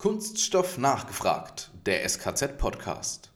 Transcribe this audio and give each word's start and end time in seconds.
Kunststoff 0.00 0.78
nachgefragt, 0.78 1.72
der 1.84 2.08
SKZ-Podcast. 2.08 3.32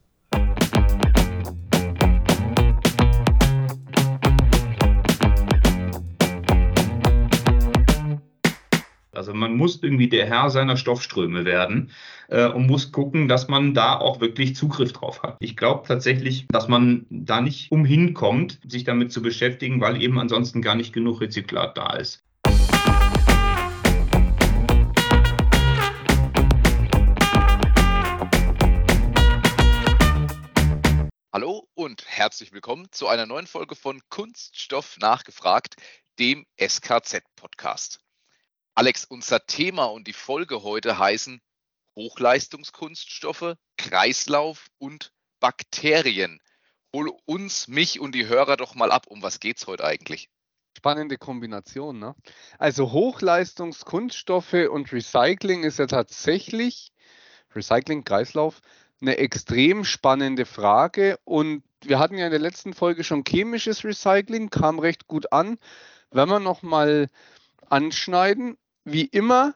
Also 9.11 9.35
man 9.35 9.57
muss 9.57 9.83
irgendwie 9.83 10.09
der 10.09 10.27
Herr 10.27 10.51
seiner 10.51 10.77
Stoffströme 10.77 11.45
werden 11.45 11.91
äh, 12.29 12.47
und 12.47 12.69
muss 12.69 12.93
gucken, 12.93 13.27
dass 13.27 13.49
man 13.49 13.75
da 13.75 13.99
auch 13.99 14.21
wirklich 14.21 14.55
Zugriff 14.55 14.93
drauf 14.93 15.25
hat. 15.25 15.39
Ich 15.41 15.57
glaube 15.57 15.89
tatsächlich, 15.89 16.47
dass 16.47 16.69
man 16.69 17.07
da 17.11 17.41
nicht 17.41 17.73
umhin 17.73 18.15
kommt, 18.15 18.61
sich 18.69 18.85
damit 18.85 19.11
zu 19.11 19.21
beschäftigen, 19.21 19.81
weil 19.81 20.01
eben 20.01 20.17
ansonsten 20.21 20.63
gar 20.63 20.77
nicht 20.77 20.93
genug 20.93 21.23
Rezyklat 21.23 21.77
da 21.77 21.97
ist. 21.97 22.23
Hallo 31.35 31.67
und 31.73 32.05
herzlich 32.07 32.53
willkommen 32.53 32.89
zu 32.93 33.09
einer 33.09 33.25
neuen 33.25 33.47
Folge 33.47 33.75
von 33.75 34.03
Kunststoff 34.11 34.99
nachgefragt, 34.99 35.77
dem 36.19 36.45
SKZ-Podcast. 36.61 38.01
Alex, 38.75 39.07
unser 39.07 39.47
Thema 39.47 39.87
und 39.87 40.07
die 40.07 40.13
Folge 40.13 40.63
heute 40.63 40.99
heißen 40.99 41.41
Hochleistungskunststoffe, 41.97 43.55
Kreislauf 43.79 44.67
und 44.77 45.15
Bakterien. 45.41 46.39
Hol 46.95 47.11
uns, 47.25 47.67
mich 47.67 47.99
und 47.99 48.15
die 48.15 48.27
Hörer 48.27 48.59
doch 48.59 48.75
mal 48.75 48.93
ab. 48.93 49.07
Um 49.07 49.23
was 49.23 49.41
geht 49.41 49.57
es 49.57 49.67
heute 49.67 49.87
eigentlich? 49.87 50.29
Spannende 50.77 51.17
Kombination, 51.17 51.99
ne? 51.99 52.15
Also 52.59 52.93
Hochleistungskunststoffe 52.93 54.69
und 54.71 54.93
Recycling 54.93 55.65
ist 55.65 55.79
ja 55.79 55.87
tatsächlich 55.87 56.93
Recycling, 57.55 58.05
Kreislauf, 58.05 58.61
eine 59.03 59.19
extrem 59.19 59.85
spannende 59.85 60.47
Frage 60.47 61.19
und 61.25 61.63
wir 61.83 61.99
hatten 61.99 62.17
ja 62.17 62.27
in 62.27 62.31
der 62.31 62.41
letzten 62.41 62.73
Folge 62.73 63.03
schon 63.03 63.25
chemisches 63.27 63.85
Recycling, 63.85 64.49
kam 64.49 64.79
recht 64.79 65.09
gut 65.09 65.33
an. 65.33 65.59
Wenn 66.11 66.29
wir 66.29 66.39
nochmal 66.39 67.09
anschneiden, 67.69 68.57
wie 68.85 69.05
immer 69.05 69.55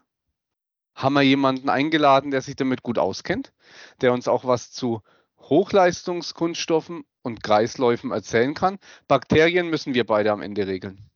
haben 0.94 1.14
wir 1.14 1.22
jemanden 1.22 1.68
eingeladen, 1.68 2.30
der 2.30 2.42
sich 2.42 2.56
damit 2.56 2.82
gut 2.82 2.98
auskennt, 2.98 3.52
der 4.00 4.12
uns 4.12 4.26
auch 4.28 4.44
was 4.44 4.72
zu 4.72 5.02
Hochleistungskunststoffen 5.38 7.04
und 7.22 7.42
Kreisläufen 7.42 8.10
erzählen 8.10 8.54
kann. 8.54 8.78
Bakterien 9.06 9.68
müssen 9.68 9.94
wir 9.94 10.06
beide 10.06 10.32
am 10.32 10.42
Ende 10.42 10.66
regeln. 10.66 11.08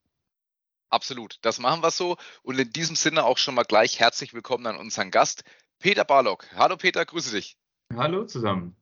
Absolut, 0.91 1.39
das 1.43 1.59
machen 1.59 1.83
wir 1.83 1.91
so. 1.91 2.17
Und 2.43 2.59
in 2.59 2.73
diesem 2.73 2.97
Sinne 2.97 3.25
auch 3.25 3.39
schon 3.39 3.55
mal 3.55 3.65
gleich 3.65 3.99
herzlich 3.99 4.35
willkommen 4.35 4.67
an 4.67 4.77
unseren 4.77 5.11
Gast, 5.11 5.45
Peter 5.79 6.05
Barlock. 6.05 6.47
Hallo 6.55 6.77
Peter, 6.77 7.05
grüße 7.05 7.35
dich. 7.35 7.60
Hallo 7.97 8.25
zusammen. 8.25 8.77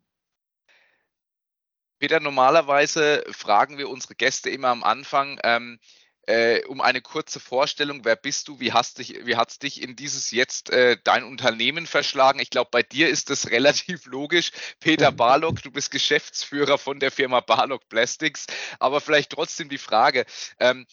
Peter, 1.99 2.21
normalerweise 2.21 3.25
fragen 3.31 3.79
wir 3.79 3.89
unsere 3.89 4.15
Gäste 4.15 4.51
immer 4.51 4.69
am 4.69 4.85
Anfang 4.85 5.41
ähm, 5.43 5.81
äh, 6.29 6.63
um 6.67 6.83
eine 6.83 7.01
kurze 7.01 7.41
Vorstellung. 7.41 8.05
Wer 8.05 8.15
bist 8.15 8.49
du? 8.49 8.61
Wie 8.61 8.73
hast 8.73 8.99
dich, 8.99 9.25
wie 9.25 9.37
hat's 9.37 9.59
dich 9.59 9.81
in 9.81 9.97
dieses 9.97 10.31
jetzt 10.31 10.69
äh, 10.69 10.99
dein 11.03 11.25
Unternehmen 11.25 11.87
verschlagen? 11.87 12.39
Ich 12.39 12.51
glaube, 12.51 12.69
bei 12.71 12.83
dir 12.83 13.09
ist 13.09 13.31
das 13.31 13.51
relativ 13.51 14.05
logisch. 14.05 14.53
Peter 14.79 15.11
Barlock, 15.11 15.63
du 15.63 15.71
bist 15.71 15.91
Geschäftsführer 15.91 16.77
von 16.77 17.01
der 17.01 17.11
Firma 17.11 17.41
Barlock 17.41 17.89
Plastics. 17.89 18.47
Aber 18.79 19.01
vielleicht 19.01 19.31
trotzdem 19.31 19.71
die 19.71 19.79
Frage, 19.79 20.27
ähm, 20.61 20.87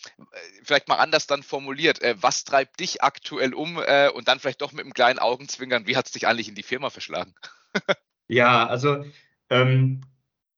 vielleicht 0.64 0.88
mal 0.88 1.00
anders 1.00 1.28
dann 1.28 1.44
formuliert. 1.44 2.02
Äh, 2.02 2.16
was 2.22 2.46
treibt 2.46 2.80
dich 2.80 3.04
aktuell 3.04 3.54
um? 3.54 3.78
Äh, 3.78 4.10
und 4.10 4.30
dann 4.30 4.40
vielleicht 4.40 4.62
doch 4.62 4.72
mit 4.72 4.86
einem 4.86 4.94
kleinen 4.94 5.20
Augenzwinkern, 5.20 5.86
wie 5.86 5.98
hat 5.98 6.06
es 6.06 6.14
dich 6.14 6.28
eigentlich 6.28 6.48
in 6.48 6.56
die 6.56 6.64
Firma 6.64 6.90
verschlagen? 6.90 7.36
Ja, 8.28 8.66
also 8.68 9.06
ähm, 9.50 10.02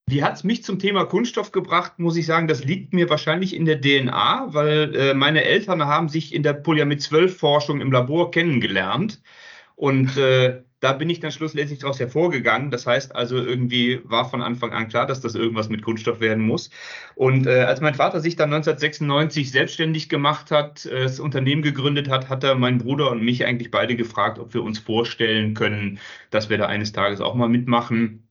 wie 0.10 0.24
hat 0.24 0.36
es 0.36 0.44
mich 0.46 0.64
zum 0.64 0.80
Thema 0.80 1.06
Kunststoff 1.06 1.52
gebracht, 1.52 2.00
muss 2.00 2.16
ich 2.16 2.26
sagen, 2.26 2.48
das 2.48 2.64
liegt 2.64 2.94
mir 2.94 3.10
wahrscheinlich 3.10 3.54
in 3.54 3.66
der 3.66 3.82
DNA, 3.82 4.54
weil 4.54 4.96
äh, 4.96 5.14
meine 5.14 5.44
Eltern 5.44 5.84
haben 5.86 6.08
sich 6.08 6.34
in 6.34 6.44
der 6.44 6.54
Polyamid 6.54 7.02
12 7.02 7.38
Forschung 7.38 7.82
im 7.82 7.92
Labor 7.92 8.32
kennengelernt. 8.32 9.22
Und 9.76 10.16
äh, 10.18 10.64
da 10.80 10.94
bin 10.94 11.10
ich 11.10 11.20
dann 11.20 11.32
schlussendlich 11.32 11.80
daraus 11.80 12.00
hervorgegangen. 12.00 12.70
Das 12.70 12.86
heißt 12.86 13.16
also, 13.16 13.38
irgendwie 13.38 14.00
war 14.04 14.30
von 14.30 14.42
Anfang 14.42 14.72
an 14.74 14.88
klar, 14.90 15.08
dass 15.08 15.22
das 15.22 15.36
irgendwas 15.36 15.70
mit 15.70 15.82
Kunststoff 15.82 16.20
werden 16.20 16.46
muss. 16.46 16.70
Und 17.16 17.48
äh, 17.48 17.62
als 17.62 17.82
mein 17.82 17.96
Vater 17.96 18.20
sich 18.20 18.36
dann 18.36 18.54
1996 18.54 19.52
selbstständig 19.52 20.10
gemacht 20.10 20.52
hat, 20.52 20.86
äh, 20.86 21.04
das 21.04 21.20
Unternehmen 21.20 21.64
gegründet 21.64 22.10
hat, 22.10 22.30
hat 22.30 22.44
er 22.44 22.56
meinen 22.56 22.78
Bruder 22.78 23.12
und 23.12 23.24
mich 23.24 23.46
eigentlich 23.46 23.72
beide 23.72 23.96
gefragt, 23.96 24.38
ob 24.40 24.54
wir 24.54 24.64
uns 24.64 24.80
vorstellen 24.80 25.54
können, 25.56 26.00
dass 26.30 26.50
wir 26.50 26.58
da 26.58 26.68
eines 26.68 26.92
Tages 26.92 27.22
auch 27.22 27.34
mal 27.36 27.50
mitmachen. 27.50 28.28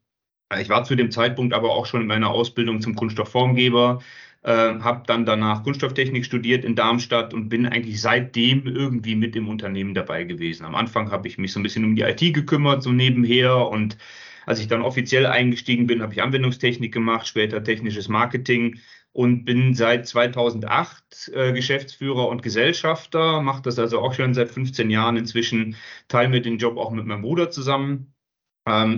Ich 0.61 0.69
war 0.69 0.85
zu 0.85 0.95
dem 0.95 1.11
Zeitpunkt 1.11 1.53
aber 1.55 1.71
auch 1.73 1.87
schon 1.87 2.03
in 2.03 2.07
meiner 2.07 2.31
Ausbildung 2.31 2.81
zum 2.81 2.95
Kunststoffformgeber 2.95 4.01
äh, 4.47 4.79
habe 4.81 5.03
dann 5.07 5.27
danach 5.27 5.65
Kunststofftechnik 5.65 6.25
studiert 6.25 6.65
in 6.65 6.77
Darmstadt 6.77 7.35
und 7.35 7.49
bin 7.49 7.67
eigentlich 7.67 8.01
seitdem 8.01 8.67
irgendwie 8.69 9.17
mit 9.17 9.35
im 9.35 9.49
Unternehmen 9.49 9.93
dabei 9.93 10.23
gewesen. 10.23 10.65
Am 10.65 10.77
Anfang 10.77 11.11
habe 11.11 11.27
ich 11.27 11.37
mich 11.37 11.53
so 11.53 11.59
ein 11.59 11.65
bisschen 11.65 11.85
um 11.85 11.97
die 11.97 12.03
IT 12.03 12.21
gekümmert, 12.33 12.83
so 12.85 12.93
nebenher. 12.93 13.57
Und 13.69 13.99
als 14.47 14.61
ich 14.61 14.69
dann 14.69 14.83
offiziell 14.83 15.27
eingestiegen 15.27 15.89
bin, 15.89 16.01
habe 16.01 16.13
ich 16.13 16.23
Anwendungstechnik 16.23 16.95
gemacht, 16.95 17.27
später 17.27 17.65
technisches 17.65 18.09
Marketing 18.09 18.79
und 19.11 19.45
bin 19.45 19.75
seit 19.75 20.07
2008 20.07 21.33
äh, 21.35 21.53
Geschäftsführer 21.53 22.29
und 22.29 22.43
Gesellschafter, 22.43 23.43
mache 23.43 23.63
das 23.63 23.81
also 23.81 24.01
auch 24.01 24.15
schon 24.15 24.35
seit 24.35 24.51
15 24.51 24.91
Jahren 24.91 25.17
inzwischen, 25.17 25.75
teile 26.07 26.29
mir 26.29 26.41
den 26.41 26.59
Job 26.59 26.77
auch 26.77 26.93
mit 26.93 27.05
meinem 27.07 27.23
Bruder 27.23 27.51
zusammen 27.51 28.15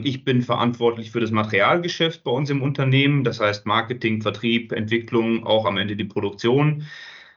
ich 0.03 0.25
bin 0.25 0.41
verantwortlich 0.41 1.11
für 1.11 1.21
das 1.21 1.31
Materialgeschäft 1.31 2.25
bei 2.25 2.31
uns 2.31 2.49
im 2.49 2.63
Unternehmen, 2.63 3.23
das 3.23 3.39
heißt 3.39 3.67
Marketing, 3.67 4.23
Vertrieb, 4.23 4.73
Entwicklung, 4.73 5.45
auch 5.45 5.67
am 5.67 5.77
Ende 5.77 5.95
die 5.95 6.05
Produktion. 6.05 6.87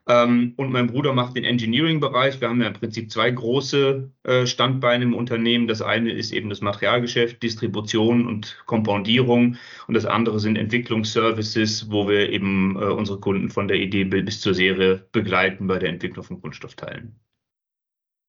Ähm, 0.08 0.54
und 0.58 0.72
mein 0.72 0.88
Bruder 0.88 1.14
macht 1.14 1.36
den 1.36 1.44
Engineering-Bereich. 1.44 2.42
Wir 2.42 2.50
haben 2.50 2.62
ja 2.62 2.68
im 2.68 2.74
Prinzip 2.74 3.12
zwei 3.12 3.30
große 3.32 4.12
äh, 4.24 4.46
Standbeine 4.48 5.04
im 5.04 5.14
Unternehmen. 5.14 5.68
Das 5.68 5.82
eine 5.82 6.12
ist 6.12 6.32
eben 6.34 6.50
das 6.50 6.62
Materialgeschäft, 6.62 7.42
Distribution 7.44 8.28
und 8.28 8.64
Kompoundierung. 8.66 9.58
Und 9.88 9.94
das 9.94 10.06
andere 10.06 10.40
sind 10.40 10.58
Entwicklungsservices, 10.58 11.92
wo 11.92 12.08
wir 12.08 12.30
eben 12.30 12.76
äh, 12.78 12.86
unsere 12.86 13.20
Kunden 13.20 13.50
von 13.50 13.68
der 13.68 13.78
Idee 13.78 14.06
bis 14.06 14.42
zur 14.42 14.54
Serie 14.54 15.06
begleiten 15.12 15.68
bei 15.68 15.80
der 15.80 15.90
Entwicklung 15.90 16.26
von 16.26 16.42
Kunststoffteilen. 16.42 17.16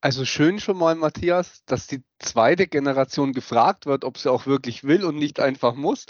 Also 0.02 0.24
schön 0.24 0.58
schon 0.58 0.78
mal, 0.78 0.96
Matthias, 0.96 1.64
dass 1.64 1.86
die 1.86 2.02
zweite 2.18 2.66
Generation 2.66 3.32
gefragt 3.32 3.86
wird, 3.86 4.04
ob 4.04 4.18
sie 4.18 4.32
auch 4.32 4.46
wirklich 4.46 4.82
will 4.82 5.04
und 5.04 5.14
nicht 5.14 5.38
einfach 5.38 5.76
muss. 5.76 6.06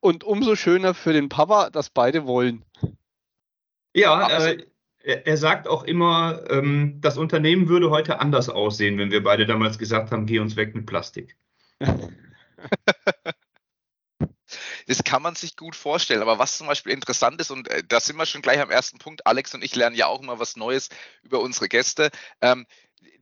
Und 0.00 0.24
umso 0.24 0.56
schöner 0.56 0.94
für 0.94 1.12
den 1.12 1.28
Papa, 1.28 1.70
dass 1.70 1.88
beide 1.88 2.26
wollen. 2.26 2.64
Ja, 3.94 4.28
äh, 4.28 4.66
er 4.98 5.36
sagt 5.36 5.68
auch 5.68 5.84
immer, 5.84 6.42
ähm, 6.50 6.98
das 7.00 7.16
Unternehmen 7.16 7.68
würde 7.68 7.90
heute 7.90 8.18
anders 8.18 8.48
aussehen, 8.48 8.98
wenn 8.98 9.12
wir 9.12 9.22
beide 9.22 9.46
damals 9.46 9.78
gesagt 9.78 10.10
haben, 10.10 10.26
geh 10.26 10.40
uns 10.40 10.56
weg 10.56 10.74
mit 10.74 10.86
Plastik. 10.86 11.36
Das 14.86 15.02
kann 15.02 15.20
man 15.20 15.34
sich 15.34 15.56
gut 15.56 15.74
vorstellen. 15.74 16.22
Aber 16.22 16.38
was 16.38 16.58
zum 16.58 16.68
Beispiel 16.68 16.92
interessant 16.92 17.40
ist, 17.40 17.50
und 17.50 17.68
äh, 17.68 17.82
da 17.86 17.98
sind 18.00 18.16
wir 18.16 18.26
schon 18.26 18.42
gleich 18.42 18.60
am 18.60 18.70
ersten 18.70 18.98
Punkt, 18.98 19.26
Alex 19.26 19.52
und 19.54 19.64
ich 19.64 19.74
lernen 19.74 19.96
ja 19.96 20.06
auch 20.06 20.22
immer 20.22 20.38
was 20.38 20.56
Neues 20.56 20.88
über 21.22 21.40
unsere 21.40 21.68
Gäste. 21.68 22.10
Ähm, 22.40 22.66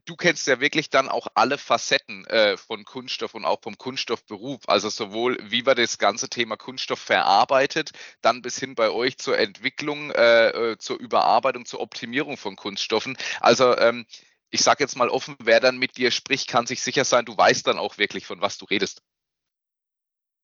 du 0.05 0.15
kennst 0.15 0.47
ja 0.47 0.59
wirklich 0.59 0.89
dann 0.89 1.09
auch 1.09 1.27
alle 1.35 1.57
Facetten 1.57 2.25
äh, 2.25 2.57
von 2.57 2.85
Kunststoff 2.85 3.33
und 3.33 3.45
auch 3.45 3.61
vom 3.61 3.77
Kunststoffberuf. 3.77 4.61
Also 4.67 4.89
sowohl, 4.89 5.37
wie 5.41 5.65
wir 5.65 5.75
das 5.75 5.97
ganze 5.97 6.29
Thema 6.29 6.55
Kunststoff 6.57 6.99
verarbeitet, 6.99 7.91
dann 8.21 8.41
bis 8.41 8.59
hin 8.59 8.75
bei 8.75 8.89
euch 8.89 9.17
zur 9.17 9.37
Entwicklung, 9.37 10.11
äh, 10.11 10.49
äh 10.49 10.77
zur 10.77 10.99
Überarbeitung, 10.99 11.65
zur 11.65 11.81
Optimierung 11.81 12.37
von 12.37 12.55
Kunststoffen. 12.55 13.17
Also 13.39 13.77
ähm, 13.77 14.05
ich 14.49 14.61
sage 14.61 14.83
jetzt 14.83 14.95
mal 14.95 15.09
offen, 15.09 15.35
wer 15.39 15.59
dann 15.59 15.77
mit 15.77 15.97
dir 15.97 16.11
spricht, 16.11 16.47
kann 16.47 16.65
sich 16.67 16.81
sicher 16.81 17.03
sein, 17.03 17.25
du 17.25 17.35
weißt 17.35 17.67
dann 17.67 17.79
auch 17.79 17.97
wirklich, 17.97 18.25
von 18.25 18.41
was 18.41 18.57
du 18.57 18.65
redest. 18.65 19.01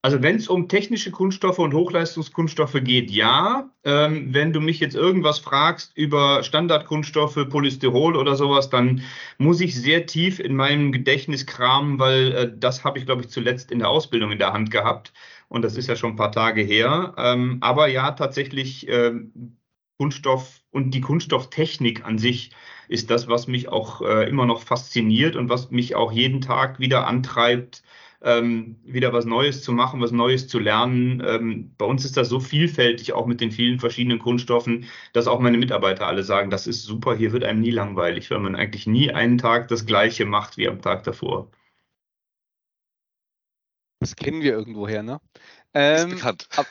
Also 0.03 0.23
wenn 0.23 0.37
es 0.37 0.47
um 0.47 0.67
technische 0.67 1.11
Kunststoffe 1.11 1.59
und 1.59 1.73
Hochleistungskunststoffe 1.75 2.77
geht, 2.83 3.11
ja. 3.11 3.69
Ähm, 3.83 4.33
wenn 4.33 4.51
du 4.51 4.59
mich 4.59 4.79
jetzt 4.79 4.95
irgendwas 4.95 5.37
fragst 5.37 5.95
über 5.95 6.41
Standardkunststoffe, 6.43 7.47
Polystyrol 7.49 8.15
oder 8.15 8.35
sowas, 8.35 8.69
dann 8.71 9.03
muss 9.37 9.61
ich 9.61 9.75
sehr 9.79 10.07
tief 10.07 10.39
in 10.39 10.55
meinem 10.55 10.91
Gedächtnis 10.91 11.45
kramen, 11.45 11.99
weil 11.99 12.31
äh, 12.31 12.51
das 12.57 12.83
habe 12.83 12.97
ich, 12.97 13.05
glaube 13.05 13.21
ich, 13.21 13.29
zuletzt 13.29 13.71
in 13.71 13.79
der 13.79 13.89
Ausbildung 13.89 14.31
in 14.31 14.39
der 14.39 14.53
Hand 14.53 14.71
gehabt. 14.71 15.13
Und 15.49 15.61
das 15.63 15.77
ist 15.77 15.87
ja 15.87 15.95
schon 15.95 16.11
ein 16.11 16.15
paar 16.15 16.31
Tage 16.31 16.61
her. 16.63 17.13
Ähm, 17.17 17.57
aber 17.61 17.87
ja, 17.87 18.11
tatsächlich 18.11 18.87
äh, 18.87 19.11
Kunststoff 19.99 20.61
und 20.71 20.91
die 20.91 21.01
Kunststofftechnik 21.01 22.05
an 22.05 22.17
sich 22.17 22.51
ist 22.87 23.11
das, 23.11 23.27
was 23.27 23.47
mich 23.47 23.69
auch 23.69 24.01
äh, 24.01 24.27
immer 24.27 24.45
noch 24.47 24.61
fasziniert 24.63 25.35
und 25.35 25.49
was 25.49 25.69
mich 25.71 25.95
auch 25.95 26.11
jeden 26.11 26.41
Tag 26.41 26.79
wieder 26.79 27.07
antreibt, 27.07 27.83
ähm, 28.21 28.77
wieder 28.83 29.13
was 29.13 29.25
Neues 29.25 29.63
zu 29.63 29.71
machen, 29.71 30.01
was 30.01 30.11
Neues 30.11 30.47
zu 30.47 30.59
lernen. 30.59 31.23
Ähm, 31.25 31.73
bei 31.77 31.85
uns 31.85 32.05
ist 32.05 32.17
das 32.17 32.29
so 32.29 32.39
vielfältig, 32.39 33.13
auch 33.13 33.25
mit 33.25 33.41
den 33.41 33.51
vielen 33.51 33.79
verschiedenen 33.79 34.19
Kunststoffen, 34.19 34.85
dass 35.13 35.27
auch 35.27 35.39
meine 35.39 35.57
Mitarbeiter 35.57 36.07
alle 36.07 36.23
sagen, 36.23 36.49
das 36.49 36.67
ist 36.67 36.83
super, 36.83 37.15
hier 37.15 37.31
wird 37.31 37.43
einem 37.43 37.61
nie 37.61 37.71
langweilig, 37.71 38.29
weil 38.31 38.39
man 38.39 38.55
eigentlich 38.55 38.87
nie 38.87 39.11
einen 39.11 39.37
Tag 39.37 39.67
das 39.69 39.85
Gleiche 39.85 40.25
macht 40.25 40.57
wie 40.57 40.67
am 40.67 40.81
Tag 40.81 41.03
davor. 41.03 41.49
Das 43.99 44.15
kennen 44.15 44.41
wir 44.41 44.53
irgendwoher, 44.53 45.03
ne? 45.03 45.21
Ähm, 45.73 46.09
ist 46.09 46.15
bekannt. 46.15 46.47
Ab, 46.55 46.67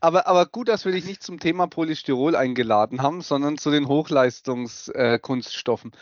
aber, 0.00 0.26
aber 0.26 0.46
gut, 0.46 0.68
dass 0.68 0.84
wir 0.84 0.92
dich 0.92 1.04
nicht 1.04 1.22
zum 1.22 1.38
Thema 1.38 1.66
Polystyrol 1.66 2.36
eingeladen 2.36 3.02
haben, 3.02 3.20
sondern 3.20 3.58
zu 3.58 3.70
den 3.70 3.86
Hochleistungskunststoffen. 3.86 5.92
Äh, 5.92 5.96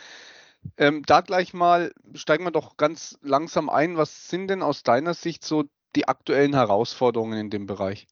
ähm, 0.77 1.03
da 1.05 1.21
gleich 1.21 1.53
mal 1.53 1.93
steigen 2.13 2.43
wir 2.43 2.51
doch 2.51 2.77
ganz 2.77 3.17
langsam 3.21 3.69
ein. 3.69 3.97
Was 3.97 4.29
sind 4.29 4.47
denn 4.47 4.61
aus 4.61 4.83
deiner 4.83 5.13
Sicht 5.13 5.43
so 5.43 5.65
die 5.95 6.07
aktuellen 6.07 6.53
Herausforderungen 6.53 7.39
in 7.39 7.49
dem 7.49 7.65
Bereich? 7.65 8.07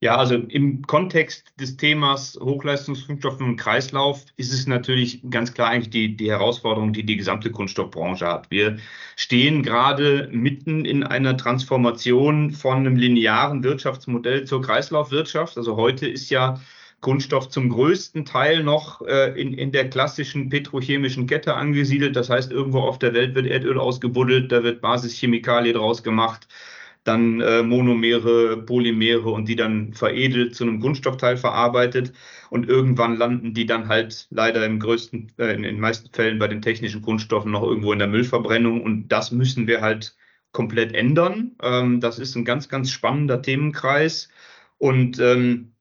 Ja, 0.00 0.16
also 0.18 0.34
im 0.34 0.82
Kontext 0.82 1.52
des 1.58 1.78
Themas 1.78 2.38
Hochleistungskunststoffe 2.38 3.40
und 3.40 3.56
Kreislauf 3.56 4.26
ist 4.36 4.52
es 4.52 4.66
natürlich 4.66 5.22
ganz 5.30 5.54
klar 5.54 5.70
eigentlich 5.70 5.88
die, 5.88 6.16
die 6.18 6.30
Herausforderung, 6.30 6.92
die 6.92 7.06
die 7.06 7.16
gesamte 7.16 7.50
Kunststoffbranche 7.50 8.26
hat. 8.26 8.50
Wir 8.50 8.76
stehen 9.16 9.62
gerade 9.62 10.28
mitten 10.30 10.84
in 10.84 11.02
einer 11.02 11.38
Transformation 11.38 12.50
von 12.50 12.76
einem 12.76 12.96
linearen 12.96 13.64
Wirtschaftsmodell 13.64 14.44
zur 14.44 14.60
Kreislaufwirtschaft. 14.60 15.56
Also 15.56 15.76
heute 15.76 16.06
ist 16.06 16.28
ja 16.28 16.60
Kunststoff 17.00 17.48
zum 17.48 17.68
größten 17.68 18.24
Teil 18.24 18.62
noch 18.62 19.02
äh, 19.02 19.40
in, 19.40 19.52
in 19.52 19.72
der 19.72 19.88
klassischen 19.90 20.48
petrochemischen 20.48 21.26
Kette 21.26 21.54
angesiedelt. 21.54 22.16
Das 22.16 22.30
heißt, 22.30 22.50
irgendwo 22.50 22.80
auf 22.80 22.98
der 22.98 23.14
Welt 23.14 23.34
wird 23.34 23.46
Erdöl 23.46 23.78
ausgebuddelt, 23.78 24.50
da 24.50 24.62
wird 24.62 24.80
Basischemikalie 24.80 25.72
draus 25.72 26.02
gemacht 26.02 26.48
dann 27.06 27.40
äh, 27.40 27.62
Monomere, 27.62 28.56
Polymere 28.62 29.30
und 29.30 29.48
die 29.48 29.56
dann 29.56 29.94
veredelt 29.94 30.54
zu 30.54 30.64
einem 30.64 30.80
Kunststoffteil 30.80 31.36
verarbeitet. 31.36 32.12
Und 32.50 32.68
irgendwann 32.68 33.16
landen 33.16 33.54
die 33.54 33.66
dann 33.66 33.88
halt 33.88 34.26
leider 34.30 34.64
im 34.66 34.80
größten, 34.80 35.32
äh, 35.38 35.54
in 35.54 35.62
den 35.62 35.80
meisten 35.80 36.10
Fällen 36.12 36.38
bei 36.38 36.48
den 36.48 36.62
technischen 36.62 37.02
Kunststoffen 37.02 37.52
noch 37.52 37.62
irgendwo 37.62 37.92
in 37.92 37.98
der 37.98 38.08
Müllverbrennung. 38.08 38.82
Und 38.82 39.08
das 39.08 39.30
müssen 39.30 39.66
wir 39.66 39.80
halt 39.80 40.16
komplett 40.52 40.94
ändern. 40.94 41.52
Ähm, 41.62 42.00
das 42.00 42.18
ist 42.18 42.34
ein 42.36 42.44
ganz, 42.44 42.68
ganz 42.68 42.90
spannender 42.90 43.40
Themenkreis. 43.42 44.28
Und 44.78 45.20
ähm, 45.20 45.75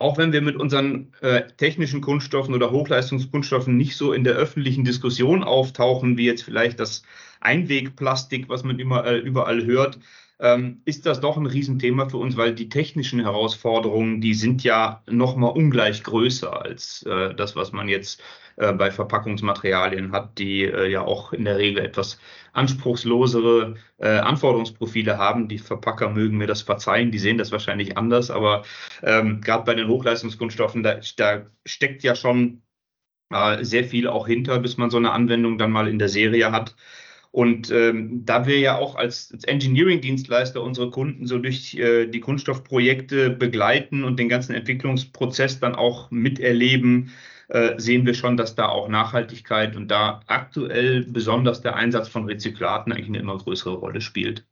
auch 0.00 0.16
wenn 0.16 0.32
wir 0.32 0.40
mit 0.40 0.56
unseren 0.56 1.12
äh, 1.20 1.42
technischen 1.58 2.00
Kunststoffen 2.00 2.54
oder 2.54 2.70
Hochleistungskunststoffen 2.70 3.76
nicht 3.76 3.96
so 3.96 4.14
in 4.14 4.24
der 4.24 4.32
öffentlichen 4.32 4.82
Diskussion 4.82 5.44
auftauchen, 5.44 6.16
wie 6.16 6.24
jetzt 6.24 6.42
vielleicht 6.42 6.80
das 6.80 7.02
Einwegplastik, 7.40 8.48
was 8.48 8.64
man 8.64 8.78
immer 8.78 9.04
äh, 9.04 9.18
überall 9.18 9.64
hört, 9.66 9.98
ähm, 10.40 10.80
ist 10.86 11.04
das 11.04 11.20
doch 11.20 11.36
ein 11.36 11.44
Riesenthema 11.44 12.08
für 12.08 12.16
uns, 12.16 12.38
weil 12.38 12.54
die 12.54 12.70
technischen 12.70 13.20
Herausforderungen, 13.20 14.22
die 14.22 14.32
sind 14.32 14.64
ja 14.64 15.02
nochmal 15.06 15.52
ungleich 15.52 16.02
größer 16.02 16.64
als 16.64 17.02
äh, 17.02 17.34
das, 17.34 17.54
was 17.54 17.72
man 17.72 17.86
jetzt 17.86 18.22
äh, 18.60 18.74
bei 18.74 18.90
Verpackungsmaterialien 18.90 20.12
hat, 20.12 20.38
die 20.38 20.64
äh, 20.64 20.90
ja 20.90 21.00
auch 21.00 21.32
in 21.32 21.46
der 21.46 21.56
Regel 21.56 21.82
etwas 21.82 22.18
anspruchslosere 22.52 23.76
äh, 23.98 24.18
Anforderungsprofile 24.18 25.16
haben. 25.16 25.48
Die 25.48 25.58
Verpacker 25.58 26.10
mögen 26.10 26.36
mir 26.36 26.46
das 26.46 26.60
verzeihen, 26.60 27.10
die 27.10 27.18
sehen 27.18 27.38
das 27.38 27.52
wahrscheinlich 27.52 27.96
anders, 27.96 28.30
aber 28.30 28.64
ähm, 29.02 29.40
gerade 29.40 29.64
bei 29.64 29.74
den 29.74 29.88
Hochleistungskunststoffen, 29.88 30.82
da, 30.82 31.00
da 31.16 31.46
steckt 31.64 32.02
ja 32.02 32.14
schon 32.14 32.60
äh, 33.32 33.64
sehr 33.64 33.84
viel 33.84 34.06
auch 34.06 34.26
hinter, 34.26 34.58
bis 34.58 34.76
man 34.76 34.90
so 34.90 34.98
eine 34.98 35.12
Anwendung 35.12 35.56
dann 35.56 35.72
mal 35.72 35.88
in 35.88 35.98
der 35.98 36.10
Serie 36.10 36.52
hat. 36.52 36.76
Und 37.32 37.70
ähm, 37.70 38.26
da 38.26 38.46
wir 38.46 38.58
ja 38.58 38.76
auch 38.76 38.96
als, 38.96 39.32
als 39.32 39.44
Engineering-Dienstleister 39.44 40.62
unsere 40.62 40.90
Kunden 40.90 41.26
so 41.26 41.38
durch 41.38 41.76
äh, 41.76 42.06
die 42.06 42.20
Kunststoffprojekte 42.20 43.30
begleiten 43.30 44.04
und 44.04 44.18
den 44.18 44.28
ganzen 44.28 44.54
Entwicklungsprozess 44.54 45.60
dann 45.60 45.76
auch 45.76 46.10
miterleben, 46.10 47.12
äh, 47.50 47.78
sehen 47.78 48.06
wir 48.06 48.14
schon, 48.14 48.36
dass 48.36 48.54
da 48.54 48.68
auch 48.68 48.88
Nachhaltigkeit 48.88 49.76
und 49.76 49.88
da 49.88 50.20
aktuell 50.26 51.04
besonders 51.04 51.60
der 51.60 51.76
Einsatz 51.76 52.08
von 52.08 52.24
Rezyklaten 52.24 52.92
eigentlich 52.92 53.08
eine 53.08 53.18
immer 53.18 53.36
größere 53.38 53.74
Rolle 53.74 54.00
spielt. 54.00 54.46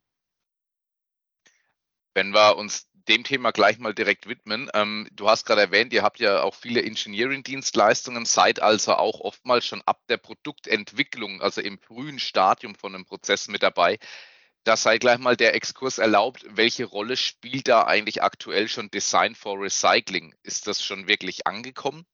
Wenn 2.15 2.33
wir 2.33 2.57
uns 2.57 2.89
dem 3.09 3.25
Thema 3.25 3.53
gleich 3.53 3.79
mal 3.79 3.95
direkt 3.95 4.29
widmen. 4.29 4.71
Ähm, 4.75 5.09
du 5.13 5.29
hast 5.29 5.47
gerade 5.47 5.63
erwähnt, 5.63 5.93
ihr 5.93 6.03
habt 6.03 6.21
ja 6.21 6.43
auch 6.43 6.55
viele 6.55 6.83
Engineering-Dienstleistungen, 6.83 8.27
seid 8.27 8.61
also 8.61 8.95
auch 8.95 9.21
oftmals 9.21 9.65
schon 9.65 9.81
ab 9.87 10.03
der 10.09 10.19
Produktentwicklung, 10.19 11.41
also 11.41 11.61
im 11.61 11.79
frühen 11.79 12.19
Stadium 12.19 12.75
von 12.75 12.95
einem 12.95 13.07
Prozess 13.07 13.49
mit 13.49 13.63
dabei. 13.63 13.99
Da 14.65 14.77
sei 14.77 14.99
gleich 14.99 15.19
mal 15.19 15.37
der 15.37 15.55
Exkurs 15.55 15.99
erlaubt. 15.99 16.45
Welche 16.51 16.85
Rolle 16.85 17.17
spielt 17.17 17.69
da 17.69 17.87
eigentlich 17.87 18.23
aktuell 18.23 18.69
schon 18.69 18.91
Design 18.91 19.35
for 19.35 19.59
Recycling? 19.59 20.35
Ist 20.43 20.67
das 20.67 20.85
schon 20.85 21.09
wirklich 21.09 21.47
angekommen? 21.47 22.05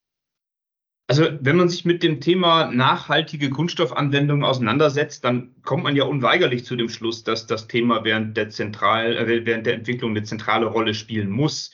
Also 1.07 1.25
wenn 1.41 1.57
man 1.57 1.69
sich 1.69 1.85
mit 1.85 2.03
dem 2.03 2.21
Thema 2.21 2.71
nachhaltige 2.71 3.51
Kunststoffanwendungen 3.51 4.45
auseinandersetzt, 4.45 5.23
dann 5.25 5.55
kommt 5.63 5.85
man 5.85 5.97
ja 5.97 6.05
unweigerlich 6.05 6.65
zu 6.65 6.77
dem 6.77 6.89
Schluss, 6.89 7.25
dass 7.25 7.47
das 7.47 7.69
Thema 7.69 8.05
während 8.05 8.37
der, 8.39 8.49
Zentral, 8.49 9.17
äh, 9.17 9.45
während 9.45 9.67
der 9.67 9.75
Entwicklung 9.75 10.13
eine 10.13 10.23
zentrale 10.23 10.67
Rolle 10.67 10.95
spielen 10.95 11.31
muss. 11.31 11.73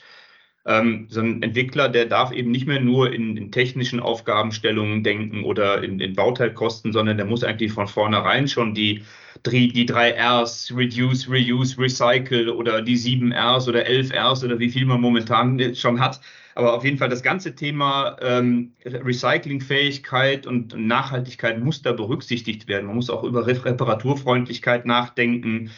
Ähm, 0.66 1.06
so 1.08 1.20
ein 1.20 1.42
Entwickler, 1.42 1.88
der 1.88 2.04
darf 2.04 2.32
eben 2.32 2.50
nicht 2.50 2.66
mehr 2.66 2.80
nur 2.80 3.12
in, 3.12 3.36
in 3.36 3.50
technischen 3.50 3.98
Aufgabenstellungen 3.98 5.02
denken 5.02 5.42
oder 5.44 5.82
in, 5.82 6.00
in, 6.00 6.14
Bauteilkosten, 6.14 6.92
sondern 6.92 7.16
der 7.16 7.26
muss 7.26 7.42
eigentlich 7.42 7.72
von 7.72 7.86
vornherein 7.86 8.46
schon 8.46 8.74
die, 8.74 9.02
die, 9.46 9.86
drei 9.86 10.14
Rs, 10.20 10.72
Reduce, 10.76 11.30
Reuse, 11.30 11.78
Recycle 11.78 12.50
oder 12.50 12.82
die 12.82 12.96
sieben 12.96 13.32
Rs 13.32 13.68
oder 13.68 13.86
elf 13.86 14.12
Rs 14.12 14.44
oder 14.44 14.58
wie 14.58 14.68
viel 14.68 14.84
man 14.84 15.00
momentan 15.00 15.74
schon 15.74 15.98
hat, 15.98 16.20
aber 16.54 16.74
auf 16.74 16.84
jeden 16.84 16.98
Fall 16.98 17.08
das 17.08 17.22
ganze 17.22 17.54
Thema 17.54 18.18
ähm, 18.20 18.74
Recyclingfähigkeit 18.84 20.46
und 20.46 20.74
Nachhaltigkeit 20.76 21.58
muss 21.58 21.80
da 21.80 21.92
berücksichtigt 21.92 22.68
werden. 22.68 22.86
Man 22.86 22.96
muss 22.96 23.08
auch 23.08 23.24
über 23.24 23.46
Reparaturfreundlichkeit 23.46 24.84
nachdenken. 24.84 25.70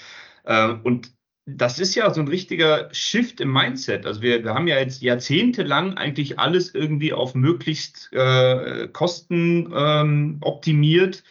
Äh, 0.45 0.75
und 0.83 1.13
das 1.47 1.79
ist 1.79 1.95
ja 1.95 2.13
so 2.13 2.21
ein 2.21 2.29
richtiger 2.29 2.89
Shift 2.93 3.41
im 3.41 3.53
Mindset. 3.53 4.07
Also 4.07 4.23
wir, 4.23 4.45
wir 4.45 4.55
haben 4.55 4.69
ja 4.69 4.79
jetzt 4.79 5.03
jahrzehntelang 5.03 5.95
eigentlich 5.95 6.39
alles 6.39 6.75
irgendwie 6.75 7.13
auf 7.13 7.35
möglichst 7.35 8.13
äh, 8.13 8.89
Kosten 8.89 9.73
ähm, 9.75 10.39
optimiert. 10.41 11.25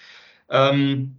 Ähm, 0.49 1.17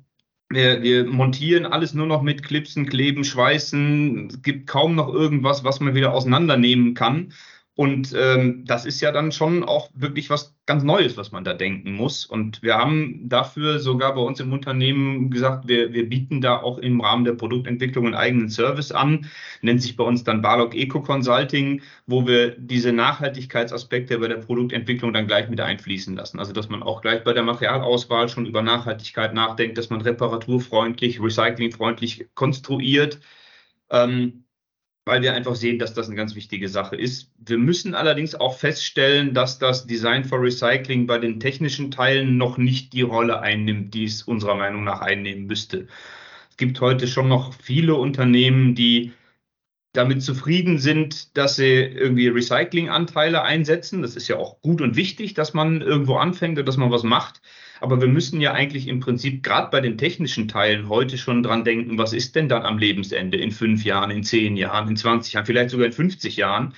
wir, 0.51 0.83
wir, 0.83 1.07
montieren 1.07 1.65
alles 1.65 1.95
nur 1.95 2.07
noch 2.07 2.21
mit 2.21 2.43
Clipsen, 2.43 2.87
Kleben, 2.87 3.25
Schweißen. 3.25 4.29
Es 4.29 4.43
gibt 4.43 4.67
kaum 4.67 4.95
noch 4.95 5.09
irgendwas, 5.09 5.65
was 5.65 5.81
man 5.81 5.95
wieder 5.95 6.13
auseinandernehmen 6.13 6.93
kann. 6.95 7.33
Und 7.75 8.15
ähm, 8.15 8.67
das 8.67 8.85
ist 8.85 9.01
ja 9.01 9.13
dann 9.13 9.33
schon 9.33 9.65
auch 9.65 9.89
wirklich 9.95 10.29
was 10.29 10.55
ganz 10.67 10.83
Neues, 10.83 11.17
was 11.17 11.33
man 11.33 11.43
da 11.43 11.55
denken 11.55 11.95
muss. 11.95 12.27
Und 12.27 12.63
wir 12.63 12.77
haben 12.77 13.31
dafür 13.31 13.79
sogar 13.79 14.15
bei 14.15 14.21
uns 14.21 14.41
im 14.41 14.53
Unternehmen 14.53 15.31
gesagt, 15.31 15.69
wir, 15.69 15.91
wir 15.95 16.07
bieten 16.07 16.43
da 16.43 16.59
auch 16.61 16.77
im 16.77 17.01
Rahmen 17.01 17.25
der 17.25 17.33
Produktentwicklung 17.33 18.05
einen 18.05 18.15
eigenen 18.15 18.51
Service 18.51 18.93
an, 18.93 19.27
nennt 19.63 19.81
sich 19.81 19.97
bei 19.97 20.05
uns 20.05 20.23
dann 20.23 20.43
Barlock 20.43 20.75
Eco 20.75 21.01
Consulting, 21.01 21.81
wo 22.07 22.27
wir 22.27 22.51
diese 22.59 22.93
Nachhaltigkeitsaspekte 22.93 24.19
bei 24.19 24.29
der 24.29 24.37
Produktentwicklung 24.37 25.15
dann 25.15 25.27
gleich 25.27 25.49
mit 25.49 25.61
einfließen 25.61 26.15
lassen. 26.15 26.39
Also 26.39 26.53
dass 26.53 26.69
man 26.69 26.83
auch 26.83 27.01
gleich 27.01 27.25
bei 27.25 27.33
der 27.33 27.43
Materialauswahl 27.43 28.29
schon 28.29 28.45
über 28.45 28.61
Nachhaltigkeit 28.61 29.33
nachdenkt, 29.33 29.79
dass 29.79 29.89
man 29.89 30.03
reparaturfreundlich, 30.03 31.23
recyclingfreundlich 31.23 32.29
konstruiert. 32.35 33.19
Ähm, 33.91 34.45
weil 35.05 35.23
wir 35.23 35.35
einfach 35.35 35.57
sehen, 35.57 35.79
dass 35.79 35.95
das 35.95 36.07
eine 36.07 36.17
ganz 36.17 36.35
wichtige 36.37 36.69
Sache 36.69 36.97
ist. 36.97 37.33
Wir 37.39 37.59
müssen 37.59 37.95
allerdings 37.95 38.35
auch 38.35 38.57
feststellen, 38.57 39.35
dass 39.35 39.59
das 39.59 39.87
Design 39.87 40.25
for 40.25 40.41
Recycling 40.41 41.07
bei 41.07 41.19
den 41.19 41.41
technischen 41.41 41.91
Teilen 41.91 42.37
noch 42.37 42.57
nicht 42.57 42.93
die 42.93 43.03
Rolle 43.03 43.41
einnimmt, 43.41 43.95
die 43.95 44.05
es 44.05 44.23
unserer 44.23 44.55
Meinung 44.55 44.85
nach 44.85 45.01
einnehmen 45.01 45.47
müsste. 45.47 45.89
Es 46.51 46.57
gibt 46.57 46.81
heute 46.81 47.09
schon 47.09 47.29
noch 47.29 47.53
viele 47.55 47.97
Unternehmen, 47.97 48.75
die 48.75 49.13
damit 49.93 50.23
zufrieden 50.23 50.79
sind, 50.79 51.37
dass 51.37 51.57
sie 51.57 51.65
irgendwie 51.65 52.29
Recyclinganteile 52.29 53.43
einsetzen. 53.43 54.03
Das 54.03 54.17
ist 54.17 54.29
ja 54.29 54.37
auch 54.37 54.61
gut 54.63 54.81
und 54.81 54.97
wichtig, 54.97 55.35
dass 55.35 55.53
man 55.53 55.83
irgendwo 55.83 56.17
anfängt 56.17 56.59
und 56.59 56.67
dass 56.67 56.77
man 56.77 56.91
was 56.91 57.03
macht. 57.03 57.43
Aber 57.83 58.01
wir 58.01 58.07
müssen 58.07 58.41
ja 58.41 58.53
eigentlich 58.53 58.87
im 58.87 59.01
Prinzip 59.01 59.43
gerade 59.43 59.69
bei 59.73 59.81
den 59.81 59.99
technischen 59.99 60.47
Teilen 60.47 60.89
heute 60.89 61.19
schon 61.19 61.43
dran 61.43 61.65
denken, 61.65 61.99
was 61.99 62.13
ist 62.13 62.37
denn 62.37 62.49
dann 62.49 62.63
am 62.63 62.79
Lebensende 62.79 63.39
in 63.39 63.51
fünf 63.51 63.85
Jahren, 63.85 64.13
in 64.13 64.23
zehn 64.23 64.57
Jahren, 64.57 64.89
in 64.89 64.97
20 64.97 65.33
Jahren, 65.33 65.47
vielleicht 65.47 65.71
sogar 65.71 65.87
in 65.87 65.93
50 65.93 66.37
Jahren. 66.37 66.75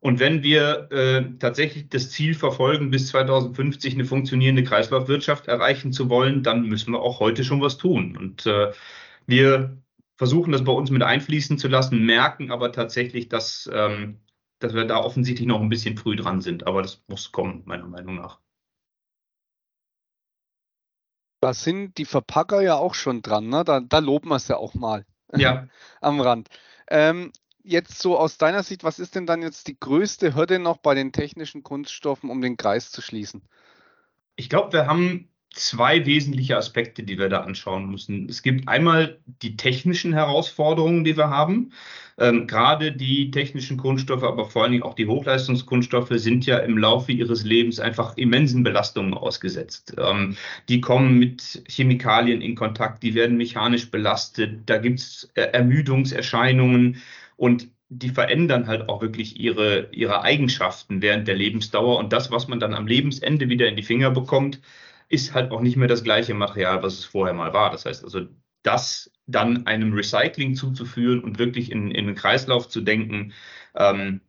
Und 0.00 0.20
wenn 0.20 0.42
wir 0.42 0.92
äh, 0.92 1.24
tatsächlich 1.38 1.88
das 1.88 2.10
Ziel 2.10 2.34
verfolgen, 2.34 2.90
bis 2.90 3.08
2050 3.08 3.94
eine 3.94 4.04
funktionierende 4.04 4.62
Kreislaufwirtschaft 4.62 5.48
erreichen 5.48 5.90
zu 5.90 6.10
wollen, 6.10 6.42
dann 6.42 6.68
müssen 6.68 6.92
wir 6.92 7.00
auch 7.00 7.18
heute 7.20 7.44
schon 7.44 7.62
was 7.62 7.78
tun. 7.78 8.14
Und 8.18 8.44
äh, 8.44 8.72
wir 9.26 9.78
versuchen 10.16 10.52
das 10.52 10.64
bei 10.64 10.72
uns 10.72 10.90
mit 10.90 11.02
einfließen 11.02 11.56
zu 11.56 11.68
lassen, 11.68 12.04
merken 12.04 12.50
aber 12.50 12.72
tatsächlich, 12.72 13.30
dass, 13.30 13.70
ähm, 13.72 14.20
dass 14.58 14.74
wir 14.74 14.84
da 14.84 14.98
offensichtlich 14.98 15.48
noch 15.48 15.62
ein 15.62 15.70
bisschen 15.70 15.96
früh 15.96 16.14
dran 16.14 16.42
sind. 16.42 16.66
Aber 16.66 16.82
das 16.82 17.02
muss 17.08 17.32
kommen, 17.32 17.62
meiner 17.64 17.86
Meinung 17.86 18.16
nach. 18.16 18.41
Da 21.42 21.54
sind 21.54 21.98
die 21.98 22.04
Verpacker 22.04 22.60
ja 22.60 22.76
auch 22.76 22.94
schon 22.94 23.20
dran, 23.20 23.48
ne? 23.48 23.64
Da, 23.64 23.80
da 23.80 23.98
loben 23.98 24.28
wir 24.28 24.36
es 24.36 24.46
ja 24.46 24.58
auch 24.58 24.74
mal 24.74 25.04
ja. 25.36 25.66
am 26.00 26.20
Rand. 26.20 26.48
Ähm, 26.88 27.32
jetzt 27.64 28.00
so 28.00 28.16
aus 28.16 28.38
deiner 28.38 28.62
Sicht, 28.62 28.84
was 28.84 29.00
ist 29.00 29.16
denn 29.16 29.26
dann 29.26 29.42
jetzt 29.42 29.66
die 29.66 29.78
größte 29.78 30.36
Hürde 30.36 30.60
noch 30.60 30.76
bei 30.76 30.94
den 30.94 31.10
technischen 31.10 31.64
Kunststoffen, 31.64 32.30
um 32.30 32.40
den 32.40 32.56
Kreis 32.56 32.92
zu 32.92 33.02
schließen? 33.02 33.42
Ich 34.36 34.50
glaube, 34.50 34.72
wir 34.72 34.86
haben 34.86 35.31
zwei 35.52 36.06
wesentliche 36.06 36.56
Aspekte, 36.56 37.02
die 37.02 37.18
wir 37.18 37.28
da 37.28 37.40
anschauen 37.40 37.90
müssen. 37.90 38.28
Es 38.28 38.42
gibt 38.42 38.68
einmal 38.68 39.18
die 39.42 39.56
technischen 39.56 40.12
Herausforderungen, 40.12 41.04
die 41.04 41.16
wir 41.16 41.28
haben. 41.28 41.72
Ähm, 42.18 42.46
gerade 42.46 42.92
die 42.92 43.30
technischen 43.30 43.76
Kunststoffe, 43.76 44.22
aber 44.22 44.44
vor 44.44 44.62
allen 44.62 44.72
Dingen 44.72 44.84
auch 44.84 44.94
die 44.94 45.06
Hochleistungskunststoffe 45.06 46.12
sind 46.12 46.44
ja 46.46 46.58
im 46.58 46.76
Laufe 46.76 47.12
ihres 47.12 47.44
Lebens 47.44 47.80
einfach 47.80 48.16
immensen 48.16 48.62
Belastungen 48.62 49.14
ausgesetzt. 49.14 49.94
Ähm, 49.98 50.36
die 50.68 50.80
kommen 50.80 51.18
mit 51.18 51.62
Chemikalien 51.68 52.42
in 52.42 52.54
Kontakt, 52.54 53.02
die 53.02 53.14
werden 53.14 53.36
mechanisch 53.36 53.90
belastet, 53.90 54.60
da 54.66 54.78
gibt 54.78 55.00
es 55.00 55.30
äh, 55.34 55.42
Ermüdungserscheinungen 55.42 57.02
und 57.36 57.68
die 57.88 58.10
verändern 58.10 58.68
halt 58.68 58.88
auch 58.88 59.02
wirklich 59.02 59.38
ihre, 59.38 59.88
ihre 59.92 60.22
Eigenschaften 60.22 61.02
während 61.02 61.28
der 61.28 61.34
Lebensdauer. 61.34 61.98
Und 61.98 62.12
das, 62.12 62.30
was 62.30 62.48
man 62.48 62.58
dann 62.58 62.72
am 62.72 62.86
Lebensende 62.86 63.48
wieder 63.48 63.68
in 63.68 63.76
die 63.76 63.82
Finger 63.82 64.10
bekommt, 64.10 64.60
ist 65.12 65.34
halt 65.34 65.52
auch 65.52 65.60
nicht 65.60 65.76
mehr 65.76 65.88
das 65.88 66.02
gleiche 66.02 66.34
Material, 66.34 66.82
was 66.82 66.94
es 66.94 67.04
vorher 67.04 67.34
mal 67.34 67.52
war. 67.52 67.70
Das 67.70 67.84
heißt 67.84 68.02
also, 68.02 68.26
das 68.62 69.10
dann 69.26 69.66
einem 69.66 69.92
Recycling 69.92 70.54
zuzuführen 70.54 71.22
und 71.22 71.38
wirklich 71.38 71.70
in, 71.70 71.90
in 71.90 72.06
den 72.06 72.14
Kreislauf 72.14 72.68
zu 72.68 72.80
denken, 72.80 73.32
ähm, 73.76 74.22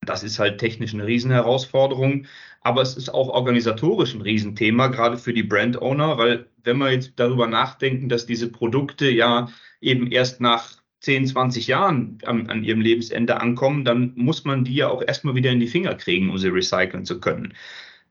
das 0.00 0.24
ist 0.24 0.38
halt 0.38 0.58
technisch 0.58 0.94
eine 0.94 1.06
Riesenherausforderung, 1.06 2.26
aber 2.62 2.80
es 2.82 2.96
ist 2.96 3.10
auch 3.10 3.28
organisatorisch 3.28 4.14
ein 4.14 4.22
Riesenthema, 4.22 4.88
gerade 4.88 5.18
für 5.18 5.34
die 5.34 5.42
Brand-Owner, 5.42 6.16
weil 6.18 6.46
wenn 6.64 6.78
wir 6.78 6.90
jetzt 6.90 7.12
darüber 7.16 7.46
nachdenken, 7.46 8.08
dass 8.08 8.26
diese 8.26 8.50
Produkte 8.50 9.10
ja 9.10 9.48
eben 9.80 10.10
erst 10.10 10.40
nach 10.40 10.82
10, 11.00 11.26
20 11.26 11.66
Jahren 11.66 12.18
an, 12.24 12.48
an, 12.48 12.64
ihrem 12.64 12.80
Lebensende 12.80 13.40
ankommen, 13.40 13.84
dann 13.84 14.12
muss 14.16 14.44
man 14.44 14.64
die 14.64 14.76
ja 14.76 14.88
auch 14.88 15.02
erstmal 15.02 15.34
wieder 15.34 15.50
in 15.50 15.60
die 15.60 15.66
Finger 15.66 15.94
kriegen, 15.94 16.30
um 16.30 16.38
sie 16.38 16.48
recyceln 16.48 17.04
zu 17.04 17.20
können. 17.20 17.54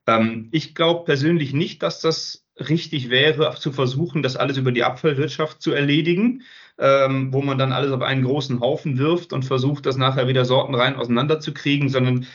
Ähm, 0.07 0.49
ich 0.51 0.75
glaube 0.75 1.05
persönlich 1.05 1.53
nicht, 1.53 1.83
dass 1.83 2.01
das 2.01 2.45
richtig 2.59 3.09
wäre, 3.09 3.55
zu 3.57 3.71
versuchen, 3.71 4.23
das 4.23 4.35
alles 4.35 4.57
über 4.57 4.71
die 4.71 4.83
Abfallwirtschaft 4.83 5.61
zu 5.61 5.71
erledigen, 5.71 6.43
ähm, 6.77 7.33
wo 7.33 7.41
man 7.41 7.57
dann 7.57 7.71
alles 7.71 7.91
auf 7.91 8.01
einen 8.01 8.23
großen 8.23 8.59
Haufen 8.59 8.97
wirft 8.97 9.33
und 9.33 9.45
versucht, 9.45 9.85
das 9.85 9.97
nachher 9.97 10.27
wieder 10.27 10.45
sortenrein 10.45 10.95
auseinanderzukriegen, 10.95 11.89
sondern 11.89 12.27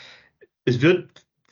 es 0.65 0.81
wird 0.81 1.09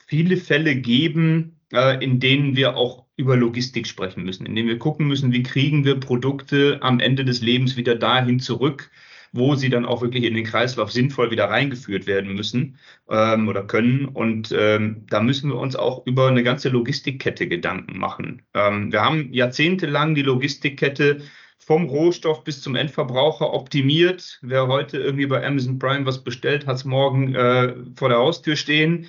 viele 0.07 0.37
Fälle 0.37 0.75
geben, 0.75 1.59
äh, 1.73 2.03
in 2.03 2.19
denen 2.19 2.55
wir 2.55 2.75
auch 2.75 3.05
über 3.17 3.37
Logistik 3.37 3.87
sprechen 3.87 4.23
müssen, 4.23 4.45
in 4.45 4.55
denen 4.55 4.67
wir 4.67 4.79
gucken 4.79 5.07
müssen, 5.07 5.31
wie 5.31 5.43
kriegen 5.43 5.85
wir 5.85 5.99
Produkte 5.99 6.79
am 6.81 6.99
Ende 6.99 7.23
des 7.23 7.41
Lebens 7.41 7.77
wieder 7.77 7.95
dahin 7.95 8.39
zurück, 8.39 8.91
wo 9.35 9.55
sie 9.55 9.69
dann 9.69 9.85
auch 9.85 10.01
wirklich 10.01 10.23
in 10.23 10.33
den 10.33 10.45
Kreislauf 10.45 10.91
sinnvoll 10.91 11.29
wieder 11.29 11.45
reingeführt 11.49 12.07
werden 12.07 12.33
müssen 12.33 12.77
ähm, 13.09 13.47
oder 13.49 13.63
können. 13.63 14.05
Und 14.05 14.53
ähm, 14.57 15.05
da 15.09 15.21
müssen 15.21 15.49
wir 15.49 15.59
uns 15.59 15.75
auch 15.75 16.05
über 16.05 16.27
eine 16.29 16.43
ganze 16.43 16.69
Logistikkette 16.69 17.47
Gedanken 17.47 17.99
machen. 17.99 18.43
Ähm, 18.53 18.91
wir 18.91 19.01
haben 19.01 19.33
jahrzehntelang 19.33 20.15
die 20.15 20.21
Logistikkette 20.21 21.21
vom 21.57 21.85
Rohstoff 21.85 22.43
bis 22.43 22.61
zum 22.61 22.75
Endverbraucher 22.75 23.53
optimiert. 23.53 24.39
Wer 24.41 24.67
heute 24.67 24.99
irgendwie 24.99 25.25
bei 25.25 25.45
Amazon 25.45 25.79
Prime 25.79 26.05
was 26.05 26.23
bestellt, 26.23 26.65
hat 26.65 26.77
es 26.77 26.85
morgen 26.85 27.35
äh, 27.35 27.73
vor 27.95 28.09
der 28.09 28.19
Haustür 28.19 28.55
stehen. 28.55 29.07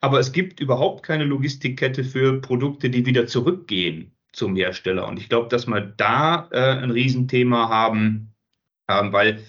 Aber 0.00 0.18
es 0.18 0.32
gibt 0.32 0.58
überhaupt 0.58 1.04
keine 1.04 1.24
Logistikkette 1.24 2.02
für 2.02 2.40
Produkte, 2.40 2.90
die 2.90 3.06
wieder 3.06 3.26
zurückgehen 3.26 4.12
zum 4.32 4.56
Hersteller. 4.56 5.06
Und 5.06 5.18
ich 5.18 5.28
glaube, 5.28 5.48
dass 5.48 5.66
wir 5.66 5.80
da 5.80 6.48
äh, 6.50 6.58
ein 6.58 6.90
Riesenthema 6.90 7.68
haben, 7.68 8.34
ähm, 8.88 9.12
weil 9.12 9.44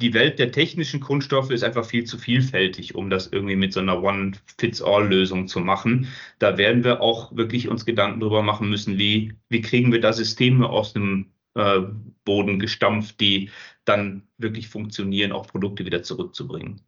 die 0.00 0.12
Welt 0.14 0.38
der 0.38 0.52
technischen 0.52 1.00
Kunststoffe 1.00 1.50
ist 1.50 1.62
einfach 1.62 1.84
viel 1.84 2.04
zu 2.04 2.18
vielfältig, 2.18 2.94
um 2.94 3.10
das 3.10 3.28
irgendwie 3.28 3.56
mit 3.56 3.72
so 3.72 3.80
einer 3.80 4.02
One-Fits-All-Lösung 4.02 5.46
zu 5.46 5.60
machen. 5.60 6.08
Da 6.38 6.58
werden 6.58 6.82
wir 6.84 7.00
auch 7.00 7.34
wirklich 7.36 7.68
uns 7.68 7.86
Gedanken 7.86 8.20
darüber 8.20 8.42
machen 8.42 8.68
müssen, 8.68 8.98
wie, 8.98 9.34
wie 9.48 9.60
kriegen 9.60 9.92
wir 9.92 10.00
da 10.00 10.12
Systeme 10.12 10.68
aus 10.68 10.92
dem 10.94 11.32
äh, 11.54 11.80
Boden 12.24 12.58
gestampft, 12.58 13.20
die 13.20 13.50
dann 13.84 14.26
wirklich 14.38 14.68
funktionieren, 14.68 15.32
auch 15.32 15.46
Produkte 15.46 15.84
wieder 15.84 16.02
zurückzubringen. 16.02 16.80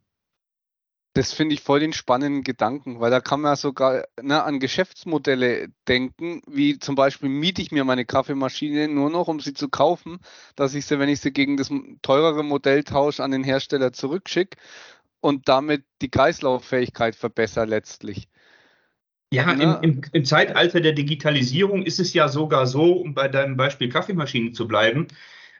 Das 1.13 1.33
finde 1.33 1.55
ich 1.55 1.61
voll 1.61 1.79
den 1.79 1.93
spannenden 1.93 2.43
Gedanken, 2.43 2.99
weil 2.99 3.09
da 3.09 3.19
kann 3.19 3.41
man 3.41 3.55
sogar 3.55 4.05
ne, 4.21 4.43
an 4.43 4.59
Geschäftsmodelle 4.59 5.69
denken, 5.87 6.41
wie 6.47 6.77
zum 6.77 6.93
Beispiel 6.93 7.29
miete 7.29 7.61
ich 7.61 7.71
mir 7.71 7.83
meine 7.83 8.05
Kaffeemaschine 8.05 8.87
nur 8.87 9.09
noch, 9.09 9.27
um 9.27 9.39
sie 9.39 9.53
zu 9.53 9.67
kaufen, 9.67 10.19
dass 10.55 10.75
ich 10.75 10.85
sie, 10.85 10.99
wenn 10.99 11.09
ich 11.09 11.19
sie 11.19 11.31
gegen 11.31 11.57
das 11.57 11.71
teurere 12.03 12.43
Modell 12.43 12.83
tausche, 12.83 13.23
an 13.23 13.31
den 13.31 13.43
Hersteller 13.43 13.93
zurückschicke 13.93 14.57
und 15.19 15.49
damit 15.49 15.83
die 16.01 16.09
Kreislauffähigkeit 16.09 17.15
verbessere 17.15 17.65
letztlich. 17.65 18.29
Ja, 19.31 19.53
ne? 19.53 19.79
im, 19.81 19.91
im, 19.91 20.01
im 20.13 20.25
Zeitalter 20.25 20.79
der 20.79 20.93
Digitalisierung 20.93 21.83
ist 21.83 21.99
es 21.99 22.13
ja 22.13 22.29
sogar 22.29 22.65
so, 22.65 22.93
um 22.93 23.13
bei 23.13 23.27
deinem 23.27 23.57
Beispiel 23.57 23.89
Kaffeemaschine 23.89 24.51
zu 24.51 24.67
bleiben, 24.67 25.07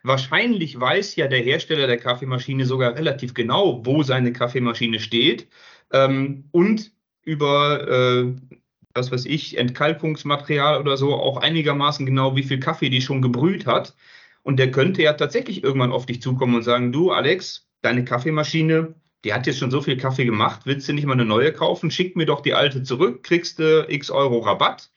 Wahrscheinlich 0.08 0.80
weiß 0.80 1.18
ja 1.18 1.28
der 1.28 1.42
Hersteller 1.42 1.86
der 1.86 1.98
Kaffeemaschine 1.98 2.66
sogar 2.66 2.96
relativ 2.96 3.34
genau, 3.34 3.86
wo 3.86 4.04
seine 4.04 4.32
Kaffeemaschine 4.32 5.02
steht 5.02 5.50
ähm, 5.92 6.46
und 6.52 6.94
über, 7.24 7.86
äh, 7.90 8.34
was 8.94 9.12
weiß 9.12 9.26
ich, 9.26 9.58
Entkalkungsmaterial 9.58 10.80
oder 10.80 10.96
so 10.96 11.14
auch 11.14 11.36
einigermaßen 11.38 12.06
genau, 12.06 12.38
wie 12.38 12.44
viel 12.44 12.58
Kaffee 12.58 12.90
die 12.90 13.02
schon 13.02 13.22
gebrüht 13.22 13.66
hat. 13.66 13.98
Und 14.44 14.60
der 14.60 14.72
könnte 14.72 15.02
ja 15.02 15.12
tatsächlich 15.12 15.62
irgendwann 15.62 15.92
auf 15.92 16.06
dich 16.06 16.22
zukommen 16.22 16.56
und 16.56 16.64
sagen, 16.64 16.94
du 16.94 17.12
Alex, 17.12 17.68
deine 17.82 18.06
Kaffeemaschine, 18.06 18.96
die 19.26 19.34
hat 19.34 19.46
jetzt 19.46 19.60
schon 19.60 19.72
so 19.72 19.82
viel 19.82 19.98
Kaffee 19.98 20.24
gemacht, 20.24 20.62
willst 20.64 20.88
du 20.88 20.94
nicht 20.94 21.06
mal 21.06 21.14
eine 21.14 21.26
neue 21.26 21.52
kaufen? 21.52 21.92
Schick 21.92 22.16
mir 22.16 22.26
doch 22.26 22.40
die 22.40 22.54
alte 22.54 22.82
zurück, 22.82 23.24
kriegst 23.24 23.60
du 23.60 23.86
x 23.90 24.10
Euro 24.10 24.40
Rabatt 24.40 24.90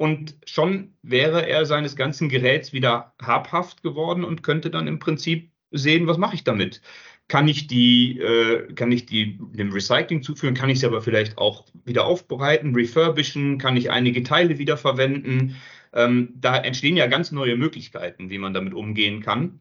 und 0.00 0.34
schon 0.46 0.94
wäre 1.02 1.46
er 1.46 1.66
seines 1.66 1.94
ganzen 1.94 2.30
Geräts 2.30 2.72
wieder 2.72 3.12
habhaft 3.20 3.82
geworden 3.82 4.24
und 4.24 4.42
könnte 4.42 4.70
dann 4.70 4.86
im 4.86 4.98
Prinzip 4.98 5.52
sehen, 5.72 6.06
was 6.06 6.16
mache 6.16 6.34
ich 6.36 6.42
damit. 6.42 6.80
Kann 7.28 7.48
ich 7.48 7.66
die, 7.66 8.18
äh, 8.18 8.72
kann 8.72 8.92
ich 8.92 9.04
die 9.04 9.38
dem 9.52 9.70
Recycling 9.70 10.22
zuführen? 10.22 10.54
Kann 10.54 10.70
ich 10.70 10.80
sie 10.80 10.86
aber 10.86 11.02
vielleicht 11.02 11.36
auch 11.36 11.66
wieder 11.84 12.06
aufbereiten, 12.06 12.74
refurbischen? 12.74 13.58
Kann 13.58 13.76
ich 13.76 13.90
einige 13.90 14.22
Teile 14.22 14.56
wieder 14.56 14.78
verwenden? 14.78 15.56
Ähm, 15.92 16.32
da 16.34 16.56
entstehen 16.56 16.96
ja 16.96 17.06
ganz 17.06 17.30
neue 17.30 17.58
Möglichkeiten, 17.58 18.30
wie 18.30 18.38
man 18.38 18.54
damit 18.54 18.72
umgehen 18.72 19.20
kann. 19.20 19.60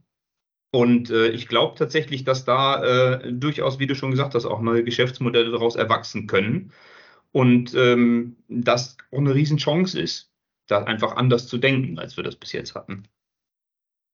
Und 0.72 1.10
äh, 1.10 1.31
ich 1.31 1.50
glaube 1.50 1.77
tatsächlich, 1.77 2.24
dass 2.24 2.46
da 2.46 3.19
äh, 3.19 3.34
durchaus, 3.34 3.79
wie 3.79 3.88
du 3.88 3.96
schon 3.96 4.12
gesagt 4.12 4.36
hast, 4.36 4.46
auch 4.46 4.62
neue 4.62 4.86
Geschäftsmodelle 4.86 5.51
daraus 5.51 5.75
erwachsen 5.75 6.27
können. 6.27 6.72
Und 7.34 7.75
ähm, 7.75 8.38
das 8.48 8.96
auch 9.12 9.17
eine 9.17 9.36
Riesenchance 9.36 10.00
ist 10.00 10.28
da 10.69 10.83
einfach 10.83 11.15
anders 11.15 11.47
zu 11.47 11.57
denken, 11.57 11.99
als 11.99 12.17
wir 12.17 12.23
das 12.23 12.35
bis 12.35 12.51
jetzt 12.51 12.75
hatten. 12.75 13.07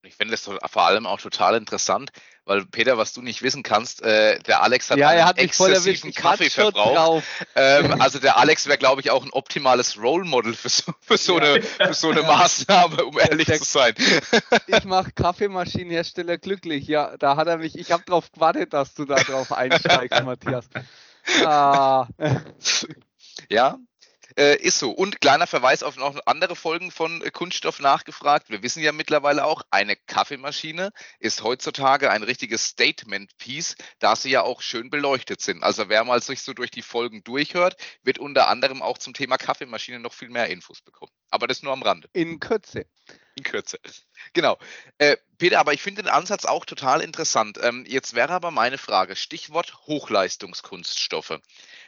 Ich 0.06 0.16
finde 0.16 0.32
das 0.32 0.44
vor 0.44 0.84
allem 0.84 1.08
auch 1.08 1.20
total 1.20 1.56
interessant, 1.56 2.12
weil 2.46 2.64
Peter, 2.66 2.98
was 2.98 3.14
du 3.14 3.24
nicht 3.24 3.42
wissen 3.42 3.64
kannst, 3.64 4.04
äh, 4.04 4.38
der 4.40 4.62
Alex 4.62 4.92
hat 4.92 5.00
ja, 5.00 5.10
einen 5.10 5.26
hat 5.26 5.40
exzessiven 5.40 6.14
Kaffeeverbrauch. 6.14 7.24
Ähm, 7.56 8.00
also 8.00 8.20
der 8.20 8.38
Alex 8.38 8.68
wäre, 8.68 8.78
glaube 8.78 9.02
ich, 9.02 9.10
auch 9.10 9.24
ein 9.24 9.32
optimales 9.32 9.98
Role 9.98 10.26
Model 10.26 10.54
für 10.54 10.70
so, 10.70 10.94
für 11.02 11.18
so, 11.18 11.40
ja. 11.40 11.54
eine, 11.54 11.64
für 11.64 11.94
so 11.94 12.12
eine 12.12 12.22
Maßnahme, 12.24 13.04
um 13.04 13.18
ehrlich 13.20 13.48
der, 13.48 13.58
zu 13.58 13.66
sein. 13.66 13.96
ich 14.68 14.84
mache 14.84 15.12
Kaffeemaschinenhersteller 15.12 16.38
glücklich. 16.38 16.88
Ja, 16.88 17.18
da 17.18 17.36
hat 17.36 17.48
er 17.48 17.58
mich. 17.58 17.76
Ich 17.76 17.92
habe 17.92 18.04
darauf 18.06 18.32
gewartet, 18.32 18.74
dass 18.74 18.94
du 18.94 19.06
da 19.06 19.16
drauf 19.16 19.52
einsteigst, 19.52 20.22
Matthias. 20.24 20.70
Ah. 21.44 22.08
Ja, 23.50 23.80
äh, 24.38 24.58
ist 24.58 24.80
so. 24.80 24.92
Und 24.92 25.22
kleiner 25.22 25.48
Verweis 25.48 25.84
auf 25.84 25.98
noch 25.98 26.20
andere 26.26 26.56
Folgen 26.56 26.92
von 26.92 27.22
äh, 27.22 27.32
Kunststoff 27.32 27.80
nachgefragt. 27.80 28.50
Wir 28.50 28.64
wissen 28.64 28.82
ja 28.82 28.92
mittlerweile 28.92 29.46
auch, 29.46 29.62
eine 29.72 29.96
Kaffeemaschine 29.96 30.92
ist 31.20 31.44
heutzutage 31.44 32.12
ein 32.12 32.24
richtiges 32.24 32.66
Statement-Piece, 32.66 33.76
da 34.00 34.16
sie 34.16 34.30
ja 34.30 34.42
auch 34.42 34.62
schön 34.62 34.90
beleuchtet 34.90 35.42
sind. 35.42 35.64
Also 35.64 35.90
wer 35.90 36.04
mal 36.04 36.22
sich 36.22 36.42
so 36.42 36.54
durch 36.54 36.72
die 36.72 36.82
Folgen 36.82 37.24
durchhört, 37.24 37.78
wird 38.04 38.20
unter 38.20 38.48
anderem 38.48 38.82
auch 38.82 38.98
zum 38.98 39.14
Thema 39.14 39.38
Kaffeemaschine 39.38 40.00
noch 40.00 40.14
viel 40.14 40.30
mehr 40.30 40.50
Infos 40.50 40.82
bekommen. 40.82 41.12
Aber 41.30 41.48
das 41.48 41.64
nur 41.64 41.74
am 41.74 41.84
Rande. 41.84 42.10
In 42.14 42.40
Kürze. 42.40 42.86
In 43.36 43.44
Kürze. 43.44 43.80
Genau. 44.34 44.58
Äh, 44.98 45.18
Peter, 45.38 45.60
aber 45.60 45.74
ich 45.74 45.82
finde 45.82 46.04
den 46.04 46.10
Ansatz 46.10 46.46
auch 46.46 46.66
total 46.66 47.02
interessant. 47.02 47.60
Ähm, 47.62 47.86
jetzt 47.88 48.16
wäre 48.16 48.34
aber 48.34 48.50
meine 48.50 48.78
Frage, 48.78 49.16
Stichwort 49.16 49.76
Hochleistungskunststoffe. 49.86 51.40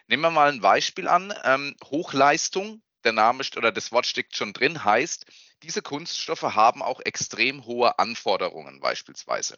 Nehmen 0.07 0.23
wir 0.23 0.31
mal 0.31 0.49
ein 0.49 0.61
Beispiel 0.61 1.07
an. 1.07 1.33
Ähm, 1.43 1.75
Hochleistung, 1.83 2.81
der 3.03 3.11
Name 3.11 3.43
oder 3.55 3.71
das 3.71 3.91
Wort 3.91 4.05
steckt 4.05 4.35
schon 4.35 4.53
drin, 4.53 4.83
heißt, 4.83 5.25
diese 5.63 5.81
Kunststoffe 5.81 6.43
haben 6.43 6.81
auch 6.81 7.01
extrem 7.01 7.65
hohe 7.65 7.99
Anforderungen 7.99 8.79
beispielsweise. 8.79 9.57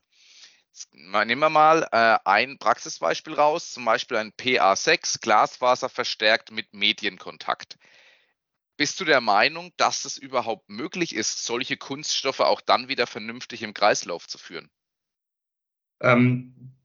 Nehmen 0.91 1.39
wir 1.39 1.50
mal 1.50 1.88
äh, 1.91 2.20
ein 2.25 2.58
Praxisbeispiel 2.58 3.34
raus, 3.34 3.72
zum 3.72 3.86
Beispiel 3.86 4.18
ein 4.18 4.32
PA6, 4.32 5.20
Glasfaser 5.20 5.89
verstärkt 5.89 6.51
mit 6.51 6.74
Medienkontakt. 6.74 7.77
Bist 8.77 9.00
du 9.01 9.06
der 9.06 9.20
Meinung, 9.20 9.74
dass 9.75 10.06
es 10.06 10.18
überhaupt 10.18 10.70
möglich 10.70 11.13
ist, 11.13 11.44
solche 11.44 11.75
Kunststoffe 11.75 12.39
auch 12.39 12.62
dann 12.62 12.88
wieder 12.88 13.08
vernünftig 13.08 13.62
im 13.62 13.74
Kreislauf 13.74 14.27
zu 14.27 14.38
führen? 14.38 14.70
Ähm, 16.00 16.78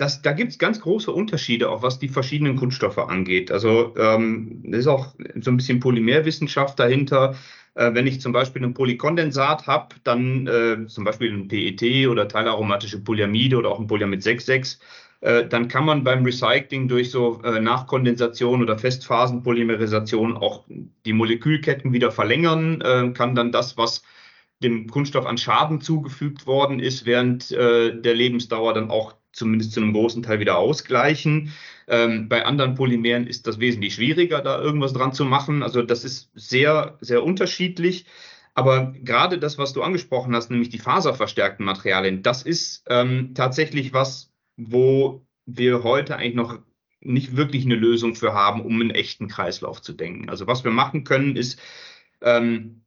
das, 0.00 0.22
da 0.22 0.32
gibt 0.32 0.52
es 0.52 0.58
ganz 0.58 0.80
große 0.80 1.12
Unterschiede, 1.12 1.68
auch 1.68 1.82
was 1.82 1.98
die 1.98 2.08
verschiedenen 2.08 2.56
Kunststoffe 2.56 2.96
angeht. 2.96 3.52
Also 3.52 3.94
ähm, 3.98 4.62
ist 4.64 4.86
auch 4.86 5.14
so 5.38 5.50
ein 5.50 5.58
bisschen 5.58 5.78
Polymerwissenschaft 5.78 6.78
dahinter. 6.78 7.34
Äh, 7.74 7.92
wenn 7.92 8.06
ich 8.06 8.18
zum 8.22 8.32
Beispiel 8.32 8.64
ein 8.64 8.72
Polykondensat 8.72 9.66
habe, 9.66 9.96
dann 10.02 10.46
äh, 10.46 10.86
zum 10.86 11.04
Beispiel 11.04 11.30
ein 11.30 11.48
PET 11.48 12.08
oder 12.08 12.28
teilaromatische 12.28 12.98
Polyamide 12.98 13.58
oder 13.58 13.68
auch 13.68 13.78
ein 13.78 13.88
Polyamid 13.88 14.22
6,6, 14.22 14.78
äh, 15.20 15.46
dann 15.46 15.68
kann 15.68 15.84
man 15.84 16.02
beim 16.02 16.24
Recycling 16.24 16.88
durch 16.88 17.10
so 17.10 17.42
äh, 17.42 17.60
Nachkondensation 17.60 18.62
oder 18.62 18.78
Festphasenpolymerisation 18.78 20.34
auch 20.34 20.64
die 21.04 21.12
Molekülketten 21.12 21.92
wieder 21.92 22.10
verlängern, 22.10 22.80
äh, 22.80 23.10
kann 23.12 23.34
dann 23.34 23.52
das, 23.52 23.76
was 23.76 24.02
dem 24.62 24.88
Kunststoff 24.88 25.26
an 25.26 25.36
Schaden 25.36 25.82
zugefügt 25.82 26.46
worden 26.46 26.80
ist, 26.80 27.04
während 27.04 27.50
äh, 27.50 28.00
der 28.00 28.14
Lebensdauer 28.14 28.72
dann 28.72 28.90
auch 28.90 29.19
zumindest 29.32 29.72
zu 29.72 29.80
einem 29.80 29.92
großen 29.92 30.22
Teil 30.22 30.40
wieder 30.40 30.58
ausgleichen. 30.58 31.52
Ähm, 31.88 32.28
bei 32.28 32.44
anderen 32.44 32.74
Polymeren 32.74 33.26
ist 33.26 33.46
das 33.46 33.60
wesentlich 33.60 33.94
schwieriger, 33.94 34.40
da 34.40 34.60
irgendwas 34.60 34.92
dran 34.92 35.12
zu 35.12 35.24
machen. 35.24 35.62
Also 35.62 35.82
das 35.82 36.04
ist 36.04 36.30
sehr, 36.34 36.98
sehr 37.00 37.22
unterschiedlich. 37.22 38.06
Aber 38.54 38.92
gerade 38.92 39.38
das, 39.38 39.58
was 39.58 39.72
du 39.72 39.82
angesprochen 39.82 40.34
hast, 40.34 40.50
nämlich 40.50 40.68
die 40.70 40.78
faserverstärkten 40.78 41.64
Materialien, 41.64 42.22
das 42.22 42.42
ist 42.42 42.84
ähm, 42.88 43.32
tatsächlich 43.34 43.92
was, 43.92 44.32
wo 44.56 45.26
wir 45.46 45.82
heute 45.82 46.16
eigentlich 46.16 46.34
noch 46.34 46.58
nicht 47.00 47.36
wirklich 47.36 47.64
eine 47.64 47.76
Lösung 47.76 48.14
für 48.14 48.34
haben, 48.34 48.60
um 48.60 48.80
einen 48.80 48.90
echten 48.90 49.28
Kreislauf 49.28 49.80
zu 49.80 49.92
denken. 49.92 50.28
Also 50.28 50.46
was 50.46 50.64
wir 50.64 50.70
machen 50.70 51.04
können, 51.04 51.36
ist 51.36 51.58
ähm, 52.20 52.82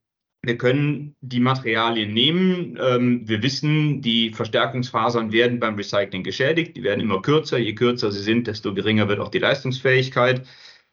wir 0.46 0.58
können 0.58 1.16
die 1.22 1.40
Materialien 1.40 2.14
nehmen. 2.14 2.78
Ähm, 2.82 3.28
wir 3.28 3.42
wissen, 3.42 4.02
die 4.02 4.32
Verstärkungsfasern 4.32 5.32
werden 5.32 5.60
beim 5.60 5.76
Recycling 5.76 6.24
geschädigt. 6.24 6.76
Die 6.76 6.84
werden 6.84 7.00
immer 7.00 7.22
kürzer. 7.22 7.58
Je 7.58 7.74
kürzer 7.74 8.12
sie 8.12 8.22
sind, 8.22 8.48
desto 8.48 8.74
geringer 8.74 9.08
wird 9.08 9.20
auch 9.20 9.30
die 9.30 9.40
Leistungsfähigkeit. 9.40 10.46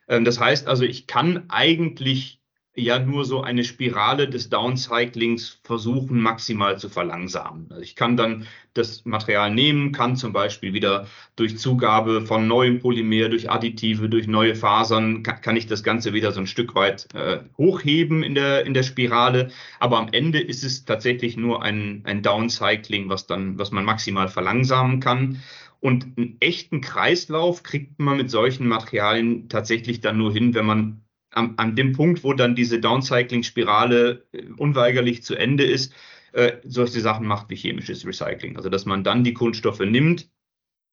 Ähm, 0.08 0.24
das 0.24 0.38
heißt 0.38 0.68
also, 0.68 0.84
ich 0.84 1.08
kann 1.08 1.46
eigentlich 1.48 2.39
ja 2.76 2.98
nur 3.00 3.24
so 3.24 3.42
eine 3.42 3.64
Spirale 3.64 4.28
des 4.28 4.48
Downcyclings 4.48 5.60
versuchen, 5.64 6.20
maximal 6.20 6.78
zu 6.78 6.88
verlangsamen. 6.88 7.66
Also 7.70 7.82
ich 7.82 7.96
kann 7.96 8.16
dann 8.16 8.46
das 8.74 9.04
Material 9.04 9.52
nehmen, 9.52 9.90
kann 9.90 10.14
zum 10.14 10.32
Beispiel 10.32 10.72
wieder 10.72 11.08
durch 11.34 11.58
Zugabe 11.58 12.22
von 12.22 12.46
neuem 12.46 12.78
Polymer, 12.78 13.28
durch 13.28 13.50
Additive, 13.50 14.08
durch 14.08 14.28
neue 14.28 14.54
Fasern, 14.54 15.24
kann, 15.24 15.40
kann 15.40 15.56
ich 15.56 15.66
das 15.66 15.82
Ganze 15.82 16.12
wieder 16.12 16.30
so 16.30 16.40
ein 16.40 16.46
Stück 16.46 16.76
weit 16.76 17.08
äh, 17.14 17.40
hochheben 17.58 18.22
in 18.22 18.36
der, 18.36 18.64
in 18.64 18.74
der 18.74 18.84
Spirale. 18.84 19.50
Aber 19.80 19.98
am 19.98 20.08
Ende 20.12 20.38
ist 20.40 20.62
es 20.62 20.84
tatsächlich 20.84 21.36
nur 21.36 21.62
ein, 21.62 22.02
ein 22.04 22.22
Downcycling, 22.22 23.08
was 23.08 23.26
dann, 23.26 23.58
was 23.58 23.72
man 23.72 23.84
maximal 23.84 24.28
verlangsamen 24.28 25.00
kann. 25.00 25.42
Und 25.80 26.06
einen 26.16 26.36
echten 26.40 26.82
Kreislauf 26.82 27.62
kriegt 27.62 27.98
man 27.98 28.18
mit 28.18 28.30
solchen 28.30 28.68
Materialien 28.68 29.48
tatsächlich 29.48 30.00
dann 30.00 30.18
nur 30.18 30.32
hin, 30.32 30.54
wenn 30.54 30.66
man 30.66 31.00
an, 31.30 31.54
an 31.56 31.76
dem 31.76 31.92
Punkt, 31.92 32.24
wo 32.24 32.32
dann 32.32 32.54
diese 32.54 32.80
Downcycling-Spirale 32.80 34.26
äh, 34.32 34.44
unweigerlich 34.56 35.22
zu 35.22 35.34
Ende 35.34 35.64
ist, 35.64 35.94
äh, 36.32 36.58
solche 36.64 37.00
Sachen 37.00 37.26
macht 37.26 37.50
wie 37.50 37.56
chemisches 37.56 38.06
Recycling. 38.06 38.56
Also 38.56 38.68
dass 38.68 38.86
man 38.86 39.04
dann 39.04 39.24
die 39.24 39.34
Kunststoffe 39.34 39.80
nimmt, 39.80 40.28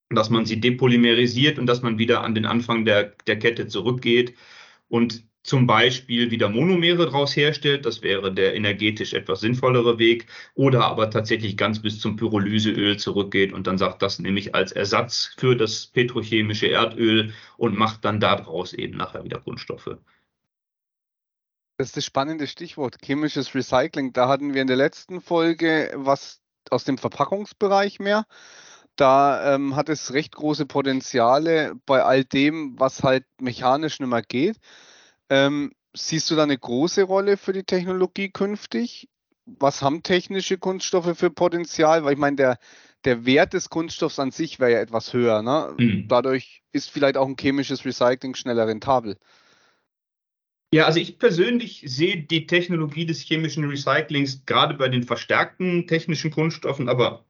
dass 0.09 0.29
man 0.29 0.45
sie 0.45 0.59
depolymerisiert 0.59 1.59
und 1.59 1.65
dass 1.67 1.81
man 1.81 1.97
wieder 1.97 2.23
an 2.23 2.35
den 2.35 2.45
Anfang 2.45 2.85
der, 2.85 3.15
der 3.27 3.39
Kette 3.39 3.67
zurückgeht 3.67 4.35
und 4.87 5.27
zum 5.43 5.65
Beispiel 5.65 6.29
wieder 6.29 6.49
Monomere 6.49 7.05
daraus 7.05 7.35
herstellt. 7.35 7.85
Das 7.85 8.01
wäre 8.01 8.33
der 8.33 8.53
energetisch 8.55 9.13
etwas 9.13 9.39
sinnvollere 9.39 9.97
Weg. 9.97 10.27
Oder 10.55 10.85
aber 10.85 11.09
tatsächlich 11.09 11.55
ganz 11.55 11.81
bis 11.81 11.99
zum 11.99 12.17
Pyrolyseöl 12.17 12.97
zurückgeht 12.97 13.53
und 13.53 13.65
dann 13.65 13.77
sagt, 13.77 14.01
das 14.01 14.19
nehme 14.19 14.39
ich 14.39 14.53
als 14.55 14.73
Ersatz 14.73 15.33
für 15.37 15.55
das 15.55 15.87
petrochemische 15.87 16.67
Erdöl 16.67 17.33
und 17.55 17.77
macht 17.77 18.03
dann 18.03 18.19
daraus 18.19 18.73
eben 18.73 18.97
nachher 18.97 19.23
wieder 19.23 19.39
Kunststoffe. 19.39 19.97
Das 21.77 21.89
ist 21.89 21.97
das 21.97 22.05
spannende 22.05 22.47
Stichwort, 22.47 22.97
chemisches 23.03 23.53
Recycling. 23.53 24.11
Da 24.11 24.27
hatten 24.27 24.55
wir 24.55 24.61
in 24.63 24.67
der 24.67 24.77
letzten 24.77 25.21
Folge 25.21 25.91
was 25.95 26.41
aus 26.71 26.83
dem 26.85 26.97
Verpackungsbereich 26.97 27.99
mehr. 27.99 28.25
Da 28.95 29.53
ähm, 29.53 29.75
hat 29.75 29.89
es 29.89 30.11
recht 30.11 30.35
große 30.35 30.65
Potenziale 30.65 31.75
bei 31.85 32.01
all 32.01 32.23
dem, 32.23 32.79
was 32.79 33.03
halt 33.03 33.25
mechanisch 33.39 33.99
nicht 33.99 34.09
mehr 34.09 34.23
geht. 34.23 34.57
Ähm, 35.29 35.71
siehst 35.93 36.31
du 36.31 36.35
da 36.35 36.43
eine 36.43 36.57
große 36.57 37.03
Rolle 37.03 37.37
für 37.37 37.53
die 37.53 37.63
Technologie 37.63 38.31
künftig? 38.31 39.07
Was 39.45 39.83
haben 39.83 40.01
technische 40.01 40.57
Kunststoffe 40.57 41.15
für 41.15 41.29
Potenzial? 41.29 42.03
Weil 42.03 42.13
ich 42.13 42.19
meine, 42.19 42.37
der, 42.37 42.57
der 43.05 43.25
Wert 43.27 43.53
des 43.53 43.69
Kunststoffs 43.69 44.17
an 44.17 44.31
sich 44.31 44.59
wäre 44.59 44.71
ja 44.71 44.79
etwas 44.79 45.13
höher. 45.13 45.43
Ne? 45.43 45.75
Mhm. 45.77 46.07
Dadurch 46.07 46.63
ist 46.71 46.89
vielleicht 46.89 47.17
auch 47.17 47.27
ein 47.27 47.37
chemisches 47.39 47.85
Recycling 47.85 48.33
schneller 48.33 48.67
rentabel. 48.67 49.17
Ja, 50.73 50.85
also 50.85 50.99
ich 50.99 51.17
persönlich 51.17 51.83
sehe 51.85 52.17
die 52.23 52.45
Technologie 52.45 53.05
des 53.05 53.21
chemischen 53.21 53.63
Recyclings 53.65 54.45
gerade 54.45 54.73
bei 54.73 54.89
den 54.89 55.03
verstärkten 55.03 55.87
technischen 55.87 56.29
Kunststoffen, 56.29 56.89
aber 56.89 57.25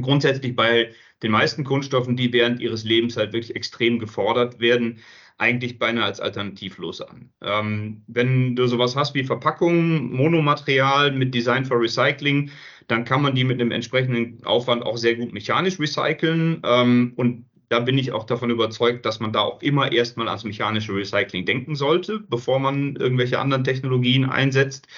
grundsätzlich 0.00 0.56
bei 0.56 0.92
den 1.22 1.32
meisten 1.32 1.64
Kunststoffen, 1.64 2.16
die 2.16 2.32
während 2.32 2.60
ihres 2.60 2.84
Lebens 2.84 3.16
halt 3.18 3.32
wirklich 3.34 3.56
extrem 3.56 3.98
gefordert 3.98 4.60
werden, 4.60 5.00
eigentlich 5.38 5.78
beinahe 5.78 6.04
als 6.04 6.20
alternativlos 6.20 7.02
an. 7.02 7.32
Ähm, 7.42 8.04
wenn 8.06 8.56
du 8.56 8.66
sowas 8.66 8.96
hast 8.96 9.14
wie 9.14 9.24
Verpackungen, 9.24 10.12
Monomaterial 10.12 11.12
mit 11.12 11.34
Design 11.34 11.66
for 11.66 11.80
Recycling, 11.80 12.50
dann 12.88 13.04
kann 13.04 13.22
man 13.22 13.34
die 13.34 13.44
mit 13.44 13.60
einem 13.60 13.72
entsprechenden 13.72 14.44
Aufwand 14.44 14.84
auch 14.84 14.96
sehr 14.96 15.16
gut 15.16 15.32
mechanisch 15.32 15.78
recyceln. 15.80 16.62
Ähm, 16.64 17.12
und 17.16 17.46
da 17.70 17.80
bin 17.80 17.96
ich 17.98 18.12
auch 18.12 18.24
davon 18.24 18.50
überzeugt, 18.50 19.06
dass 19.06 19.20
man 19.20 19.32
da 19.32 19.40
auch 19.42 19.62
immer 19.62 19.92
erstmal 19.92 20.28
ans 20.28 20.44
mechanische 20.44 20.94
Recycling 20.94 21.46
denken 21.46 21.76
sollte, 21.76 22.20
bevor 22.28 22.58
man 22.58 22.96
irgendwelche 22.96 23.38
anderen 23.38 23.64
Technologien 23.64 24.24
einsetzt. 24.26 24.88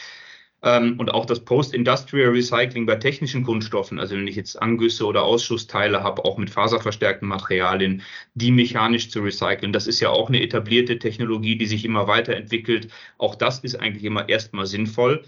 Ähm, 0.62 0.98
und 0.98 1.12
auch 1.12 1.26
das 1.26 1.44
Post-Industrial 1.44 2.30
Recycling 2.30 2.86
bei 2.86 2.96
technischen 2.96 3.44
Kunststoffen, 3.44 3.98
also 3.98 4.14
wenn 4.16 4.26
ich 4.28 4.36
jetzt 4.36 4.60
Angüsse 4.62 5.04
oder 5.06 5.24
Ausschussteile 5.24 6.02
habe, 6.02 6.24
auch 6.24 6.38
mit 6.38 6.50
faserverstärkten 6.50 7.28
Materialien, 7.28 8.02
die 8.34 8.50
mechanisch 8.52 9.10
zu 9.10 9.20
recyceln, 9.20 9.72
das 9.72 9.86
ist 9.86 10.00
ja 10.00 10.10
auch 10.10 10.28
eine 10.28 10.42
etablierte 10.42 10.98
Technologie, 10.98 11.56
die 11.56 11.66
sich 11.66 11.84
immer 11.84 12.06
weiterentwickelt. 12.06 12.88
Auch 13.18 13.34
das 13.34 13.60
ist 13.60 13.76
eigentlich 13.76 14.04
immer 14.04 14.28
erstmal 14.28 14.66
sinnvoll. 14.66 15.24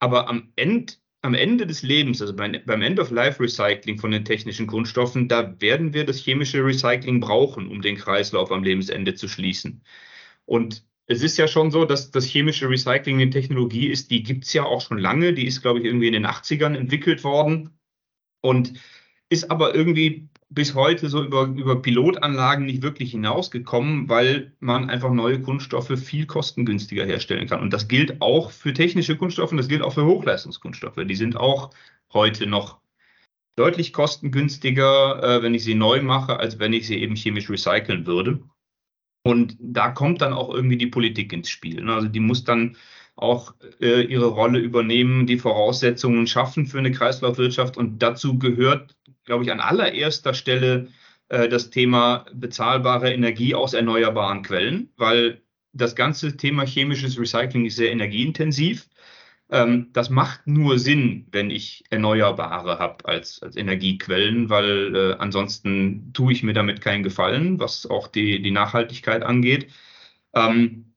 Aber 0.00 0.28
am 0.28 0.52
Ende 0.56 0.94
am 1.22 1.34
Ende 1.34 1.66
des 1.66 1.82
Lebens, 1.82 2.20
also 2.22 2.34
beim 2.34 2.54
End-of-Life-Recycling 2.82 3.98
von 3.98 4.12
den 4.12 4.24
technischen 4.24 4.66
Kunststoffen, 4.66 5.28
da 5.28 5.60
werden 5.60 5.92
wir 5.92 6.06
das 6.06 6.18
chemische 6.18 6.64
Recycling 6.64 7.20
brauchen, 7.20 7.68
um 7.68 7.82
den 7.82 7.96
Kreislauf 7.96 8.52
am 8.52 8.62
Lebensende 8.62 9.14
zu 9.14 9.28
schließen. 9.28 9.82
Und 10.46 10.84
es 11.06 11.22
ist 11.22 11.36
ja 11.38 11.48
schon 11.48 11.70
so, 11.70 11.84
dass 11.84 12.10
das 12.10 12.24
chemische 12.24 12.68
Recycling 12.68 13.20
eine 13.20 13.30
Technologie 13.30 13.88
ist, 13.88 14.10
die 14.10 14.22
gibt 14.22 14.44
es 14.44 14.52
ja 14.52 14.64
auch 14.64 14.80
schon 14.80 14.98
lange. 14.98 15.32
Die 15.32 15.46
ist, 15.46 15.62
glaube 15.62 15.80
ich, 15.80 15.86
irgendwie 15.86 16.06
in 16.06 16.12
den 16.12 16.26
80ern 16.26 16.76
entwickelt 16.76 17.24
worden 17.24 17.78
und 18.40 18.74
ist 19.28 19.50
aber 19.50 19.74
irgendwie 19.74 20.28
bis 20.50 20.74
heute 20.74 21.08
so 21.08 21.22
über, 21.22 21.44
über 21.44 21.82
Pilotanlagen 21.82 22.64
nicht 22.64 22.82
wirklich 22.82 23.10
hinausgekommen, 23.10 24.08
weil 24.08 24.52
man 24.60 24.88
einfach 24.88 25.12
neue 25.12 25.42
Kunststoffe 25.42 25.98
viel 25.98 26.26
kostengünstiger 26.26 27.04
herstellen 27.04 27.46
kann. 27.46 27.60
Und 27.60 27.72
das 27.72 27.88
gilt 27.88 28.22
auch 28.22 28.50
für 28.50 28.72
technische 28.72 29.16
Kunststoffe 29.16 29.50
und 29.50 29.58
das 29.58 29.68
gilt 29.68 29.82
auch 29.82 29.92
für 29.92 30.06
Hochleistungskunststoffe. 30.06 30.96
Die 31.04 31.14
sind 31.14 31.36
auch 31.36 31.70
heute 32.12 32.46
noch 32.46 32.80
deutlich 33.56 33.92
kostengünstiger, 33.92 35.22
äh, 35.22 35.42
wenn 35.42 35.54
ich 35.54 35.64
sie 35.64 35.74
neu 35.74 36.00
mache, 36.02 36.38
als 36.38 36.58
wenn 36.58 36.72
ich 36.72 36.86
sie 36.86 36.96
eben 36.96 37.16
chemisch 37.16 37.50
recyceln 37.50 38.06
würde. 38.06 38.40
Und 39.24 39.56
da 39.60 39.90
kommt 39.90 40.22
dann 40.22 40.32
auch 40.32 40.54
irgendwie 40.54 40.78
die 40.78 40.86
Politik 40.86 41.32
ins 41.32 41.50
Spiel. 41.50 41.82
Ne? 41.82 41.92
Also 41.92 42.08
die 42.08 42.20
muss 42.20 42.44
dann 42.44 42.76
auch 43.16 43.54
äh, 43.80 44.02
ihre 44.02 44.26
Rolle 44.26 44.60
übernehmen, 44.60 45.26
die 45.26 45.38
Voraussetzungen 45.38 46.26
schaffen 46.26 46.66
für 46.66 46.78
eine 46.78 46.92
Kreislaufwirtschaft. 46.92 47.76
Und 47.76 47.98
dazu 47.98 48.38
gehört 48.38 48.96
glaube 49.28 49.44
ich, 49.44 49.52
an 49.52 49.60
allererster 49.60 50.34
Stelle 50.34 50.88
äh, 51.28 51.48
das 51.48 51.70
Thema 51.70 52.24
bezahlbare 52.34 53.12
Energie 53.12 53.54
aus 53.54 53.74
erneuerbaren 53.74 54.42
Quellen, 54.42 54.90
weil 54.96 55.42
das 55.72 55.94
ganze 55.94 56.36
Thema 56.36 56.66
chemisches 56.66 57.18
Recycling 57.18 57.66
ist 57.66 57.76
sehr 57.76 57.92
energieintensiv. 57.92 58.88
Ähm, 59.50 59.90
das 59.92 60.10
macht 60.10 60.46
nur 60.46 60.78
Sinn, 60.78 61.26
wenn 61.30 61.50
ich 61.50 61.84
Erneuerbare 61.90 62.78
habe 62.78 63.04
als, 63.06 63.42
als 63.42 63.56
Energiequellen, 63.56 64.50
weil 64.50 64.96
äh, 64.96 65.14
ansonsten 65.18 66.12
tue 66.14 66.32
ich 66.32 66.42
mir 66.42 66.54
damit 66.54 66.80
keinen 66.80 67.02
Gefallen, 67.02 67.60
was 67.60 67.86
auch 67.86 68.08
die, 68.08 68.42
die 68.42 68.50
Nachhaltigkeit 68.50 69.22
angeht. 69.22 69.70
Ähm, 70.34 70.94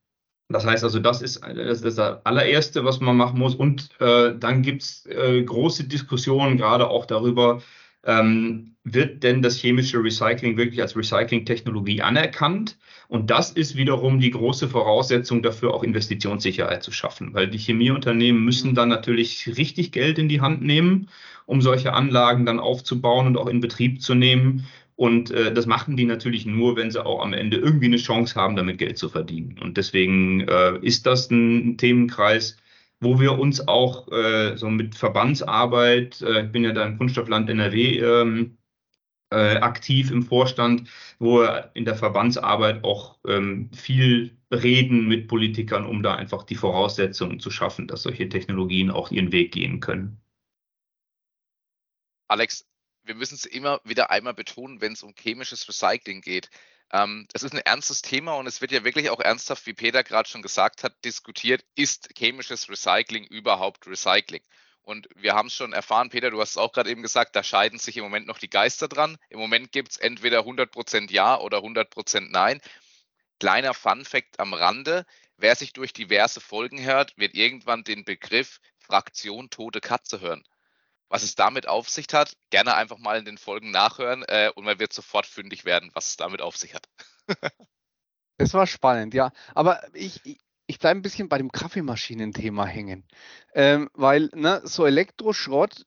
das 0.48 0.66
heißt 0.66 0.84
also, 0.84 0.98
das 0.98 1.22
ist, 1.22 1.42
das 1.42 1.82
ist 1.82 1.98
das 1.98 2.24
allererste, 2.26 2.84
was 2.84 3.00
man 3.00 3.16
machen 3.16 3.38
muss. 3.38 3.54
Und 3.54 3.90
äh, 4.00 4.34
dann 4.38 4.62
gibt 4.62 4.82
es 4.82 5.06
äh, 5.06 5.42
große 5.42 5.84
Diskussionen 5.84 6.56
gerade 6.58 6.88
auch 6.88 7.06
darüber, 7.06 7.62
ähm, 8.04 8.74
wird 8.84 9.22
denn 9.22 9.42
das 9.42 9.56
chemische 9.56 10.02
Recycling 10.02 10.56
wirklich 10.56 10.80
als 10.82 10.96
Recycling-Technologie 10.96 12.02
anerkannt? 12.02 12.76
Und 13.08 13.30
das 13.30 13.50
ist 13.50 13.76
wiederum 13.76 14.20
die 14.20 14.30
große 14.30 14.68
Voraussetzung 14.68 15.42
dafür, 15.42 15.74
auch 15.74 15.82
Investitionssicherheit 15.82 16.82
zu 16.82 16.92
schaffen, 16.92 17.34
weil 17.34 17.48
die 17.48 17.58
Chemieunternehmen 17.58 18.44
müssen 18.44 18.74
dann 18.74 18.88
natürlich 18.88 19.56
richtig 19.56 19.92
Geld 19.92 20.18
in 20.18 20.28
die 20.28 20.40
Hand 20.40 20.62
nehmen, 20.62 21.08
um 21.46 21.60
solche 21.60 21.92
Anlagen 21.92 22.46
dann 22.46 22.58
aufzubauen 22.58 23.26
und 23.26 23.36
auch 23.36 23.48
in 23.48 23.60
Betrieb 23.60 24.00
zu 24.02 24.14
nehmen. 24.14 24.66
Und 24.96 25.30
äh, 25.30 25.52
das 25.52 25.66
machen 25.66 25.96
die 25.96 26.04
natürlich 26.04 26.46
nur, 26.46 26.76
wenn 26.76 26.90
sie 26.90 27.04
auch 27.04 27.22
am 27.22 27.32
Ende 27.32 27.56
irgendwie 27.56 27.86
eine 27.86 27.96
Chance 27.96 28.34
haben, 28.34 28.56
damit 28.56 28.78
Geld 28.78 28.98
zu 28.98 29.08
verdienen. 29.08 29.58
Und 29.60 29.76
deswegen 29.76 30.40
äh, 30.48 30.78
ist 30.80 31.06
das 31.06 31.30
ein 31.30 31.76
Themenkreis, 31.76 32.56
wo 33.02 33.18
wir 33.18 33.38
uns 33.38 33.66
auch 33.66 34.10
äh, 34.12 34.56
so 34.56 34.70
mit 34.70 34.94
Verbandsarbeit, 34.94 36.22
äh, 36.22 36.46
ich 36.46 36.52
bin 36.52 36.64
ja 36.64 36.72
da 36.72 36.86
im 36.86 36.98
Kunststoffland 36.98 37.50
NRW 37.50 37.98
ähm, 37.98 38.58
äh, 39.32 39.56
aktiv 39.56 40.10
im 40.10 40.22
Vorstand, 40.22 40.88
wo 41.18 41.40
wir 41.40 41.70
in 41.74 41.84
der 41.84 41.96
Verbandsarbeit 41.96 42.84
auch 42.84 43.18
ähm, 43.26 43.70
viel 43.72 44.36
reden 44.52 45.08
mit 45.08 45.26
Politikern, 45.26 45.84
um 45.86 46.02
da 46.02 46.14
einfach 46.14 46.44
die 46.44 46.54
Voraussetzungen 46.54 47.40
zu 47.40 47.50
schaffen, 47.50 47.88
dass 47.88 48.02
solche 48.02 48.28
Technologien 48.28 48.90
auch 48.90 49.10
ihren 49.10 49.32
Weg 49.32 49.52
gehen 49.52 49.80
können. 49.80 50.20
Alex, 52.28 52.66
wir 53.04 53.14
müssen 53.14 53.34
es 53.34 53.44
immer 53.44 53.80
wieder 53.84 54.10
einmal 54.10 54.34
betonen, 54.34 54.80
wenn 54.80 54.92
es 54.92 55.02
um 55.02 55.12
chemisches 55.14 55.68
Recycling 55.68 56.20
geht. 56.20 56.50
Ähm, 56.92 57.26
es 57.32 57.42
ist 57.42 57.54
ein 57.54 57.60
ernstes 57.60 58.02
Thema 58.02 58.34
und 58.34 58.46
es 58.46 58.60
wird 58.60 58.70
ja 58.72 58.84
wirklich 58.84 59.08
auch 59.10 59.20
ernsthaft, 59.20 59.66
wie 59.66 59.72
Peter 59.72 60.04
gerade 60.04 60.28
schon 60.28 60.42
gesagt 60.42 60.84
hat, 60.84 61.04
diskutiert, 61.04 61.64
ist 61.74 62.10
chemisches 62.16 62.68
Recycling 62.68 63.24
überhaupt 63.24 63.86
Recycling? 63.86 64.42
Und 64.82 65.08
wir 65.14 65.34
haben 65.34 65.46
es 65.46 65.54
schon 65.54 65.72
erfahren, 65.72 66.10
Peter, 66.10 66.30
du 66.30 66.40
hast 66.40 66.50
es 66.50 66.56
auch 66.56 66.72
gerade 66.72 66.90
eben 66.90 67.02
gesagt, 67.02 67.36
da 67.36 67.42
scheiden 67.42 67.78
sich 67.78 67.96
im 67.96 68.04
Moment 68.04 68.26
noch 68.26 68.38
die 68.38 68.50
Geister 68.50 68.88
dran. 68.88 69.16
Im 69.30 69.38
Moment 69.38 69.72
gibt 69.72 69.92
es 69.92 69.96
entweder 69.96 70.40
100% 70.40 71.10
Ja 71.10 71.38
oder 71.38 71.58
100% 71.58 72.28
Nein. 72.30 72.60
Kleiner 73.38 73.74
Fun-Fact 73.74 74.40
am 74.40 74.54
Rande, 74.54 75.06
wer 75.36 75.56
sich 75.56 75.72
durch 75.72 75.92
diverse 75.92 76.40
Folgen 76.40 76.82
hört, 76.82 77.16
wird 77.16 77.34
irgendwann 77.34 77.84
den 77.84 78.04
Begriff 78.04 78.60
Fraktion 78.78 79.50
tote 79.50 79.80
Katze 79.80 80.20
hören. 80.20 80.44
Was 81.12 81.22
es 81.22 81.34
damit 81.34 81.68
auf 81.68 81.90
sich 81.90 82.06
hat, 82.14 82.38
gerne 82.48 82.74
einfach 82.74 82.96
mal 82.96 83.18
in 83.18 83.26
den 83.26 83.36
Folgen 83.36 83.70
nachhören 83.70 84.24
äh, 84.28 84.50
und 84.54 84.64
man 84.64 84.78
wird 84.78 84.94
sofort 84.94 85.26
fündig 85.26 85.66
werden, 85.66 85.90
was 85.92 86.08
es 86.08 86.16
damit 86.16 86.40
auf 86.40 86.56
sich 86.56 86.72
hat. 86.74 86.88
das 88.38 88.54
war 88.54 88.66
spannend, 88.66 89.12
ja. 89.12 89.30
Aber 89.54 89.82
ich, 89.94 90.22
ich 90.66 90.78
bleibe 90.78 90.98
ein 90.98 91.02
bisschen 91.02 91.28
bei 91.28 91.36
dem 91.36 91.52
Kaffeemaschinenthema 91.52 92.64
hängen. 92.64 93.06
Ähm, 93.52 93.90
weil 93.92 94.30
ne, 94.34 94.62
so 94.64 94.86
Elektroschrott, 94.86 95.84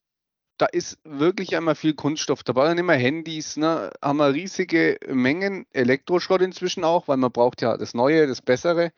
da 0.58 0.66
ist 0.68 1.00
wirklich 1.04 1.56
einmal 1.56 1.76
viel 1.76 1.94
Kunststoff 1.94 2.44
dabei. 2.44 2.68
Dann 2.68 2.78
nehmen 2.78 2.88
wir 2.88 2.96
Handys, 2.96 3.58
ne, 3.58 3.92
haben 4.02 4.18
wir 4.18 4.34
riesige 4.34 4.98
Mengen 5.08 5.66
Elektroschrott 5.74 6.42
inzwischen 6.42 6.84
auch, 6.84 7.08
weil 7.08 7.18
man 7.18 7.32
braucht 7.32 7.62
ja 7.62 7.78
das 7.78 7.94
Neue, 7.94 8.28
das 8.28 8.42
Bessere. 8.42 8.92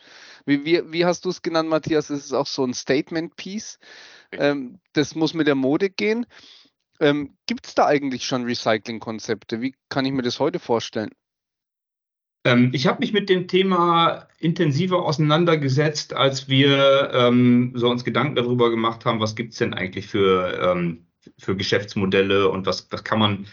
Wie, 0.45 0.65
wie, 0.65 0.91
wie 0.91 1.05
hast 1.05 1.25
du 1.25 1.29
es 1.29 1.41
genannt, 1.41 1.69
Matthias? 1.69 2.07
Das 2.07 2.19
ist 2.19 2.33
auch 2.33 2.47
so 2.47 2.63
ein 2.63 2.73
Statement-Piece. 2.73 3.79
Ähm, 4.31 4.79
das 4.93 5.15
muss 5.15 5.33
mit 5.33 5.47
der 5.47 5.55
Mode 5.55 5.89
gehen. 5.89 6.25
Ähm, 6.99 7.37
Gibt 7.47 7.67
es 7.67 7.75
da 7.75 7.85
eigentlich 7.87 8.25
schon 8.25 8.43
Recycling-Konzepte? 8.43 9.61
Wie 9.61 9.75
kann 9.89 10.05
ich 10.05 10.11
mir 10.11 10.23
das 10.23 10.39
heute 10.39 10.59
vorstellen? 10.59 11.11
Ähm, 12.43 12.69
ich 12.73 12.87
habe 12.87 12.99
mich 12.99 13.13
mit 13.13 13.29
dem 13.29 13.47
Thema 13.47 14.27
intensiver 14.39 15.03
auseinandergesetzt, 15.03 16.13
als 16.13 16.47
wir 16.47 17.11
ähm, 17.13 17.73
so 17.75 17.89
uns 17.89 18.03
Gedanken 18.03 18.35
darüber 18.35 18.69
gemacht 18.69 19.05
haben, 19.05 19.19
was 19.19 19.35
gibt 19.35 19.53
es 19.53 19.59
denn 19.59 19.73
eigentlich 19.73 20.07
für, 20.07 20.71
ähm, 20.71 21.06
für 21.37 21.55
Geschäftsmodelle 21.55 22.49
und 22.49 22.65
was, 22.65 22.87
was 22.91 23.03
kann 23.03 23.19
man 23.19 23.47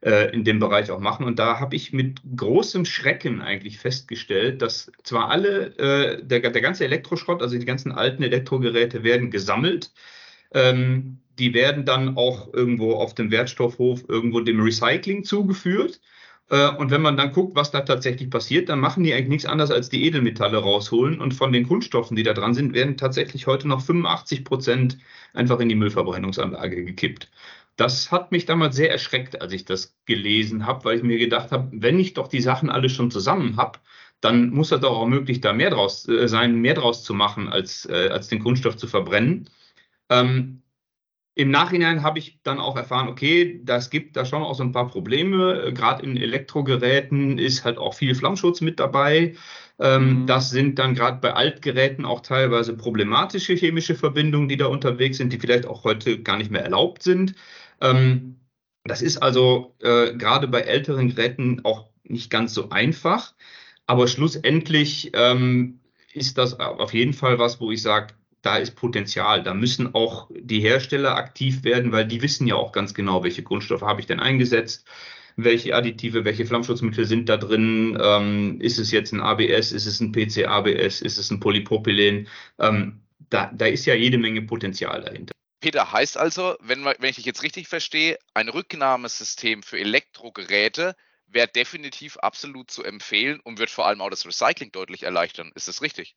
äh, 0.00 0.32
in 0.32 0.44
dem 0.44 0.58
Bereich 0.58 0.90
auch 0.90 1.00
machen. 1.00 1.24
Und 1.26 1.38
da 1.38 1.60
habe 1.60 1.76
ich 1.76 1.92
mit 1.92 2.20
großem 2.36 2.84
Schrecken 2.84 3.40
eigentlich 3.40 3.78
festgestellt, 3.78 4.62
dass 4.62 4.92
zwar 5.02 5.30
alle, 5.30 5.76
äh, 5.78 6.24
der, 6.24 6.40
der 6.40 6.62
ganze 6.62 6.84
Elektroschrott, 6.84 7.42
also 7.42 7.58
die 7.58 7.66
ganzen 7.66 7.92
alten 7.92 8.22
Elektrogeräte 8.22 9.02
werden 9.02 9.30
gesammelt, 9.30 9.92
ähm, 10.54 11.18
die 11.38 11.54
werden 11.54 11.84
dann 11.84 12.16
auch 12.16 12.52
irgendwo 12.52 12.94
auf 12.94 13.14
dem 13.14 13.30
Wertstoffhof 13.30 14.04
irgendwo 14.08 14.40
dem 14.40 14.60
Recycling 14.60 15.24
zugeführt. 15.24 16.00
Äh, 16.50 16.70
und 16.76 16.90
wenn 16.90 17.02
man 17.02 17.16
dann 17.16 17.32
guckt, 17.32 17.54
was 17.56 17.70
da 17.70 17.80
tatsächlich 17.80 18.30
passiert, 18.30 18.68
dann 18.68 18.80
machen 18.80 19.04
die 19.04 19.12
eigentlich 19.12 19.28
nichts 19.28 19.46
anderes 19.46 19.70
als 19.70 19.88
die 19.88 20.04
Edelmetalle 20.04 20.58
rausholen. 20.58 21.20
Und 21.20 21.34
von 21.34 21.52
den 21.52 21.66
Kunststoffen, 21.66 22.16
die 22.16 22.22
da 22.22 22.34
dran 22.34 22.54
sind, 22.54 22.74
werden 22.74 22.96
tatsächlich 22.96 23.46
heute 23.46 23.68
noch 23.68 23.80
85 23.82 24.44
Prozent 24.44 24.98
einfach 25.34 25.60
in 25.60 25.68
die 25.68 25.74
Müllverbrennungsanlage 25.74 26.84
gekippt. 26.84 27.30
Das 27.76 28.10
hat 28.10 28.32
mich 28.32 28.44
damals 28.46 28.74
sehr 28.76 28.90
erschreckt, 28.90 29.40
als 29.40 29.52
ich 29.52 29.64
das 29.64 29.96
gelesen 30.04 30.66
habe, 30.66 30.84
weil 30.84 30.96
ich 30.96 31.02
mir 31.04 31.18
gedacht 31.18 31.52
habe, 31.52 31.68
wenn 31.72 32.00
ich 32.00 32.14
doch 32.14 32.28
die 32.28 32.40
Sachen 32.40 32.70
alle 32.70 32.88
schon 32.88 33.10
zusammen 33.10 33.56
habe, 33.56 33.78
dann 34.20 34.50
muss 34.50 34.72
es 34.72 34.80
doch 34.80 34.96
auch 34.96 35.06
möglich 35.06 35.40
da 35.40 35.52
mehr 35.52 35.70
draus 35.70 36.08
äh, 36.08 36.28
sein, 36.28 36.56
mehr 36.56 36.74
draus 36.74 37.04
zu 37.04 37.14
machen, 37.14 37.48
als, 37.48 37.86
äh, 37.86 38.08
als 38.10 38.28
den 38.28 38.40
Kunststoff 38.40 38.76
zu 38.76 38.88
verbrennen. 38.88 39.48
Ähm, 40.10 40.62
Im 41.38 41.52
Nachhinein 41.52 42.02
habe 42.02 42.18
ich 42.18 42.40
dann 42.42 42.58
auch 42.58 42.76
erfahren, 42.76 43.06
okay, 43.06 43.60
das 43.62 43.90
gibt 43.90 44.16
da 44.16 44.24
schon 44.24 44.42
auch 44.42 44.56
so 44.56 44.64
ein 44.64 44.72
paar 44.72 44.88
Probleme. 44.88 45.72
Gerade 45.72 46.02
in 46.02 46.16
Elektrogeräten 46.16 47.38
ist 47.38 47.64
halt 47.64 47.78
auch 47.78 47.94
viel 47.94 48.16
Flammschutz 48.16 48.60
mit 48.60 48.80
dabei. 48.80 49.36
Ähm, 49.78 50.22
mhm. 50.22 50.26
Das 50.26 50.50
sind 50.50 50.80
dann 50.80 50.96
gerade 50.96 51.20
bei 51.20 51.34
Altgeräten 51.34 52.04
auch 52.04 52.22
teilweise 52.22 52.76
problematische 52.76 53.54
chemische 53.54 53.94
Verbindungen, 53.94 54.48
die 54.48 54.56
da 54.56 54.66
unterwegs 54.66 55.18
sind, 55.18 55.32
die 55.32 55.38
vielleicht 55.38 55.66
auch 55.66 55.84
heute 55.84 56.20
gar 56.20 56.38
nicht 56.38 56.50
mehr 56.50 56.64
erlaubt 56.64 57.04
sind. 57.04 57.36
Ähm, 57.80 58.40
das 58.82 59.00
ist 59.00 59.18
also 59.18 59.76
äh, 59.80 60.14
gerade 60.14 60.48
bei 60.48 60.62
älteren 60.62 61.08
Geräten 61.08 61.60
auch 61.62 61.86
nicht 62.02 62.30
ganz 62.30 62.52
so 62.52 62.70
einfach. 62.70 63.34
Aber 63.86 64.08
schlussendlich 64.08 65.12
ähm, 65.14 65.78
ist 66.12 66.36
das 66.36 66.58
auf 66.58 66.92
jeden 66.94 67.12
Fall 67.12 67.38
was, 67.38 67.60
wo 67.60 67.70
ich 67.70 67.80
sage, 67.80 68.17
da 68.42 68.56
ist 68.56 68.76
Potenzial. 68.76 69.42
Da 69.42 69.54
müssen 69.54 69.94
auch 69.94 70.30
die 70.30 70.60
Hersteller 70.60 71.16
aktiv 71.16 71.64
werden, 71.64 71.92
weil 71.92 72.06
die 72.06 72.22
wissen 72.22 72.46
ja 72.46 72.54
auch 72.54 72.72
ganz 72.72 72.94
genau, 72.94 73.24
welche 73.24 73.42
Grundstoffe 73.42 73.82
habe 73.82 74.00
ich 74.00 74.06
denn 74.06 74.20
eingesetzt, 74.20 74.86
welche 75.36 75.74
Additive, 75.74 76.24
welche 76.24 76.46
Flammschutzmittel 76.46 77.06
sind 77.06 77.28
da 77.28 77.36
drin, 77.36 77.98
ähm, 78.02 78.60
ist 78.60 78.78
es 78.78 78.90
jetzt 78.90 79.12
ein 79.12 79.20
ABS, 79.20 79.72
ist 79.72 79.86
es 79.86 80.00
ein 80.00 80.12
PC-ABS, 80.12 81.00
ist 81.00 81.18
es 81.18 81.30
ein 81.30 81.40
Polypropylen. 81.40 82.28
Ähm, 82.58 83.00
da, 83.30 83.50
da 83.54 83.66
ist 83.66 83.86
ja 83.86 83.94
jede 83.94 84.18
Menge 84.18 84.42
Potenzial 84.42 85.02
dahinter. 85.02 85.32
Peter, 85.60 85.92
heißt 85.92 86.16
also, 86.16 86.56
wenn, 86.60 86.84
wenn 86.84 87.10
ich 87.10 87.16
dich 87.16 87.24
jetzt 87.24 87.42
richtig 87.42 87.68
verstehe, 87.68 88.18
ein 88.34 88.48
Rücknahmesystem 88.48 89.62
für 89.62 89.78
Elektrogeräte 89.78 90.94
wäre 91.26 91.48
definitiv 91.48 92.16
absolut 92.18 92.70
zu 92.70 92.84
empfehlen 92.84 93.40
und 93.40 93.58
wird 93.58 93.70
vor 93.70 93.86
allem 93.86 94.00
auch 94.00 94.10
das 94.10 94.24
Recycling 94.26 94.72
deutlich 94.72 95.02
erleichtern. 95.02 95.52
Ist 95.54 95.68
das 95.68 95.82
richtig? 95.82 96.16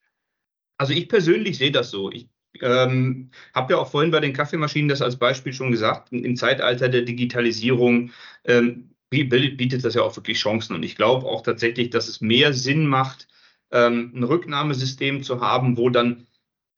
Also 0.81 0.93
ich 0.93 1.09
persönlich 1.09 1.59
sehe 1.59 1.71
das 1.71 1.91
so. 1.91 2.11
Ich 2.11 2.27
ähm, 2.59 3.29
habe 3.53 3.73
ja 3.73 3.79
auch 3.79 3.91
vorhin 3.91 4.09
bei 4.09 4.19
den 4.19 4.33
Kaffeemaschinen 4.33 4.89
das 4.89 5.03
als 5.03 5.15
Beispiel 5.15 5.53
schon 5.53 5.71
gesagt. 5.71 6.11
Im 6.11 6.35
Zeitalter 6.35 6.89
der 6.89 7.03
Digitalisierung 7.03 8.09
ähm, 8.45 8.89
bietet 9.11 9.85
das 9.85 9.93
ja 9.93 10.01
auch 10.01 10.15
wirklich 10.15 10.39
Chancen. 10.39 10.75
Und 10.75 10.81
ich 10.81 10.95
glaube 10.95 11.27
auch 11.27 11.43
tatsächlich, 11.43 11.91
dass 11.91 12.07
es 12.07 12.19
mehr 12.19 12.53
Sinn 12.53 12.87
macht, 12.87 13.27
ähm, 13.71 14.11
ein 14.15 14.23
Rücknahmesystem 14.23 15.21
zu 15.21 15.39
haben, 15.39 15.77
wo 15.77 15.91
dann 15.91 16.25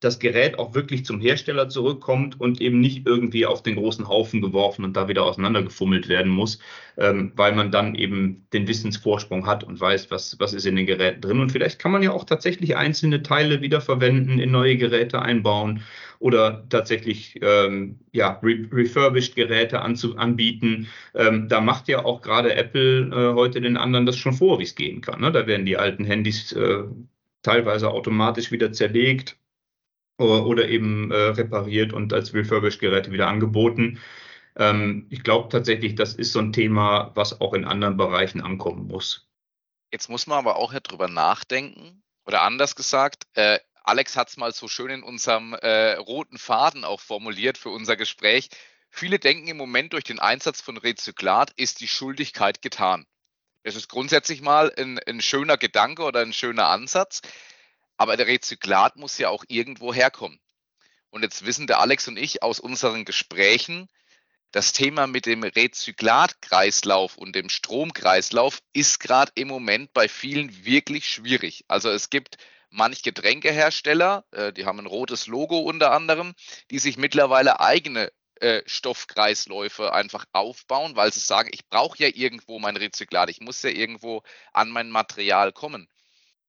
das 0.04 0.20
Gerät 0.20 0.60
auch 0.60 0.74
wirklich 0.74 1.06
zum 1.06 1.20
Hersteller 1.20 1.70
zurückkommt 1.70 2.40
und 2.40 2.62
eben 2.62 2.80
nicht 2.80 3.06
irgendwie 3.06 3.46
auf 3.46 3.64
den 3.64 3.76
großen 3.76 4.08
Haufen 4.08 4.42
geworfen 4.42 4.84
und 4.84 4.98
da 4.98 5.08
wieder 5.08 5.24
auseinandergefummelt 5.24 6.10
werden 6.10 6.32
muss, 6.32 6.60
ähm, 6.98 7.32
weil 7.36 7.54
man 7.54 7.72
dann 7.72 7.96
eben 7.96 8.46
den 8.54 8.68
Wissensvorsprung 8.68 9.48
hat 9.48 9.64
und 9.64 9.80
weiß, 9.80 10.12
was, 10.12 10.38
was 10.40 10.54
ist 10.54 10.66
in 10.66 10.76
den 10.76 10.86
Geräten 10.86 11.22
drin. 11.22 11.40
Und 11.40 11.52
vielleicht 11.52 11.80
kann 11.80 11.92
man 11.92 12.04
ja 12.04 12.12
auch 12.12 12.26
tatsächlich 12.26 12.76
einzelne 12.76 13.24
Teile 13.24 13.62
wiederverwenden, 13.62 14.40
in 14.40 14.52
neue 14.52 14.78
Geräte 14.78 15.22
einbauen 15.22 15.84
oder 16.20 16.66
tatsächlich 16.70 17.40
ähm, 17.42 18.00
ja, 18.12 18.40
re 18.42 18.68
refurbished 18.72 19.36
Geräte 19.36 19.82
anbieten. 19.82 20.88
Ähm, 21.16 21.50
da 21.50 21.62
macht 21.62 21.88
ja 21.88 22.06
auch 22.06 22.22
gerade 22.22 22.56
Apple 22.56 23.10
äh, 23.12 23.34
heute 23.34 23.62
den 23.62 23.78
anderen 23.78 24.06
das 24.06 24.18
schon 24.18 24.34
vor, 24.34 24.60
wie 24.60 24.64
es 24.64 24.76
gehen 24.76 25.02
kann. 25.02 25.22
Ne? 25.22 25.32
Da 25.32 25.48
werden 25.48 25.66
die 25.66 25.78
alten 25.78 26.06
Handys 26.06 26.52
äh, 26.54 26.84
teilweise 27.42 27.92
automatisch 27.92 28.52
wieder 28.52 28.72
zerlegt 28.72 29.38
oder 30.18 30.68
eben 30.70 31.12
äh, 31.12 31.16
repariert 31.16 31.94
und 31.94 32.14
als 32.14 32.34
Refurbished-Geräte 32.34 33.12
wieder 33.12 33.28
angeboten. 33.28 34.00
Ähm, 34.56 35.08
ich 35.10 35.24
glaube 35.24 35.50
tatsächlich, 35.50 35.96
das 35.96 36.14
ist 36.14 36.34
so 36.34 36.40
ein 36.40 36.54
Thema, 36.54 37.12
was 37.16 37.42
auch 37.42 37.54
in 37.54 37.66
anderen 37.66 37.98
Bereichen 37.98 38.42
ankommen 38.42 38.88
muss. 38.88 39.28
Jetzt 39.92 40.10
muss 40.10 40.28
man 40.28 40.40
aber 40.40 40.58
auch 40.58 40.74
ja 40.74 40.80
drüber 40.80 41.08
nachdenken 41.08 42.04
oder 42.26 42.42
anders 42.42 42.76
gesagt, 42.76 43.28
äh, 43.34 43.60
Alex 43.84 44.16
hat 44.16 44.30
es 44.30 44.38
mal 44.38 44.54
so 44.54 44.68
schön 44.68 44.90
in 44.90 45.04
unserem 45.04 45.54
äh, 45.54 45.94
roten 45.94 46.38
Faden 46.38 46.86
auch 46.86 47.02
formuliert 47.02 47.58
für 47.58 47.70
unser 47.70 47.98
Gespräch. 47.98 48.50
Viele 48.90 49.20
denken 49.20 49.48
im 49.48 49.58
Moment 49.58 49.94
durch 49.94 50.04
den 50.04 50.20
Einsatz 50.20 50.62
von 50.62 50.78
Rezyklat 50.78 51.52
ist 51.58 51.82
die 51.82 51.88
Schuldigkeit 51.88 52.62
getan. 52.62 53.06
Das 53.64 53.76
ist 53.76 53.90
grundsätzlich 53.90 54.42
mal 54.42 54.72
ein, 54.78 55.00
ein 55.00 55.22
schöner 55.22 55.58
Gedanke 55.58 56.04
oder 56.04 56.22
ein 56.22 56.34
schöner 56.34 56.68
Ansatz. 56.68 57.22
Aber 57.98 58.18
der 58.18 58.28
Rezyklat 58.28 58.96
muss 58.96 59.18
ja 59.18 59.30
auch 59.30 59.44
irgendwo 59.48 59.94
herkommen. 59.94 60.40
Und 61.10 61.22
jetzt 61.24 61.46
wissen 61.46 61.68
der 61.68 61.80
Alex 61.80 62.08
und 62.08 62.18
ich 62.18 62.42
aus 62.42 62.60
unseren 62.60 63.06
Gesprächen, 63.06 63.88
das 64.52 64.72
Thema 64.72 65.08
mit 65.08 65.26
dem 65.26 65.44
Rezyklatkreislauf 65.44 67.18
und 67.18 67.36
dem 67.36 67.50
Stromkreislauf 67.50 68.60
ist 68.72 69.00
gerade 69.00 69.32
im 69.36 69.48
Moment 69.48 69.94
bei 69.94 70.08
vielen 70.08 70.64
wirklich 70.64 71.10
schwierig. 71.10 71.66
Also 71.68 71.90
es 71.90 72.10
gibt 72.12 72.38
manch 72.70 73.02
Getränkehersteller, 73.02 74.26
äh, 74.32 74.54
die 74.54 74.66
haben 74.66 74.80
ein 74.80 74.86
rotes 74.86 75.28
Logo 75.28 75.60
unter 75.60 75.92
anderem, 75.92 76.34
die 76.72 76.80
sich 76.80 76.98
mittlerweile 76.98 77.60
eigene 77.60 78.12
äh, 78.40 78.62
Stoffkreisläufe 78.66 79.94
einfach 79.94 80.26
aufbauen, 80.34 80.96
weil 80.96 81.14
sie 81.14 81.20
sagen, 81.20 81.50
ich 81.52 81.68
brauche 81.70 81.98
ja 82.00 82.10
irgendwo 82.14 82.60
mein 82.60 82.76
Rezyklat, 82.78 83.30
ich 83.30 83.42
muss 83.42 83.62
ja 83.64 83.70
irgendwo 83.70 84.22
an 84.52 84.70
mein 84.70 84.90
Material 84.90 85.52
kommen. 85.52 85.88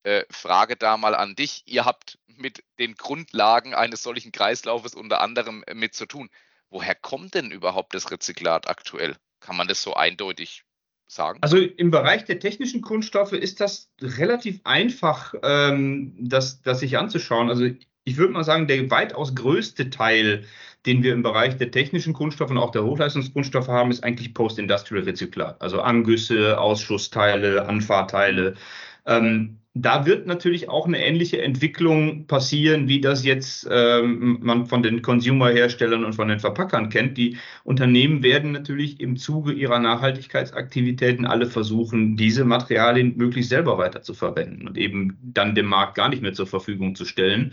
Äh, 0.05 0.25
Frage 0.31 0.77
da 0.77 0.99
mal 0.99 1.15
an 1.15 1.35
dich. 1.35 1.63
Ihr 1.67 1.87
habt 1.87 2.19
mit 2.27 2.63
den 2.79 2.95
Grundlagen 2.95 3.75
eines 3.75 4.03
solchen 4.03 4.33
Kreislaufes 4.33 4.95
unter 4.95 5.21
anderem 5.21 5.65
äh, 5.67 5.75
mit 5.75 5.95
zu 5.95 6.07
tun. 6.07 6.29
Woher 6.69 6.95
kommt 6.95 7.35
denn 7.35 7.51
überhaupt 7.51 7.95
das 7.95 8.11
Rezyklat 8.11 8.69
aktuell? 8.69 9.17
Kann 9.41 9.57
man 9.57 9.67
das 9.67 9.83
so 9.83 9.95
eindeutig 9.95 10.65
sagen? 11.07 11.39
Also 11.41 11.57
im 11.57 11.91
Bereich 11.91 12.27
der 12.27 12.39
technischen 12.39 12.83
Kunststoffe 12.83 13.33
ist 13.33 13.61
das 13.61 13.91
relativ 14.01 14.61
einfach, 14.65 15.35
ähm, 15.43 16.15
das, 16.19 16.61
das 16.61 16.81
sich 16.81 16.99
anzuschauen. 16.99 17.49
Also 17.49 17.71
ich 18.05 18.17
würde 18.19 18.35
mal 18.35 18.45
sagen, 18.45 18.67
der 18.67 18.91
weitaus 18.91 19.35
größte 19.35 19.89
Teil, 19.89 20.45
den 20.85 21.03
wir 21.03 21.15
im 21.15 21.23
Bereich 21.23 21.57
der 21.57 21.71
technischen 21.71 22.13
Kunststoffe 22.13 22.51
und 22.51 22.59
auch 22.59 22.73
der 22.73 22.85
Hochleistungskunststoffe 22.85 23.69
haben, 23.69 23.91
ist 23.91 24.05
eigentlich 24.05 24.35
Post-Industrial 24.35 25.05
Rezyklat. 25.05 25.63
Also 25.63 25.81
Angüsse, 25.81 26.61
Ausschussteile, 26.61 27.67
Anfahrteile. 27.67 28.55
Ähm, 29.07 29.61
da 29.77 30.07
wird 30.07 30.27
natürlich 30.27 30.69
auch 30.69 30.87
eine 30.87 31.05
ähnliche 31.05 31.43
Entwicklung 31.43 32.29
passieren, 32.29 32.87
wie 32.87 33.01
das 33.01 33.25
jetzt 33.25 33.67
ähm, 33.69 34.39
man 34.41 34.67
von 34.67 34.85
den 34.85 35.03
Consumer-Herstellern 35.03 36.05
und 36.05 36.15
von 36.15 36.29
den 36.29 36.39
Verpackern 36.39 36.91
kennt. 36.91 37.19
Die 37.19 37.39
Unternehmen 37.65 38.23
werden 38.23 38.53
natürlich 38.53 39.01
im 39.01 39.17
Zuge 39.17 39.53
ihrer 39.53 39.81
Nachhaltigkeitsaktivitäten 39.81 41.27
alle 41.27 41.47
versuchen, 41.47 42.17
diese 42.17 42.45
Materialien 42.45 43.17
möglichst 43.17 43.51
selber 43.51 43.77
weiter 43.77 44.01
zu 44.01 44.15
verwenden 44.15 44.69
und 44.69 44.79
eben 44.79 45.19
dann 45.23 45.57
dem 45.57 45.67
Markt 45.67 45.97
gar 45.97 46.09
nicht 46.09 46.23
mehr 46.23 46.35
zur 46.35 46.47
Verfügung 46.47 46.95
zu 46.95 47.05
stellen. 47.05 47.53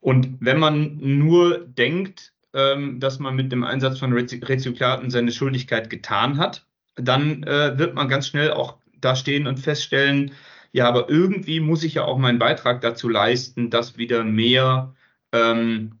Und 0.00 0.36
wenn 0.40 0.58
man 0.58 0.98
nur 1.00 1.60
denkt, 1.60 2.34
ähm, 2.52 3.00
dass 3.00 3.18
man 3.20 3.36
mit 3.36 3.50
dem 3.52 3.64
Einsatz 3.64 3.98
von 3.98 4.12
Rezyklaten 4.12 5.08
seine 5.08 5.32
Schuldigkeit 5.32 5.88
getan 5.88 6.36
hat, 6.36 6.66
dann 6.96 7.42
äh, 7.44 7.78
wird 7.78 7.94
man 7.94 8.10
ganz 8.10 8.28
schnell 8.28 8.52
auch 8.52 8.76
da 9.00 9.16
stehen 9.16 9.46
und 9.46 9.58
feststellen, 9.58 10.32
ja, 10.74 10.88
aber 10.88 11.08
irgendwie 11.08 11.60
muss 11.60 11.84
ich 11.84 11.94
ja 11.94 12.04
auch 12.04 12.18
meinen 12.18 12.40
Beitrag 12.40 12.80
dazu 12.80 13.08
leisten, 13.08 13.70
dass 13.70 13.96
wieder 13.96 14.24
mehr 14.24 14.92
ähm, 15.30 16.00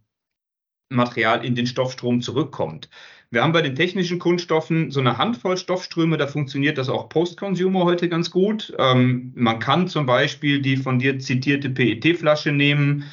Material 0.88 1.44
in 1.44 1.54
den 1.54 1.68
Stoffstrom 1.68 2.20
zurückkommt. 2.20 2.90
Wir 3.30 3.44
haben 3.44 3.52
bei 3.52 3.62
den 3.62 3.76
technischen 3.76 4.18
Kunststoffen 4.18 4.90
so 4.90 4.98
eine 4.98 5.16
Handvoll 5.16 5.56
Stoffströme, 5.58 6.16
da 6.16 6.26
funktioniert 6.26 6.76
das 6.76 6.88
auch 6.88 7.08
Post-Consumer 7.08 7.84
heute 7.84 8.08
ganz 8.08 8.32
gut. 8.32 8.74
Ähm, 8.76 9.32
man 9.36 9.60
kann 9.60 9.86
zum 9.86 10.06
Beispiel 10.06 10.60
die 10.60 10.76
von 10.76 10.98
dir 10.98 11.20
zitierte 11.20 11.70
PET-Flasche 11.70 12.50
nehmen, 12.50 13.04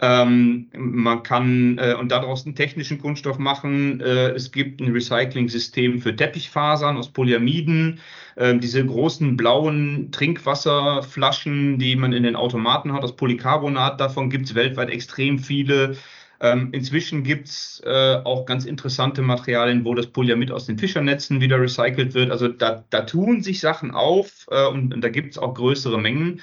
ähm, 0.00 0.68
man 0.74 1.22
kann 1.24 1.78
äh, 1.78 1.94
und 1.94 2.12
daraus 2.12 2.46
einen 2.46 2.54
technischen 2.54 3.00
Kunststoff 3.00 3.38
machen. 3.38 4.00
Äh, 4.00 4.30
es 4.30 4.52
gibt 4.52 4.80
ein 4.80 4.92
Recycling-System 4.92 6.00
für 6.00 6.14
Teppichfasern 6.14 6.96
aus 6.96 7.12
Polyamiden. 7.12 7.98
Äh, 8.36 8.56
diese 8.58 8.84
großen 8.86 9.36
blauen 9.36 10.12
Trinkwasserflaschen, 10.12 11.78
die 11.78 11.96
man 11.96 12.12
in 12.12 12.22
den 12.22 12.36
Automaten 12.36 12.92
hat, 12.92 13.02
aus 13.02 13.16
Polycarbonat, 13.16 14.00
davon 14.00 14.30
gibt 14.30 14.46
es 14.46 14.54
weltweit 14.54 14.90
extrem 14.90 15.40
viele. 15.40 15.96
Ähm, 16.40 16.68
inzwischen 16.70 17.24
gibt 17.24 17.48
es 17.48 17.82
äh, 17.84 18.20
auch 18.22 18.46
ganz 18.46 18.64
interessante 18.64 19.22
Materialien, 19.22 19.84
wo 19.84 19.94
das 19.94 20.06
Polyamid 20.06 20.52
aus 20.52 20.66
den 20.66 20.78
Fischernetzen 20.78 21.40
wieder 21.40 21.60
recycelt 21.60 22.14
wird. 22.14 22.30
Also 22.30 22.46
da, 22.46 22.84
da 22.90 23.00
tun 23.00 23.42
sich 23.42 23.58
Sachen 23.58 23.90
auf 23.90 24.46
äh, 24.50 24.66
und, 24.68 24.94
und, 24.94 25.00
da 25.02 25.08
gibt 25.08 25.32
es 25.32 25.38
auch 25.38 25.54
größere 25.54 25.98
Mengen. 26.00 26.40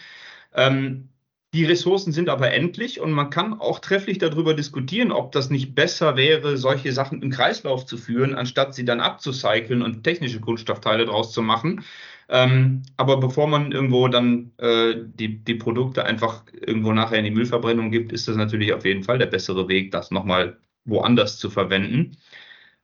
Ähm, 0.53 1.07
die 1.55 1.63
Ressourcen 1.63 2.11
sind 2.11 2.27
aber 2.27 2.51
endlich 2.51 2.99
und 2.99 3.13
man 3.13 3.29
kann 3.29 3.53
auch 3.53 3.79
trefflich 3.79 4.17
darüber 4.17 4.53
diskutieren, 4.53 5.13
ob 5.13 5.31
das 5.31 5.49
nicht 5.49 5.73
besser 5.73 6.17
wäre, 6.17 6.57
solche 6.57 6.91
Sachen 6.91 7.21
im 7.21 7.29
Kreislauf 7.29 7.85
zu 7.85 7.97
führen, 7.97 8.35
anstatt 8.35 8.75
sie 8.75 8.83
dann 8.83 8.99
abzucyceln 8.99 9.81
und 9.81 10.03
technische 10.03 10.41
Kunststoffteile 10.41 11.05
draus 11.05 11.31
zu 11.31 11.41
machen. 11.41 11.85
Ähm, 12.27 12.83
aber 12.97 13.21
bevor 13.21 13.47
man 13.47 13.71
irgendwo 13.71 14.09
dann 14.09 14.51
äh, 14.57 14.95
die, 14.97 15.43
die 15.43 15.55
Produkte 15.55 16.03
einfach 16.03 16.43
irgendwo 16.53 16.91
nachher 16.91 17.19
in 17.19 17.25
die 17.25 17.31
Müllverbrennung 17.31 17.89
gibt, 17.89 18.11
ist 18.11 18.27
das 18.27 18.35
natürlich 18.35 18.73
auf 18.73 18.83
jeden 18.83 19.03
Fall 19.03 19.17
der 19.17 19.27
bessere 19.27 19.69
Weg, 19.69 19.91
das 19.91 20.11
nochmal 20.11 20.59
woanders 20.83 21.37
zu 21.37 21.49
verwenden. 21.49 22.17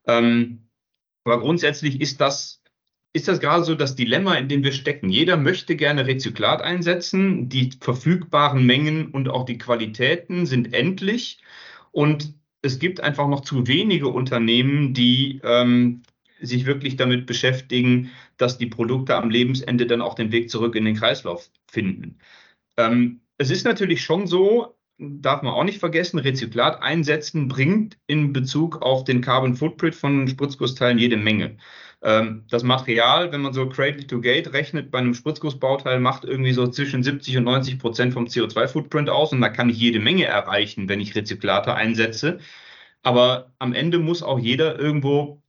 Ähm, 0.08 0.70
aber 1.26 1.42
grundsätzlich 1.42 2.00
ist 2.00 2.22
das 2.22 2.61
ist 3.14 3.28
das 3.28 3.40
gerade 3.40 3.64
so 3.64 3.76
das 3.76 3.96
Dilemma, 3.96 4.36
in 4.36 4.48
dem 4.48 4.64
wir 4.64 4.72
stecken. 4.72 5.10
Jeder 5.10 5.38
möchte 5.38 5.76
gerne 5.76 6.08
Rezyklat 6.08 6.62
einsetzen. 6.62 7.50
Die 7.50 7.72
verfügbaren 7.80 8.66
Mengen 8.66 9.08
und 9.08 9.30
auch 9.30 9.46
die 9.46 9.58
Qualitäten 9.58 10.46
sind 10.46 10.74
endlich. 10.74 11.42
Und 11.92 12.34
es 12.62 12.80
gibt 12.80 13.02
einfach 13.02 13.28
noch 13.28 13.42
zu 13.42 13.68
wenige 13.68 14.08
Unternehmen, 14.08 14.94
die 14.94 15.42
ähm, 15.44 16.04
sich 16.40 16.66
wirklich 16.66 16.96
damit 16.96 17.26
beschäftigen, 17.26 18.12
dass 18.38 18.58
die 18.58 18.68
Produkte 18.68 19.16
am 19.16 19.30
Lebensende 19.30 19.86
dann 19.86 20.02
auch 20.02 20.16
den 20.16 20.32
Weg 20.32 20.50
zurück 20.50 20.76
in 20.76 20.86
den 20.86 20.96
Kreislauf 20.96 21.50
finden. 21.70 22.18
Ähm, 22.78 23.22
es 23.38 23.50
ist 23.50 23.66
natürlich 23.66 24.04
schon 24.04 24.28
so, 24.28 24.76
darf 24.98 25.42
man 25.42 25.54
auch 25.54 25.64
nicht 25.64 25.80
vergessen, 25.80 26.20
Rezyklat 26.20 26.82
einsetzen 26.82 27.48
bringt 27.48 27.98
in 28.08 28.34
Bezug 28.34 28.82
auf 28.82 29.04
den 29.04 29.22
Carbon 29.22 29.56
Footprint 29.56 29.96
von 29.96 30.28
Spritzgussteilen 30.28 31.00
jede 31.00 31.18
Menge. 31.18 31.58
Ähm, 32.04 32.46
das 32.50 32.64
Material, 32.64 33.32
wenn 33.32 33.42
man 33.42 33.54
so 33.54 33.70
Cradle 33.70 34.08
to 34.08 34.22
Gate 34.22 34.54
rechnet, 34.54 34.90
bei 34.92 35.00
einem 35.00 35.14
Spritzgussbauteil 35.14 36.00
macht 36.00 36.26
irgendwie 36.26 36.54
so 36.54 36.68
zwischen 36.68 37.04
70 37.04 37.38
und 37.38 37.44
90 37.44 37.80
Prozent 37.80 38.14
vom 38.14 38.26
CO2-Footprint 38.26 39.10
aus 39.10 39.34
und 39.34 39.42
da 39.42 39.50
kann 39.50 39.70
ich 39.70 39.78
jede 39.78 40.00
Menge 40.00 40.26
erreichen, 40.26 40.90
wenn 40.90 41.00
ich 41.00 41.16
Rezyklate 41.16 41.76
einsetze. 41.76 42.40
Aber 43.04 43.54
am 43.60 43.74
Ende 43.74 44.00
muss 44.00 44.24
auch 44.24 44.40
jeder 44.40 44.80
irgendwo 44.80 45.42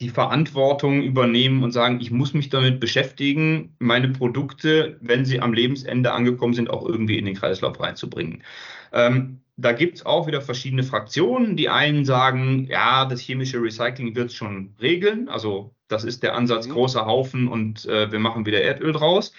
die 0.00 0.10
Verantwortung 0.10 1.02
übernehmen 1.02 1.62
und 1.64 1.72
sagen, 1.72 2.00
ich 2.00 2.10
muss 2.10 2.32
mich 2.34 2.50
damit 2.50 2.78
beschäftigen, 2.80 3.74
meine 3.80 4.08
Produkte, 4.10 4.96
wenn 5.00 5.24
sie 5.24 5.40
am 5.40 5.52
Lebensende 5.52 6.12
angekommen 6.12 6.54
sind, 6.54 6.70
auch 6.70 6.86
irgendwie 6.86 7.18
in 7.18 7.24
den 7.26 7.34
Kreislauf 7.34 7.80
reinzubringen. 7.80 8.44
Ähm, 8.92 9.40
da 9.60 9.72
gibt 9.72 9.96
es 9.96 10.06
auch 10.06 10.28
wieder 10.28 10.40
verschiedene 10.40 10.84
Fraktionen. 10.84 11.56
Die 11.56 11.68
einen 11.68 12.04
sagen, 12.04 12.66
ja, 12.70 13.04
das 13.04 13.20
chemische 13.20 13.60
Recycling 13.60 14.14
wird 14.14 14.30
es 14.30 14.34
schon 14.34 14.74
regeln. 14.80 15.28
Also 15.28 15.74
das 15.88 16.04
ist 16.04 16.22
der 16.22 16.36
Ansatz, 16.36 16.68
mhm. 16.68 16.72
großer 16.72 17.04
Haufen 17.06 17.48
und 17.48 17.84
äh, 17.86 18.10
wir 18.12 18.20
machen 18.20 18.46
wieder 18.46 18.62
Erdöl 18.62 18.92
draus. 18.92 19.32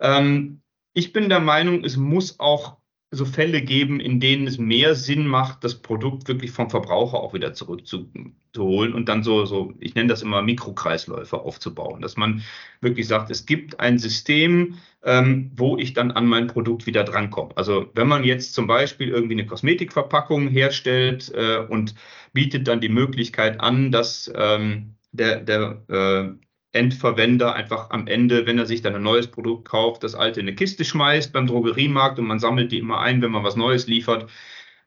Ähm, 0.00 0.62
ich 0.94 1.12
bin 1.12 1.28
der 1.28 1.40
Meinung, 1.40 1.84
es 1.84 1.98
muss 1.98 2.40
auch 2.40 2.77
so 3.10 3.24
Fälle 3.24 3.62
geben, 3.62 4.00
in 4.00 4.20
denen 4.20 4.46
es 4.46 4.58
mehr 4.58 4.94
Sinn 4.94 5.26
macht, 5.26 5.64
das 5.64 5.76
Produkt 5.76 6.28
wirklich 6.28 6.50
vom 6.50 6.68
Verbraucher 6.68 7.18
auch 7.18 7.32
wieder 7.32 7.54
zurückzuholen 7.54 8.92
und 8.92 9.08
dann 9.08 9.22
so, 9.22 9.46
so, 9.46 9.72
ich 9.80 9.94
nenne 9.94 10.08
das 10.08 10.22
immer 10.22 10.42
Mikrokreisläufe 10.42 11.40
aufzubauen, 11.40 12.02
dass 12.02 12.18
man 12.18 12.42
wirklich 12.82 13.08
sagt, 13.08 13.30
es 13.30 13.46
gibt 13.46 13.80
ein 13.80 13.98
System, 13.98 14.74
ähm, 15.04 15.50
wo 15.54 15.78
ich 15.78 15.94
dann 15.94 16.10
an 16.10 16.26
mein 16.26 16.48
Produkt 16.48 16.86
wieder 16.86 17.02
drankomme. 17.02 17.56
Also 17.56 17.90
wenn 17.94 18.08
man 18.08 18.24
jetzt 18.24 18.52
zum 18.52 18.66
Beispiel 18.66 19.08
irgendwie 19.08 19.34
eine 19.34 19.46
Kosmetikverpackung 19.46 20.48
herstellt 20.48 21.32
äh, 21.34 21.58
und 21.58 21.94
bietet 22.34 22.68
dann 22.68 22.82
die 22.82 22.90
Möglichkeit 22.90 23.60
an, 23.60 23.90
dass 23.90 24.30
ähm, 24.34 24.96
der, 25.12 25.40
der 25.40 25.82
äh, 25.88 26.47
Endverwender 26.72 27.54
einfach 27.54 27.90
am 27.90 28.06
Ende, 28.06 28.46
wenn 28.46 28.58
er 28.58 28.66
sich 28.66 28.82
dann 28.82 28.94
ein 28.94 29.02
neues 29.02 29.28
Produkt 29.28 29.68
kauft, 29.68 30.04
das 30.04 30.14
alte 30.14 30.40
in 30.40 30.46
eine 30.46 30.56
Kiste 30.56 30.84
schmeißt 30.84 31.32
beim 31.32 31.46
Drogeriemarkt 31.46 32.18
und 32.18 32.26
man 32.26 32.38
sammelt 32.38 32.72
die 32.72 32.78
immer 32.78 33.00
ein, 33.00 33.22
wenn 33.22 33.30
man 33.30 33.44
was 33.44 33.56
Neues 33.56 33.86
liefert, 33.86 34.28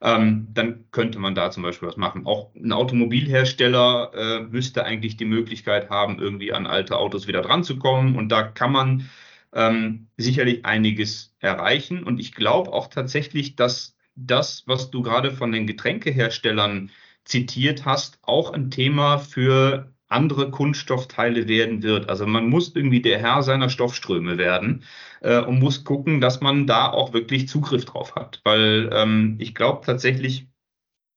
ähm, 0.01 0.47
dann 0.53 0.85
könnte 0.91 1.19
man 1.19 1.35
da 1.35 1.51
zum 1.51 1.63
Beispiel 1.63 1.87
was 1.87 1.97
machen. 1.97 2.25
Auch 2.25 2.53
ein 2.55 2.71
Automobilhersteller 2.71 4.11
äh, 4.15 4.39
müsste 4.41 4.83
eigentlich 4.83 5.17
die 5.17 5.25
Möglichkeit 5.25 5.89
haben, 5.89 6.19
irgendwie 6.19 6.53
an 6.53 6.67
alte 6.67 6.97
Autos 6.97 7.27
wieder 7.27 7.41
dran 7.41 7.63
zu 7.63 7.77
kommen. 7.77 8.15
Und 8.15 8.29
da 8.29 8.43
kann 8.43 8.71
man 8.71 9.09
ähm, 9.53 10.07
sicherlich 10.17 10.65
einiges 10.65 11.35
erreichen. 11.39 12.03
Und 12.03 12.19
ich 12.19 12.33
glaube 12.33 12.73
auch 12.73 12.87
tatsächlich, 12.87 13.55
dass 13.55 13.95
das, 14.15 14.63
was 14.65 14.91
du 14.91 15.01
gerade 15.03 15.31
von 15.31 15.51
den 15.51 15.67
Getränkeherstellern 15.67 16.91
zitiert 17.23 17.85
hast, 17.85 18.19
auch 18.23 18.51
ein 18.51 18.71
Thema 18.71 19.19
für 19.19 19.93
andere 20.11 20.51
Kunststoffteile 20.51 21.47
werden 21.47 21.83
wird. 21.83 22.09
Also 22.09 22.25
man 22.27 22.47
muss 22.49 22.75
irgendwie 22.75 23.01
der 23.01 23.19
Herr 23.19 23.43
seiner 23.43 23.69
Stoffströme 23.69 24.37
werden 24.37 24.83
äh, 25.21 25.39
und 25.39 25.59
muss 25.59 25.83
gucken, 25.83 26.21
dass 26.21 26.41
man 26.41 26.67
da 26.67 26.89
auch 26.89 27.13
wirklich 27.13 27.47
Zugriff 27.47 27.85
drauf 27.85 28.15
hat. 28.15 28.41
Weil 28.43 28.89
ähm, 28.93 29.35
ich 29.39 29.55
glaube 29.55 29.85
tatsächlich, 29.85 30.47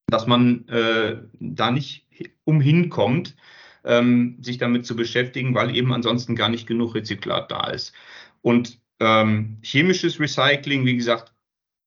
dass 0.08 0.26
man 0.26 0.68
äh, 0.68 1.16
da 1.40 1.70
nicht 1.70 2.06
umhin 2.44 2.90
kommt, 2.90 3.36
ähm, 3.84 4.38
sich 4.40 4.58
damit 4.58 4.86
zu 4.86 4.96
beschäftigen, 4.96 5.54
weil 5.54 5.76
eben 5.76 5.92
ansonsten 5.92 6.36
gar 6.36 6.48
nicht 6.48 6.66
genug 6.66 6.94
Rezyklat 6.94 7.50
da 7.50 7.68
ist. 7.68 7.94
Und 8.42 8.78
ähm, 9.00 9.58
chemisches 9.62 10.20
Recycling, 10.20 10.86
wie 10.86 10.96
gesagt, 10.96 11.34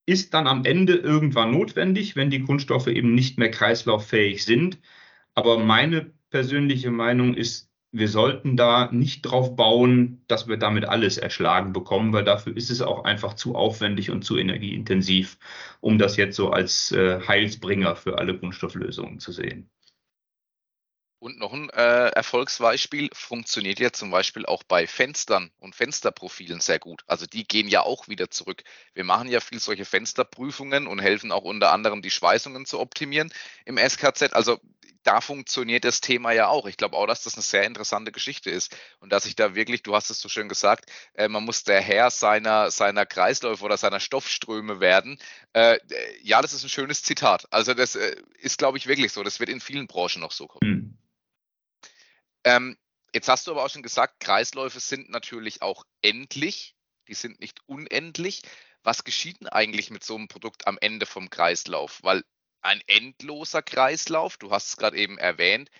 ist 0.05 0.33
dann 0.33 0.47
am 0.47 0.65
Ende 0.65 0.95
irgendwann 0.95 1.51
notwendig, 1.51 2.15
wenn 2.15 2.29
die 2.29 2.41
Kunststoffe 2.41 2.87
eben 2.87 3.13
nicht 3.13 3.37
mehr 3.37 3.51
kreislauffähig 3.51 4.43
sind. 4.45 4.79
Aber 5.35 5.59
meine 5.59 6.11
persönliche 6.29 6.91
Meinung 6.91 7.33
ist, 7.33 7.69
wir 7.91 8.09
sollten 8.09 8.57
da 8.57 8.91
nicht 8.91 9.21
drauf 9.21 9.55
bauen, 9.55 10.23
dass 10.27 10.47
wir 10.47 10.57
damit 10.57 10.85
alles 10.85 11.17
erschlagen 11.17 11.73
bekommen, 11.73 12.13
weil 12.13 12.23
dafür 12.23 12.55
ist 12.55 12.69
es 12.69 12.81
auch 12.81 13.05
einfach 13.05 13.33
zu 13.33 13.55
aufwendig 13.55 14.11
und 14.11 14.23
zu 14.23 14.37
energieintensiv, 14.37 15.37
um 15.79 15.97
das 15.97 16.17
jetzt 16.17 16.35
so 16.35 16.51
als 16.51 16.91
äh, 16.91 17.21
Heilsbringer 17.27 17.95
für 17.95 18.17
alle 18.17 18.37
Kunststofflösungen 18.37 19.19
zu 19.19 19.31
sehen. 19.31 19.69
Und 21.19 21.39
noch 21.39 21.51
ein 21.51 21.71
äh, 21.71 22.09
Erfolgsbeispiel 22.09 23.09
funktioniert 23.11 23.79
ja 23.79 23.91
zum 23.91 24.11
Beispiel 24.11 24.45
auch 24.45 24.61
bei 24.61 24.85
Fenstern 24.85 25.49
und 25.57 25.75
Fensterprofilen 25.75 26.59
sehr 26.59 26.77
gut. 26.77 27.03
Also 27.07 27.25
die 27.25 27.47
gehen 27.47 27.67
ja 27.67 27.81
auch 27.81 28.07
wieder 28.07 28.29
zurück. 28.29 28.63
Wir 28.93 29.03
machen 29.03 29.27
ja 29.27 29.39
viel 29.39 29.59
solche 29.59 29.85
Fensterprüfungen 29.85 30.85
und 30.85 30.99
helfen 30.99 31.31
auch 31.31 31.43
unter 31.43 31.71
anderem 31.71 32.03
die 32.03 32.11
Schweißungen 32.11 32.67
zu 32.67 32.79
optimieren 32.79 33.33
im 33.65 33.77
SKZ. 33.79 34.33
Also 34.33 34.59
da 35.03 35.21
funktioniert 35.21 35.83
das 35.83 36.01
Thema 36.01 36.31
ja 36.31 36.47
auch. 36.47 36.65
Ich 36.65 36.77
glaube 36.77 36.95
auch, 36.97 37.07
dass 37.07 37.23
das 37.23 37.35
eine 37.35 37.43
sehr 37.43 37.63
interessante 37.63 38.11
Geschichte 38.11 38.49
ist 38.49 38.75
und 38.99 39.11
dass 39.11 39.25
ich 39.25 39.35
da 39.35 39.55
wirklich, 39.55 39.83
du 39.83 39.95
hast 39.95 40.09
es 40.09 40.19
so 40.19 40.29
schön 40.29 40.49
gesagt, 40.49 40.91
äh, 41.13 41.27
man 41.27 41.43
muss 41.43 41.63
der 41.63 41.81
Herr 41.81 42.09
seiner, 42.11 42.71
seiner 42.71 43.05
Kreisläufe 43.05 43.63
oder 43.63 43.77
seiner 43.77 43.99
Stoffströme 43.99 44.79
werden. 44.79 45.17
Äh, 45.53 45.79
ja, 46.21 46.41
das 46.41 46.53
ist 46.53 46.63
ein 46.63 46.69
schönes 46.69 47.03
Zitat. 47.03 47.47
Also 47.51 47.73
das 47.73 47.95
äh, 47.95 48.15
ist, 48.39 48.57
glaube 48.57 48.77
ich, 48.77 48.87
wirklich 48.87 49.13
so. 49.13 49.23
Das 49.23 49.39
wird 49.39 49.49
in 49.49 49.61
vielen 49.61 49.87
Branchen 49.87 50.21
noch 50.21 50.31
so 50.31 50.47
kommen. 50.47 50.71
Mhm. 50.71 50.97
Ähm, 52.43 52.77
jetzt 53.13 53.27
hast 53.27 53.47
du 53.47 53.51
aber 53.51 53.65
auch 53.65 53.69
schon 53.69 53.83
gesagt, 53.83 54.19
Kreisläufe 54.19 54.79
sind 54.79 55.09
natürlich 55.09 55.61
auch 55.61 55.83
endlich, 56.01 56.75
die 57.07 57.13
sind 57.13 57.39
nicht 57.39 57.59
unendlich. 57.65 58.41
Was 58.83 59.03
geschieht 59.03 59.41
denn 59.41 59.49
eigentlich 59.49 59.89
mit 59.89 60.03
so 60.03 60.15
einem 60.15 60.27
Produkt 60.29 60.67
am 60.67 60.77
Ende 60.79 61.05
vom 61.05 61.29
Kreislauf? 61.29 61.99
Weil 62.03 62.23
ein 62.67 62.81
endloser 62.85 63.61
Kreislauf, 63.61 64.37
du 64.37 64.51
hast 64.51 64.67
es 64.67 64.77
gerade 64.77 64.97
eben 64.97 65.17
erwähnt, 65.17 65.71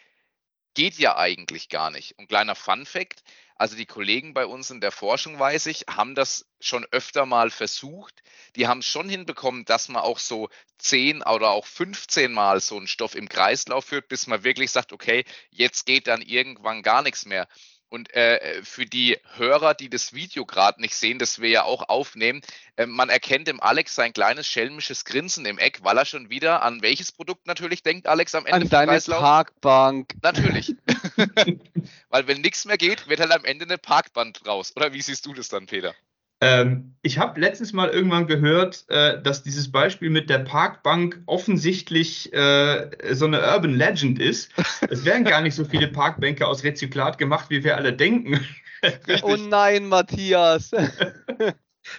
geht 0.74 0.98
ja 0.98 1.18
eigentlich 1.18 1.68
gar 1.70 1.92
nicht. 1.92 2.18
Und 2.18 2.30
kleiner 2.30 2.56
Fun 2.56 2.86
fact, 2.86 3.24
also 3.56 3.76
die 3.76 3.86
Kollegen 3.86 4.34
bei 4.34 4.46
uns 4.46 4.70
in 4.70 4.80
der 4.80 4.92
Forschung, 4.92 5.38
weiß 5.38 5.66
ich, 5.66 5.86
haben 5.90 6.16
das 6.16 6.46
schon 6.62 6.86
öfter 6.92 7.26
mal 7.26 7.50
versucht. 7.50 8.22
Die 8.56 8.68
haben 8.68 8.80
es 8.80 8.86
schon 8.86 9.10
hinbekommen, 9.10 9.66
dass 9.66 9.90
man 9.90 10.02
auch 10.02 10.20
so 10.20 10.50
10 10.78 11.24
oder 11.24 11.50
auch 11.50 11.66
15 11.66 12.32
Mal 12.32 12.62
so 12.62 12.78
einen 12.78 12.88
Stoff 12.88 13.16
im 13.16 13.28
Kreislauf 13.28 13.86
führt, 13.86 14.08
bis 14.08 14.28
man 14.28 14.44
wirklich 14.44 14.72
sagt, 14.72 14.94
okay, 14.94 15.26
jetzt 15.50 15.86
geht 15.88 16.08
dann 16.08 16.22
irgendwann 16.22 16.84
gar 16.84 17.02
nichts 17.02 17.26
mehr. 17.26 17.48
Und 17.90 18.14
äh, 18.14 18.62
für 18.64 18.86
die 18.86 19.18
Hörer, 19.36 19.74
die 19.74 19.90
das 19.90 20.14
Video 20.14 20.46
gerade 20.46 20.82
nicht 20.82 20.94
sehen, 20.94 21.20
das 21.20 21.40
wir 21.40 21.50
ja 21.50 21.64
auch 21.64 21.88
aufnehmen, 21.88 22.42
äh, 22.76 22.86
man 22.86 23.10
erkennt 23.10 23.48
im 23.48 23.62
Alex 23.62 23.96
sein 23.96 24.12
kleines 24.12 24.48
schelmisches 24.48 25.06
Grinsen 25.06 25.46
im 25.46 25.58
Eck, 25.58 25.80
weil 25.84 25.98
er 25.98 26.06
schon 26.06 26.30
wieder 26.30 26.64
an 26.64 26.82
welches 26.82 27.12
Produkt 27.12 27.48
natürlich 27.48 27.84
denkt, 27.84 28.08
Alex, 28.08 28.36
am 28.36 28.46
Ende 28.46 28.62
An 28.62 28.70
deine 28.70 28.92
Kreislauf? 28.92 29.20
Parkbank. 29.20 30.14
Natürlich. 30.22 30.76
weil 32.10 32.28
wenn 32.28 32.42
nichts 32.42 32.66
mehr 32.66 32.78
geht, 32.78 33.08
wird 33.08 33.20
halt 33.20 33.32
am 33.32 33.46
Ende 33.46 33.66
eine 33.66 33.78
Parkband 33.78 34.46
raus. 34.46 34.74
Oder 34.76 34.94
wie 34.94 35.02
siehst 35.02 35.26
du 35.26 35.34
das 35.34 35.50
dann, 35.50 35.66
Peter? 35.66 35.96
Ähm, 36.40 36.96
ich 37.02 37.18
habe 37.18 37.40
letztens 37.40 37.74
mal 37.74 37.90
irgendwann 37.90 38.28
gehört, 38.28 38.86
äh, 38.90 39.22
dass 39.22 39.42
dieses 39.42 39.72
Beispiel 39.72 40.10
mit 40.10 40.30
der 40.30 40.40
Parkbank 40.40 41.22
offensichtlich 41.26 42.32
äh, 42.34 42.90
so 43.14 43.26
eine 43.26 43.42
Urban 43.42 43.74
Legend 43.74 44.20
ist. 44.20 44.52
Es 44.90 45.04
werden 45.04 45.24
gar 45.24 45.42
nicht 45.42 45.56
so 45.56 45.66
viele 45.66 45.88
Parkbänke 45.88 46.46
aus 46.46 46.64
Rezyklat 46.64 47.18
gemacht, 47.18 47.50
wie 47.50 47.64
wir 47.64 47.78
alle 47.78 47.94
denken. 47.94 48.46
oh 49.24 49.36
nein, 49.36 49.88
Matthias. 49.88 50.72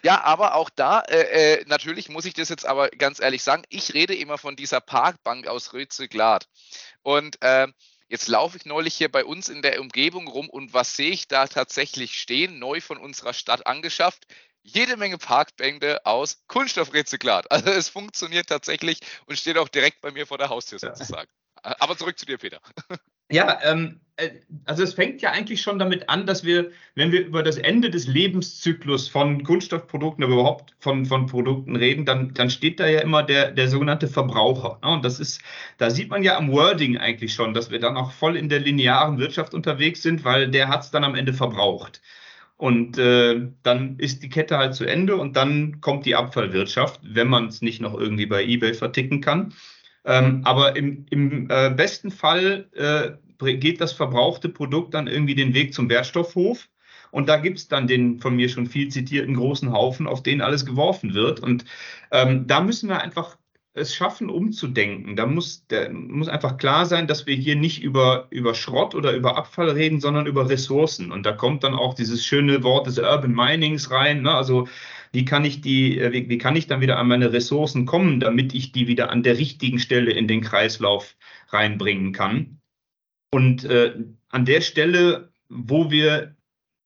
Ja, 0.02 0.22
aber 0.22 0.54
auch 0.54 0.68
da, 0.68 1.00
äh, 1.00 1.56
äh, 1.60 1.64
natürlich 1.66 2.08
muss 2.08 2.26
ich 2.26 2.34
das 2.34 2.50
jetzt 2.50 2.66
aber 2.66 2.90
ganz 2.90 3.20
ehrlich 3.20 3.42
sagen, 3.42 3.62
ich 3.68 3.94
rede 3.94 4.14
immer 4.14 4.36
von 4.36 4.54
dieser 4.54 4.80
Parkbank 4.80 5.46
aus 5.46 5.72
Rezyklat. 5.72 6.46
Und 7.02 7.38
äh, 7.40 7.68
Jetzt 8.08 8.28
laufe 8.28 8.56
ich 8.56 8.64
neulich 8.64 8.94
hier 8.94 9.10
bei 9.10 9.24
uns 9.24 9.50
in 9.50 9.60
der 9.60 9.80
Umgebung 9.80 10.28
rum 10.28 10.48
und 10.48 10.72
was 10.72 10.96
sehe 10.96 11.10
ich 11.10 11.28
da 11.28 11.46
tatsächlich 11.46 12.18
stehen, 12.18 12.58
neu 12.58 12.80
von 12.80 12.96
unserer 12.96 13.34
Stadt 13.34 13.66
angeschafft? 13.66 14.26
Jede 14.62 14.96
Menge 14.96 15.18
Parkbänke 15.18 16.04
aus 16.06 16.42
Kunststoffrezyklat. 16.46 17.50
Also 17.50 17.70
es 17.70 17.88
funktioniert 17.90 18.48
tatsächlich 18.48 19.00
und 19.26 19.38
steht 19.38 19.58
auch 19.58 19.68
direkt 19.68 20.00
bei 20.00 20.10
mir 20.10 20.26
vor 20.26 20.38
der 20.38 20.48
Haustür 20.48 20.78
sozusagen. 20.78 21.30
Aber 21.62 21.96
zurück 21.96 22.18
zu 22.18 22.24
dir, 22.24 22.38
Peter. 22.38 22.60
Ja, 23.30 23.58
ähm, 23.62 24.00
äh, 24.18 24.30
also 24.64 24.82
es 24.82 24.94
fängt 24.94 25.22
ja 25.22 25.30
eigentlich 25.30 25.62
schon 25.62 25.78
damit 25.78 26.08
an, 26.08 26.26
dass 26.26 26.44
wir, 26.44 26.70
wenn 26.94 27.12
wir 27.12 27.24
über 27.24 27.42
das 27.42 27.56
Ende 27.56 27.90
des 27.90 28.06
Lebenszyklus 28.06 29.08
von 29.08 29.44
Kunststoffprodukten 29.44 30.24
oder 30.24 30.34
überhaupt 30.34 30.74
von, 30.80 31.06
von 31.06 31.26
Produkten 31.26 31.76
reden, 31.76 32.04
dann, 32.04 32.34
dann 32.34 32.50
steht 32.50 32.80
da 32.80 32.86
ja 32.86 33.00
immer 33.00 33.22
der, 33.22 33.52
der 33.52 33.68
sogenannte 33.68 34.08
Verbraucher. 34.08 34.78
Ne? 34.82 34.90
Und 34.90 35.04
das 35.04 35.20
ist, 35.20 35.40
da 35.78 35.90
sieht 35.90 36.10
man 36.10 36.22
ja 36.22 36.36
am 36.36 36.52
Wording 36.52 36.98
eigentlich 36.98 37.32
schon, 37.34 37.54
dass 37.54 37.70
wir 37.70 37.80
dann 37.80 37.96
auch 37.96 38.12
voll 38.12 38.36
in 38.36 38.48
der 38.48 38.60
linearen 38.60 39.18
Wirtschaft 39.18 39.54
unterwegs 39.54 40.02
sind, 40.02 40.24
weil 40.24 40.50
der 40.50 40.68
hat 40.68 40.82
es 40.82 40.90
dann 40.90 41.04
am 41.04 41.14
Ende 41.14 41.32
verbraucht. 41.32 42.02
Und 42.56 42.98
äh, 42.98 43.40
dann 43.62 43.98
ist 43.98 44.24
die 44.24 44.28
Kette 44.28 44.58
halt 44.58 44.74
zu 44.74 44.84
Ende 44.84 45.16
und 45.16 45.36
dann 45.36 45.80
kommt 45.80 46.06
die 46.06 46.16
Abfallwirtschaft, 46.16 47.00
wenn 47.04 47.28
man 47.28 47.46
es 47.46 47.62
nicht 47.62 47.80
noch 47.80 47.94
irgendwie 47.94 48.26
bei 48.26 48.42
eBay 48.42 48.74
verticken 48.74 49.20
kann. 49.20 49.54
Ähm, 50.04 50.42
aber 50.44 50.76
im, 50.76 51.06
im 51.10 51.48
äh, 51.50 51.70
besten 51.70 52.10
Fall 52.10 52.68
äh, 52.74 53.54
geht 53.54 53.80
das 53.80 53.92
verbrauchte 53.92 54.48
Produkt 54.48 54.94
dann 54.94 55.06
irgendwie 55.06 55.34
den 55.34 55.54
Weg 55.54 55.74
zum 55.74 55.88
Wertstoffhof. 55.88 56.68
Und 57.10 57.28
da 57.28 57.38
gibt 57.38 57.58
es 57.58 57.68
dann 57.68 57.86
den 57.86 58.20
von 58.20 58.36
mir 58.36 58.48
schon 58.48 58.66
viel 58.66 58.88
zitierten 58.88 59.34
großen 59.34 59.72
Haufen, 59.72 60.06
auf 60.06 60.22
den 60.22 60.40
alles 60.40 60.66
geworfen 60.66 61.14
wird. 61.14 61.40
Und 61.40 61.64
ähm, 62.10 62.46
da 62.46 62.60
müssen 62.60 62.88
wir 62.88 63.00
einfach 63.00 63.36
es 63.78 63.94
schaffen, 63.94 64.28
umzudenken. 64.28 65.16
Da 65.16 65.26
muss, 65.26 65.64
da 65.68 65.88
muss 65.90 66.28
einfach 66.28 66.56
klar 66.56 66.84
sein, 66.84 67.06
dass 67.06 67.26
wir 67.26 67.36
hier 67.36 67.56
nicht 67.56 67.82
über, 67.82 68.26
über 68.30 68.54
Schrott 68.54 68.94
oder 68.94 69.12
über 69.12 69.36
Abfall 69.36 69.70
reden, 69.70 70.00
sondern 70.00 70.26
über 70.26 70.48
Ressourcen. 70.48 71.12
Und 71.12 71.24
da 71.24 71.32
kommt 71.32 71.64
dann 71.64 71.74
auch 71.74 71.94
dieses 71.94 72.24
schöne 72.24 72.62
Wort 72.62 72.86
des 72.86 72.98
Urban 72.98 73.34
Minings 73.34 73.90
rein. 73.90 74.22
Ne? 74.22 74.34
Also 74.34 74.68
wie 75.12 75.24
kann 75.24 75.44
ich 75.44 75.60
die, 75.60 75.98
äh, 75.98 76.12
wie, 76.12 76.28
wie 76.28 76.38
kann 76.38 76.56
ich 76.56 76.66
dann 76.66 76.80
wieder 76.80 76.98
an 76.98 77.08
meine 77.08 77.32
Ressourcen 77.32 77.86
kommen, 77.86 78.20
damit 78.20 78.54
ich 78.54 78.72
die 78.72 78.86
wieder 78.86 79.10
an 79.10 79.22
der 79.22 79.38
richtigen 79.38 79.78
Stelle 79.78 80.12
in 80.12 80.28
den 80.28 80.40
Kreislauf 80.40 81.16
reinbringen 81.48 82.12
kann. 82.12 82.60
Und 83.30 83.64
äh, 83.64 83.94
an 84.30 84.44
der 84.44 84.60
Stelle, 84.60 85.32
wo 85.48 85.90
wir, 85.90 86.36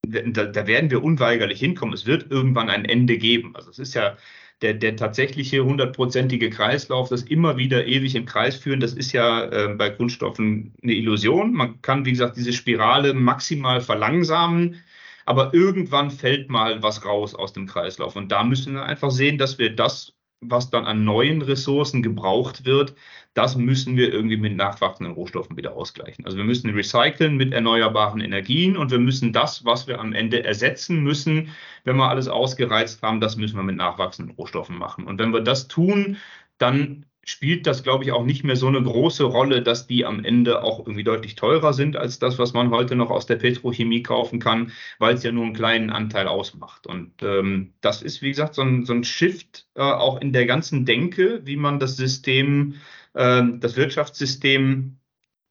da, 0.07 0.45
da 0.45 0.67
werden 0.67 0.91
wir 0.91 1.03
unweigerlich 1.03 1.59
hinkommen. 1.59 1.93
Es 1.93 2.05
wird 2.05 2.31
irgendwann 2.31 2.69
ein 2.69 2.85
Ende 2.85 3.17
geben. 3.17 3.55
Also 3.55 3.69
es 3.69 3.79
ist 3.79 3.93
ja 3.93 4.17
der, 4.61 4.73
der 4.73 4.95
tatsächliche 4.95 5.63
hundertprozentige 5.63 6.49
Kreislauf, 6.49 7.09
das 7.09 7.23
immer 7.23 7.57
wieder 7.57 7.85
ewig 7.85 8.15
im 8.15 8.25
Kreis 8.25 8.55
führen, 8.55 8.79
das 8.79 8.93
ist 8.93 9.11
ja 9.11 9.45
äh, 9.45 9.75
bei 9.75 9.89
Kunststoffen 9.89 10.73
eine 10.81 10.93
Illusion. 10.93 11.53
Man 11.53 11.81
kann, 11.81 12.05
wie 12.05 12.11
gesagt, 12.11 12.37
diese 12.37 12.53
Spirale 12.53 13.13
maximal 13.13 13.81
verlangsamen 13.81 14.81
aber 15.25 15.53
irgendwann 15.53 16.11
fällt 16.11 16.49
mal 16.49 16.81
was 16.83 17.05
raus 17.05 17.35
aus 17.35 17.53
dem 17.53 17.67
Kreislauf. 17.67 18.15
Und 18.15 18.31
da 18.31 18.43
müssen 18.43 18.73
wir 18.73 18.83
einfach 18.83 19.11
sehen, 19.11 19.37
dass 19.37 19.57
wir 19.57 19.75
das, 19.75 20.13
was 20.41 20.69
dann 20.69 20.85
an 20.85 21.05
neuen 21.05 21.41
Ressourcen 21.41 22.03
gebraucht 22.03 22.65
wird, 22.65 22.95
das 23.33 23.55
müssen 23.55 23.95
wir 23.97 24.13
irgendwie 24.13 24.37
mit 24.37 24.55
nachwachsenden 24.55 25.15
Rohstoffen 25.15 25.57
wieder 25.57 25.73
ausgleichen. 25.75 26.25
Also 26.25 26.37
wir 26.37 26.43
müssen 26.43 26.69
recyceln 26.71 27.37
mit 27.37 27.53
erneuerbaren 27.53 28.21
Energien 28.21 28.77
und 28.77 28.91
wir 28.91 28.99
müssen 28.99 29.33
das, 29.33 29.65
was 29.65 29.87
wir 29.87 29.99
am 29.99 30.13
Ende 30.13 30.43
ersetzen 30.43 31.01
müssen, 31.01 31.49
wenn 31.83 31.95
wir 31.97 32.09
alles 32.09 32.27
ausgereizt 32.27 33.01
haben, 33.01 33.21
das 33.21 33.37
müssen 33.37 33.55
wir 33.55 33.63
mit 33.63 33.77
nachwachsenden 33.77 34.35
Rohstoffen 34.35 34.77
machen. 34.77 35.05
Und 35.05 35.19
wenn 35.19 35.33
wir 35.33 35.41
das 35.41 35.67
tun, 35.67 36.17
dann 36.57 37.05
spielt 37.25 37.67
das, 37.67 37.83
glaube 37.83 38.03
ich, 38.03 38.11
auch 38.11 38.25
nicht 38.25 38.43
mehr 38.43 38.55
so 38.55 38.67
eine 38.67 38.81
große 38.81 39.23
Rolle, 39.23 39.61
dass 39.61 39.87
die 39.87 40.05
am 40.05 40.23
Ende 40.25 40.63
auch 40.63 40.79
irgendwie 40.79 41.03
deutlich 41.03 41.35
teurer 41.35 41.73
sind 41.73 41.95
als 41.95 42.19
das, 42.19 42.37
was 42.37 42.53
man 42.53 42.69
heute 42.71 42.95
noch 42.95 43.09
aus 43.09 43.25
der 43.25 43.37
Petrochemie 43.37 44.03
kaufen 44.03 44.39
kann, 44.39 44.71
weil 44.99 45.15
es 45.15 45.23
ja 45.23 45.31
nur 45.31 45.45
einen 45.45 45.53
kleinen 45.53 45.89
Anteil 45.89 46.27
ausmacht. 46.27 46.85
Und 46.87 47.23
ähm, 47.23 47.73
das 47.81 48.01
ist, 48.01 48.21
wie 48.21 48.29
gesagt, 48.29 48.55
so 48.55 48.61
ein, 48.61 48.85
so 48.85 48.93
ein 48.93 49.03
Shift 49.03 49.67
äh, 49.75 49.81
auch 49.81 50.19
in 50.19 50.33
der 50.33 50.45
ganzen 50.45 50.85
Denke, 50.85 51.41
wie 51.45 51.55
man 51.57 51.79
das 51.79 51.95
System, 51.95 52.75
äh, 53.13 53.43
das 53.59 53.77
Wirtschaftssystem 53.77 54.97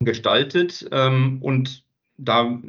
gestaltet. 0.01 0.89
Ähm, 0.93 1.39
und 1.41 1.85
da 2.19 2.61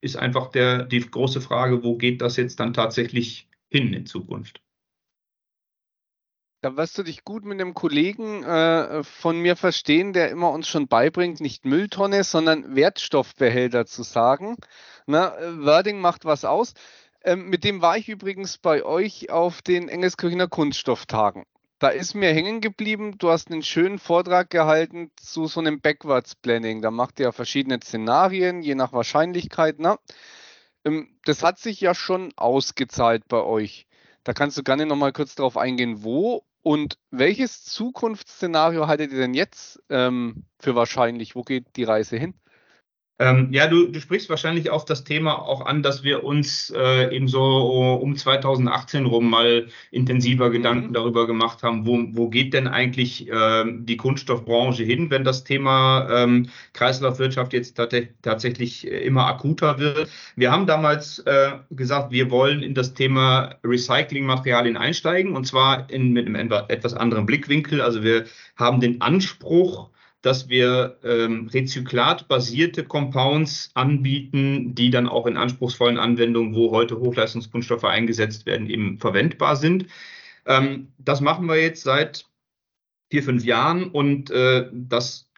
ist 0.00 0.16
einfach 0.16 0.50
der, 0.50 0.84
die 0.84 1.00
große 1.00 1.40
Frage, 1.40 1.82
wo 1.82 1.96
geht 1.96 2.20
das 2.20 2.36
jetzt 2.36 2.60
dann 2.60 2.74
tatsächlich 2.74 3.48
hin 3.70 3.92
in 3.92 4.06
Zukunft? 4.06 4.60
Da 6.62 6.76
wirst 6.76 6.96
du 6.96 7.02
dich 7.02 7.24
gut 7.24 7.44
mit 7.44 7.60
einem 7.60 7.74
Kollegen 7.74 8.44
äh, 8.44 9.02
von 9.02 9.36
mir 9.40 9.56
verstehen, 9.56 10.12
der 10.12 10.30
immer 10.30 10.52
uns 10.52 10.68
schon 10.68 10.86
beibringt, 10.86 11.40
nicht 11.40 11.64
Mülltonne, 11.64 12.22
sondern 12.22 12.76
Wertstoffbehälter 12.76 13.84
zu 13.84 14.04
sagen. 14.04 14.56
Na, 15.06 15.34
Wording 15.58 15.98
macht 16.00 16.24
was 16.24 16.44
aus. 16.44 16.74
Ähm, 17.24 17.48
mit 17.48 17.64
dem 17.64 17.82
war 17.82 17.96
ich 17.96 18.08
übrigens 18.08 18.58
bei 18.58 18.84
euch 18.84 19.28
auf 19.28 19.60
den 19.60 19.88
Engelskirchener 19.88 20.46
Kunststofftagen. 20.46 21.46
Da 21.80 21.88
ist 21.88 22.14
mir 22.14 22.32
hängen 22.32 22.60
geblieben, 22.60 23.18
du 23.18 23.30
hast 23.30 23.50
einen 23.50 23.64
schönen 23.64 23.98
Vortrag 23.98 24.48
gehalten 24.48 25.10
zu 25.16 25.48
so 25.48 25.58
einem 25.58 25.80
Backwards 25.80 26.36
Planning. 26.36 26.80
Da 26.80 26.92
macht 26.92 27.18
ihr 27.18 27.32
verschiedene 27.32 27.80
Szenarien, 27.82 28.62
je 28.62 28.76
nach 28.76 28.92
Wahrscheinlichkeit. 28.92 29.80
Na? 29.80 29.98
Ähm, 30.84 31.08
das 31.24 31.42
hat 31.42 31.58
sich 31.58 31.80
ja 31.80 31.92
schon 31.92 32.32
ausgezahlt 32.36 33.26
bei 33.26 33.42
euch. 33.42 33.88
Da 34.22 34.32
kannst 34.32 34.56
du 34.56 34.62
gerne 34.62 34.86
nochmal 34.86 35.12
kurz 35.12 35.34
darauf 35.34 35.56
eingehen, 35.56 36.04
wo 36.04 36.44
und 36.62 36.98
welches 37.10 37.64
Zukunftsszenario 37.64 38.86
haltet 38.86 39.12
ihr 39.12 39.18
denn 39.18 39.34
jetzt 39.34 39.82
ähm, 39.90 40.44
für 40.58 40.74
wahrscheinlich? 40.74 41.34
Wo 41.34 41.42
geht 41.42 41.76
die 41.76 41.84
Reise 41.84 42.16
hin? 42.16 42.34
Ähm, 43.18 43.48
ja, 43.52 43.68
du, 43.68 43.86
du 43.86 44.00
sprichst 44.00 44.30
wahrscheinlich 44.30 44.70
auf 44.70 44.84
das 44.84 45.04
Thema 45.04 45.34
auch 45.34 45.64
an, 45.66 45.82
dass 45.82 46.02
wir 46.02 46.24
uns 46.24 46.72
äh, 46.74 47.14
eben 47.14 47.28
so 47.28 47.42
um 48.02 48.16
2018 48.16 49.06
rum 49.06 49.30
mal 49.30 49.68
intensiver 49.90 50.48
mhm. 50.48 50.52
Gedanken 50.52 50.92
darüber 50.92 51.26
gemacht 51.26 51.62
haben, 51.62 51.86
wo, 51.86 52.02
wo 52.12 52.28
geht 52.30 52.52
denn 52.52 52.66
eigentlich 52.66 53.28
äh, 53.28 53.64
die 53.66 53.96
Kunststoffbranche 53.96 54.82
hin, 54.82 55.10
wenn 55.10 55.24
das 55.24 55.44
Thema 55.44 56.08
ähm, 56.10 56.48
Kreislaufwirtschaft 56.72 57.52
jetzt 57.52 57.76
tat 57.76 57.94
tatsächlich 58.22 58.86
immer 58.86 59.26
akuter 59.26 59.78
wird. 59.78 60.08
Wir 60.34 60.50
haben 60.50 60.66
damals 60.66 61.20
äh, 61.20 61.52
gesagt, 61.70 62.10
wir 62.10 62.30
wollen 62.30 62.62
in 62.62 62.74
das 62.74 62.94
Thema 62.94 63.56
Recyclingmaterialien 63.62 64.76
einsteigen 64.76 65.36
und 65.36 65.46
zwar 65.46 65.88
in, 65.90 66.12
mit 66.12 66.26
einem 66.26 66.50
etwas 66.68 66.94
anderen 66.94 67.26
Blickwinkel. 67.26 67.82
Also 67.82 68.02
wir 68.02 68.24
haben 68.56 68.80
den 68.80 69.00
Anspruch, 69.00 69.90
dass 70.22 70.48
wir 70.48 70.98
ähm, 71.02 71.48
rezyklatbasierte 71.48 72.84
Compounds 72.84 73.70
anbieten, 73.74 74.74
die 74.74 74.90
dann 74.90 75.08
auch 75.08 75.26
in 75.26 75.36
anspruchsvollen 75.36 75.98
Anwendungen, 75.98 76.54
wo 76.54 76.70
heute 76.70 76.98
Hochleistungskunststoffe 76.98 77.84
eingesetzt 77.84 78.46
werden, 78.46 78.70
eben 78.70 78.98
verwendbar 78.98 79.56
sind. 79.56 79.86
Ähm, 80.46 80.92
das 80.98 81.20
machen 81.20 81.46
wir 81.46 81.60
jetzt 81.60 81.82
seit 81.82 82.26
vier, 83.10 83.22
fünf 83.24 83.44
Jahren 83.44 83.90
und 83.90 84.30
äh, 84.30 84.68
das 84.72 85.28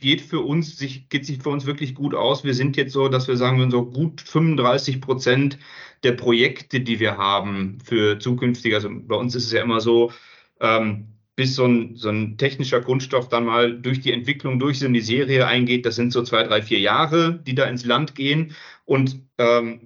geht 0.00 0.22
für 0.22 0.40
uns, 0.40 0.78
sich, 0.78 1.08
geht 1.08 1.26
sich 1.26 1.42
für 1.42 1.50
uns 1.50 1.66
wirklich 1.66 1.94
gut 1.94 2.14
aus. 2.14 2.44
Wir 2.44 2.54
sind 2.54 2.76
jetzt 2.76 2.92
so, 2.92 3.08
dass 3.08 3.28
wir 3.28 3.36
sagen, 3.36 3.70
so 3.70 3.84
gut 3.84 4.20
35 4.20 5.00
Prozent 5.00 5.58
der 6.02 6.12
Projekte, 6.12 6.80
die 6.80 6.98
wir 7.00 7.18
haben 7.18 7.78
für 7.84 8.18
zukünftige, 8.18 8.76
also 8.76 8.88
bei 8.90 9.16
uns 9.16 9.34
ist 9.34 9.44
es 9.44 9.52
ja 9.52 9.62
immer 9.62 9.80
so, 9.80 10.12
ähm, 10.60 11.08
bis 11.36 11.54
so 11.54 11.64
ein, 11.66 11.96
so 11.96 12.10
ein 12.10 12.36
technischer 12.36 12.80
Kunststoff 12.80 13.28
dann 13.28 13.46
mal 13.46 13.80
durch 13.80 14.00
die 14.00 14.12
Entwicklung, 14.12 14.58
durch 14.58 14.78
so 14.78 14.86
eine 14.86 15.00
Serie 15.00 15.46
eingeht. 15.46 15.86
Das 15.86 15.96
sind 15.96 16.12
so 16.12 16.22
zwei, 16.22 16.42
drei, 16.42 16.62
vier 16.62 16.80
Jahre, 16.80 17.40
die 17.46 17.54
da 17.54 17.64
ins 17.64 17.84
Land 17.84 18.14
gehen. 18.14 18.54
Und 18.84 19.22
ähm, 19.38 19.80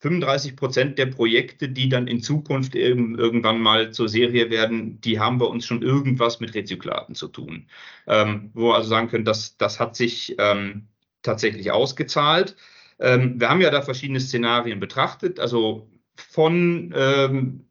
35 0.00 0.56
Prozent 0.56 0.98
der 0.98 1.06
Projekte, 1.06 1.68
die 1.68 1.88
dann 1.88 2.06
in 2.06 2.22
Zukunft 2.22 2.74
eben 2.74 3.18
irgendwann 3.18 3.60
mal 3.60 3.92
zur 3.92 4.08
Serie 4.08 4.50
werden, 4.50 5.00
die 5.00 5.20
haben 5.20 5.38
bei 5.38 5.46
uns 5.46 5.66
schon 5.66 5.82
irgendwas 5.82 6.40
mit 6.40 6.54
Rezyklaten 6.54 7.14
zu 7.14 7.28
tun. 7.28 7.68
Ähm, 8.06 8.50
wo 8.54 8.68
wir 8.68 8.76
also 8.76 8.88
sagen 8.88 9.08
können, 9.08 9.26
das, 9.26 9.56
das 9.58 9.78
hat 9.78 9.96
sich 9.96 10.36
ähm, 10.38 10.88
tatsächlich 11.22 11.70
ausgezahlt. 11.70 12.56
Ähm, 12.98 13.40
wir 13.40 13.50
haben 13.50 13.60
ja 13.60 13.70
da 13.70 13.82
verschiedene 13.82 14.20
Szenarien 14.20 14.80
betrachtet. 14.80 15.38
Also 15.38 15.90
von 16.16 16.92
ähm, 16.96 17.69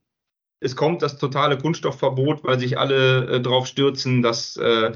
es 0.60 0.76
kommt 0.76 1.02
das 1.02 1.18
totale 1.18 1.58
Kunststoffverbot, 1.58 2.44
weil 2.44 2.60
sich 2.60 2.78
alle 2.78 3.28
äh, 3.28 3.42
darauf 3.42 3.68
stürzen, 3.68 4.22
dass 4.22 4.58
äh, 4.58 4.92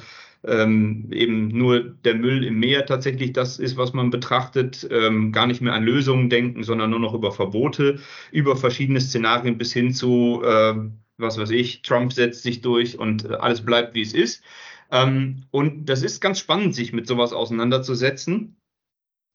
ähm, 0.46 1.10
eben 1.12 1.48
nur 1.48 1.80
der 1.80 2.16
Müll 2.16 2.44
im 2.44 2.60
Meer 2.60 2.86
tatsächlich 2.86 3.32
das 3.34 3.60
ist, 3.60 3.78
was 3.78 3.94
man 3.94 4.10
betrachtet, 4.10 4.88
ähm, 4.92 5.32
gar 5.32 5.48
nicht 5.48 5.62
mehr 5.62 5.74
an 5.74 5.84
Lösungen 5.84 6.30
denken, 6.30 6.64
sondern 6.64 6.90
nur 6.90 7.00
noch 7.00 7.14
über 7.14 7.32
Verbote, 7.32 8.00
über 8.32 8.58
verschiedene 8.58 9.00
Szenarien 9.00 9.58
bis 9.58 9.72
hin 9.72 9.94
zu, 9.94 10.42
äh, 10.44 10.76
was 11.18 11.38
weiß 11.38 11.52
ich, 11.52 11.82
Trump 11.82 12.12
setzt 12.12 12.44
sich 12.44 12.62
durch 12.62 13.00
und 13.00 13.26
äh, 13.26 13.36
alles 13.36 13.64
bleibt, 13.64 13.96
wie 13.96 14.02
es 14.02 14.14
ist. 14.14 14.44
Ähm, 14.92 15.46
und 15.52 15.86
das 15.86 16.04
ist 16.04 16.20
ganz 16.20 16.40
spannend, 16.40 16.76
sich 16.76 16.92
mit 16.92 17.08
sowas 17.08 17.32
auseinanderzusetzen. 17.32 18.58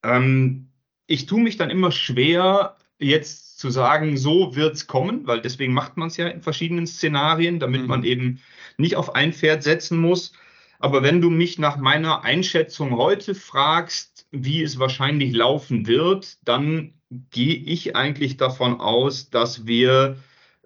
Ähm, 0.04 0.68
ich 1.06 1.24
tue 1.24 1.40
mich 1.40 1.56
dann 1.56 1.70
immer 1.70 1.90
schwer, 1.90 2.76
jetzt 2.98 3.47
zu 3.58 3.70
sagen, 3.70 4.16
so 4.16 4.54
wird's 4.54 4.86
kommen, 4.86 5.26
weil 5.26 5.40
deswegen 5.40 5.72
macht 5.72 5.96
man 5.96 6.06
es 6.08 6.16
ja 6.16 6.28
in 6.28 6.42
verschiedenen 6.42 6.86
Szenarien, 6.86 7.58
damit 7.58 7.82
mhm. 7.82 7.88
man 7.88 8.04
eben 8.04 8.40
nicht 8.76 8.94
auf 8.94 9.16
ein 9.16 9.32
Pferd 9.32 9.64
setzen 9.64 9.98
muss. 9.98 10.32
Aber 10.78 11.02
wenn 11.02 11.20
du 11.20 11.28
mich 11.28 11.58
nach 11.58 11.76
meiner 11.76 12.22
Einschätzung 12.22 12.96
heute 12.96 13.34
fragst, 13.34 14.28
wie 14.30 14.62
es 14.62 14.78
wahrscheinlich 14.78 15.34
laufen 15.34 15.88
wird, 15.88 16.38
dann 16.44 16.94
gehe 17.30 17.56
ich 17.56 17.96
eigentlich 17.96 18.36
davon 18.36 18.80
aus, 18.80 19.28
dass 19.30 19.66
wir 19.66 20.18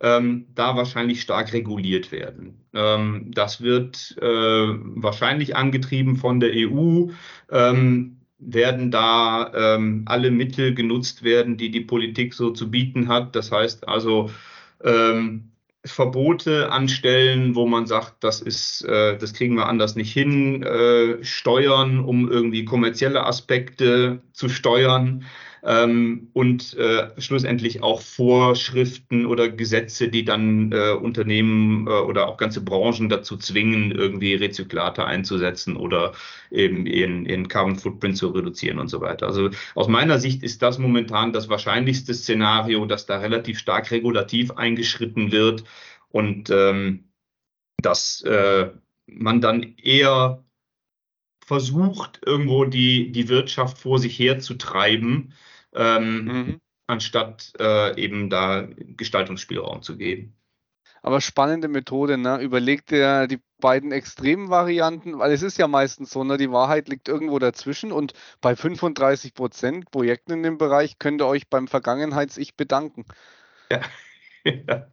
ähm, 0.02 0.48
da 0.54 0.76
wahrscheinlich 0.76 1.22
stark 1.22 1.54
reguliert 1.54 2.12
werden. 2.12 2.60
Ähm, 2.74 3.30
das 3.32 3.62
wird 3.62 4.18
äh, 4.20 4.26
wahrscheinlich 4.26 5.56
angetrieben 5.56 6.16
von 6.16 6.40
der 6.40 6.50
EU. 6.52 7.06
Ähm, 7.50 8.18
werden 8.44 8.90
da 8.90 9.52
ähm, 9.54 10.02
alle 10.06 10.30
Mittel 10.30 10.74
genutzt 10.74 11.22
werden, 11.22 11.56
die 11.56 11.70
die 11.70 11.80
Politik 11.80 12.34
so 12.34 12.50
zu 12.50 12.70
bieten 12.70 13.08
hat. 13.08 13.36
Das 13.36 13.52
heißt 13.52 13.88
also 13.88 14.30
ähm, 14.84 15.52
Verbote 15.84 16.70
anstellen, 16.70 17.54
wo 17.54 17.66
man 17.66 17.86
sagt, 17.86 18.22
das 18.22 18.40
ist, 18.40 18.82
äh, 18.82 19.18
das 19.18 19.34
kriegen 19.34 19.56
wir 19.56 19.66
anders 19.66 19.96
nicht 19.96 20.12
hin, 20.12 20.62
äh, 20.62 21.22
steuern, 21.24 22.00
um 22.00 22.30
irgendwie 22.30 22.64
kommerzielle 22.64 23.26
Aspekte 23.26 24.22
zu 24.32 24.48
steuern 24.48 25.24
ähm, 25.64 26.28
und 26.32 26.74
äh, 26.76 27.08
schlussendlich 27.20 27.82
auch 27.82 28.00
Vorschriften 28.00 29.26
oder 29.26 29.48
Gesetze, 29.48 30.08
die 30.08 30.24
dann 30.24 30.72
äh, 30.72 30.92
Unternehmen 30.92 31.86
äh, 31.86 31.90
oder 31.90 32.26
auch 32.28 32.36
ganze 32.36 32.62
Branchen 32.62 33.08
dazu 33.08 33.36
zwingen, 33.36 33.92
irgendwie 33.92 34.34
Rezyklate 34.34 35.04
einzusetzen 35.04 35.76
oder 35.76 36.12
eben 36.50 36.86
ihren, 36.86 37.26
ihren 37.26 37.46
Carbon 37.46 37.76
Footprint 37.76 38.16
zu 38.16 38.28
reduzieren 38.28 38.78
und 38.78 38.88
so 38.88 39.00
weiter. 39.00 39.26
Also 39.26 39.50
aus 39.74 39.86
meiner 39.86 40.18
Sicht 40.18 40.42
ist 40.42 40.62
das 40.62 40.78
momentan 40.78 41.32
das 41.32 41.48
wahrscheinlichste 41.48 42.12
Szenario, 42.12 42.84
dass 42.86 43.06
da 43.06 43.18
relativ 43.18 43.58
stark 43.58 43.90
regulativ 43.92 44.50
eingeschritten 44.52 45.30
wird 45.30 45.64
und 46.10 46.50
ähm, 46.50 47.04
dass 47.80 48.22
äh, 48.22 48.70
man 49.06 49.40
dann 49.40 49.76
eher 49.76 50.44
versucht, 51.44 52.20
irgendwo 52.24 52.64
die, 52.64 53.12
die 53.12 53.28
Wirtschaft 53.28 53.78
vor 53.78 53.98
sich 53.98 54.18
herzutreiben, 54.18 55.34
ähm, 55.74 56.24
mhm. 56.24 56.60
anstatt 56.86 57.52
äh, 57.58 58.00
eben 58.00 58.30
da 58.30 58.68
Gestaltungsspielraum 58.76 59.82
zu 59.82 59.96
geben. 59.96 60.36
Aber 61.02 61.20
spannende 61.20 61.66
Methode, 61.66 62.16
ne? 62.16 62.40
Überlegt 62.40 62.92
dir 62.92 63.26
die 63.26 63.40
beiden 63.60 63.90
extremen 63.90 64.50
Varianten, 64.50 65.18
weil 65.18 65.32
es 65.32 65.42
ist 65.42 65.58
ja 65.58 65.66
meistens 65.66 66.10
so, 66.10 66.22
ne? 66.22 66.36
Die 66.36 66.52
Wahrheit 66.52 66.88
liegt 66.88 67.08
irgendwo 67.08 67.40
dazwischen 67.40 67.90
und 67.90 68.12
bei 68.40 68.54
35 68.54 69.34
Prozent 69.34 69.90
Projekten 69.90 70.32
in 70.32 70.42
dem 70.44 70.58
Bereich 70.58 71.00
könnt 71.00 71.20
ihr 71.20 71.26
euch 71.26 71.48
beim 71.48 71.66
Vergangenheits-Ich 71.66 72.56
bedanken. 72.56 73.04
Ja. 73.70 73.80
ja. 74.44 74.91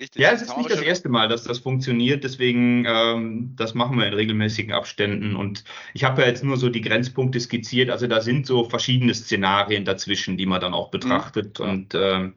Richtig. 0.00 0.20
Ja, 0.20 0.32
es 0.32 0.42
ist 0.42 0.56
nicht 0.56 0.70
das 0.70 0.80
erste 0.80 1.08
Mal, 1.08 1.28
dass 1.28 1.44
das 1.44 1.60
funktioniert. 1.60 2.24
Deswegen, 2.24 2.84
ähm, 2.86 3.54
das 3.56 3.74
machen 3.74 3.96
wir 3.96 4.06
in 4.06 4.14
regelmäßigen 4.14 4.72
Abständen. 4.72 5.36
Und 5.36 5.64
ich 5.92 6.02
habe 6.02 6.22
ja 6.22 6.28
jetzt 6.28 6.42
nur 6.42 6.56
so 6.56 6.68
die 6.68 6.80
Grenzpunkte 6.80 7.38
skizziert. 7.38 7.90
Also 7.90 8.08
da 8.08 8.20
sind 8.20 8.46
so 8.46 8.64
verschiedene 8.64 9.14
Szenarien 9.14 9.84
dazwischen, 9.84 10.36
die 10.36 10.46
man 10.46 10.60
dann 10.60 10.74
auch 10.74 10.90
betrachtet. 10.90 11.60
Mhm. 11.60 11.68
Und 11.68 11.94
ähm, 11.94 12.34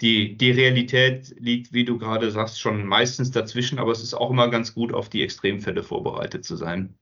die, 0.00 0.36
die 0.36 0.50
Realität 0.50 1.34
liegt, 1.38 1.72
wie 1.72 1.84
du 1.84 1.98
gerade 1.98 2.30
sagst, 2.32 2.60
schon 2.60 2.86
meistens 2.86 3.30
dazwischen. 3.30 3.78
Aber 3.78 3.92
es 3.92 4.02
ist 4.02 4.14
auch 4.14 4.30
immer 4.30 4.50
ganz 4.50 4.74
gut, 4.74 4.92
auf 4.92 5.08
die 5.08 5.22
Extremfälle 5.22 5.84
vorbereitet 5.84 6.44
zu 6.44 6.56
sein. 6.56 6.98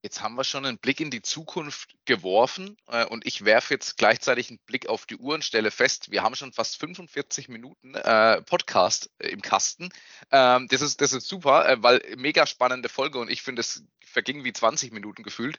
Jetzt 0.00 0.22
haben 0.22 0.36
wir 0.36 0.44
schon 0.44 0.64
einen 0.64 0.78
Blick 0.78 1.00
in 1.00 1.10
die 1.10 1.22
Zukunft 1.22 1.94
geworfen 2.04 2.76
äh, 2.86 3.04
und 3.04 3.26
ich 3.26 3.44
werfe 3.44 3.74
jetzt 3.74 3.96
gleichzeitig 3.96 4.48
einen 4.48 4.60
Blick 4.60 4.88
auf 4.88 5.06
die 5.06 5.16
Uhr 5.16 5.34
und 5.34 5.44
stelle 5.44 5.72
fest, 5.72 6.12
wir 6.12 6.22
haben 6.22 6.36
schon 6.36 6.52
fast 6.52 6.78
45 6.78 7.48
Minuten 7.48 7.94
äh, 7.96 8.40
Podcast 8.42 9.10
äh, 9.18 9.28
im 9.28 9.42
Kasten. 9.42 9.88
Ähm, 10.30 10.68
das, 10.68 10.82
ist, 10.82 11.00
das 11.00 11.12
ist 11.12 11.26
super, 11.26 11.68
äh, 11.68 11.82
weil 11.82 12.00
mega 12.16 12.46
spannende 12.46 12.88
Folge 12.88 13.18
und 13.18 13.28
ich 13.28 13.42
finde, 13.42 13.60
es 13.60 13.82
verging 14.04 14.44
wie 14.44 14.52
20 14.52 14.92
Minuten 14.92 15.24
gefühlt. 15.24 15.58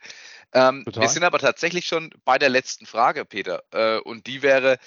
Ähm, 0.54 0.86
wir 0.86 1.10
sind 1.10 1.24
aber 1.24 1.40
tatsächlich 1.40 1.86
schon 1.86 2.14
bei 2.24 2.38
der 2.38 2.50
letzten 2.50 2.86
Frage, 2.86 3.26
Peter, 3.26 3.64
äh, 3.72 4.00
und 4.00 4.26
die 4.26 4.42
wäre, 4.42 4.80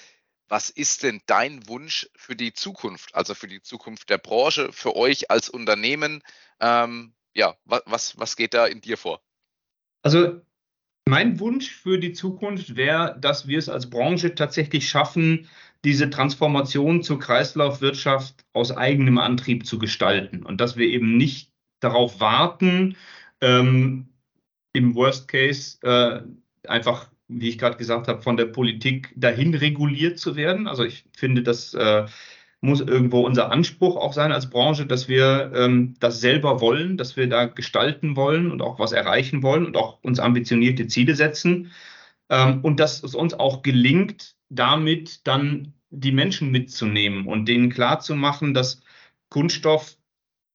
was 0.48 0.70
ist 0.70 1.02
denn 1.02 1.20
dein 1.26 1.68
Wunsch 1.68 2.08
für 2.16 2.36
die 2.36 2.54
Zukunft, 2.54 3.14
also 3.14 3.34
für 3.34 3.48
die 3.48 3.62
Zukunft 3.62 4.08
der 4.08 4.18
Branche, 4.18 4.72
für 4.72 4.96
euch 4.96 5.30
als 5.30 5.48
Unternehmen? 5.48 6.22
Ähm, 6.58 7.14
ja, 7.34 7.54
was, 7.64 8.18
was 8.18 8.36
geht 8.36 8.54
da 8.54 8.66
in 8.66 8.80
dir 8.80 8.96
vor? 8.96 9.20
Also 10.02 10.40
mein 11.08 11.40
Wunsch 11.40 11.70
für 11.70 11.98
die 11.98 12.12
Zukunft 12.12 12.76
wäre, 12.76 13.16
dass 13.20 13.48
wir 13.48 13.58
es 13.58 13.68
als 13.68 13.90
Branche 13.90 14.34
tatsächlich 14.34 14.88
schaffen, 14.88 15.48
diese 15.84 16.10
Transformation 16.10 17.02
zur 17.02 17.18
Kreislaufwirtschaft 17.18 18.44
aus 18.52 18.70
eigenem 18.70 19.18
Antrieb 19.18 19.66
zu 19.66 19.78
gestalten 19.78 20.44
und 20.44 20.60
dass 20.60 20.76
wir 20.76 20.86
eben 20.86 21.16
nicht 21.16 21.50
darauf 21.80 22.20
warten, 22.20 22.96
ähm, 23.40 24.08
im 24.72 24.94
Worst 24.94 25.28
Case 25.28 25.78
äh, 25.82 26.22
einfach, 26.68 27.10
wie 27.28 27.48
ich 27.48 27.58
gerade 27.58 27.76
gesagt 27.76 28.08
habe, 28.08 28.22
von 28.22 28.36
der 28.36 28.46
Politik 28.46 29.12
dahin 29.16 29.54
reguliert 29.54 30.18
zu 30.18 30.36
werden. 30.36 30.68
Also 30.68 30.84
ich 30.84 31.04
finde, 31.16 31.42
dass 31.42 31.74
äh, 31.74 32.06
muss 32.62 32.80
irgendwo 32.80 33.26
unser 33.26 33.50
Anspruch 33.50 33.96
auch 33.96 34.12
sein 34.12 34.32
als 34.32 34.48
Branche, 34.48 34.86
dass 34.86 35.08
wir 35.08 35.52
ähm, 35.54 35.94
das 35.98 36.20
selber 36.20 36.60
wollen, 36.60 36.96
dass 36.96 37.16
wir 37.16 37.28
da 37.28 37.46
gestalten 37.46 38.16
wollen 38.16 38.50
und 38.50 38.62
auch 38.62 38.78
was 38.78 38.92
erreichen 38.92 39.42
wollen 39.42 39.66
und 39.66 39.76
auch 39.76 39.98
uns 40.02 40.20
ambitionierte 40.20 40.86
Ziele 40.86 41.16
setzen. 41.16 41.72
Ähm, 42.30 42.60
und 42.62 42.78
dass 42.78 43.02
es 43.02 43.16
uns 43.16 43.34
auch 43.34 43.62
gelingt, 43.62 44.36
damit 44.48 45.26
dann 45.26 45.74
die 45.90 46.12
Menschen 46.12 46.52
mitzunehmen 46.52 47.26
und 47.26 47.46
denen 47.46 47.68
klarzumachen, 47.68 48.54
dass 48.54 48.80
Kunststoff 49.28 49.96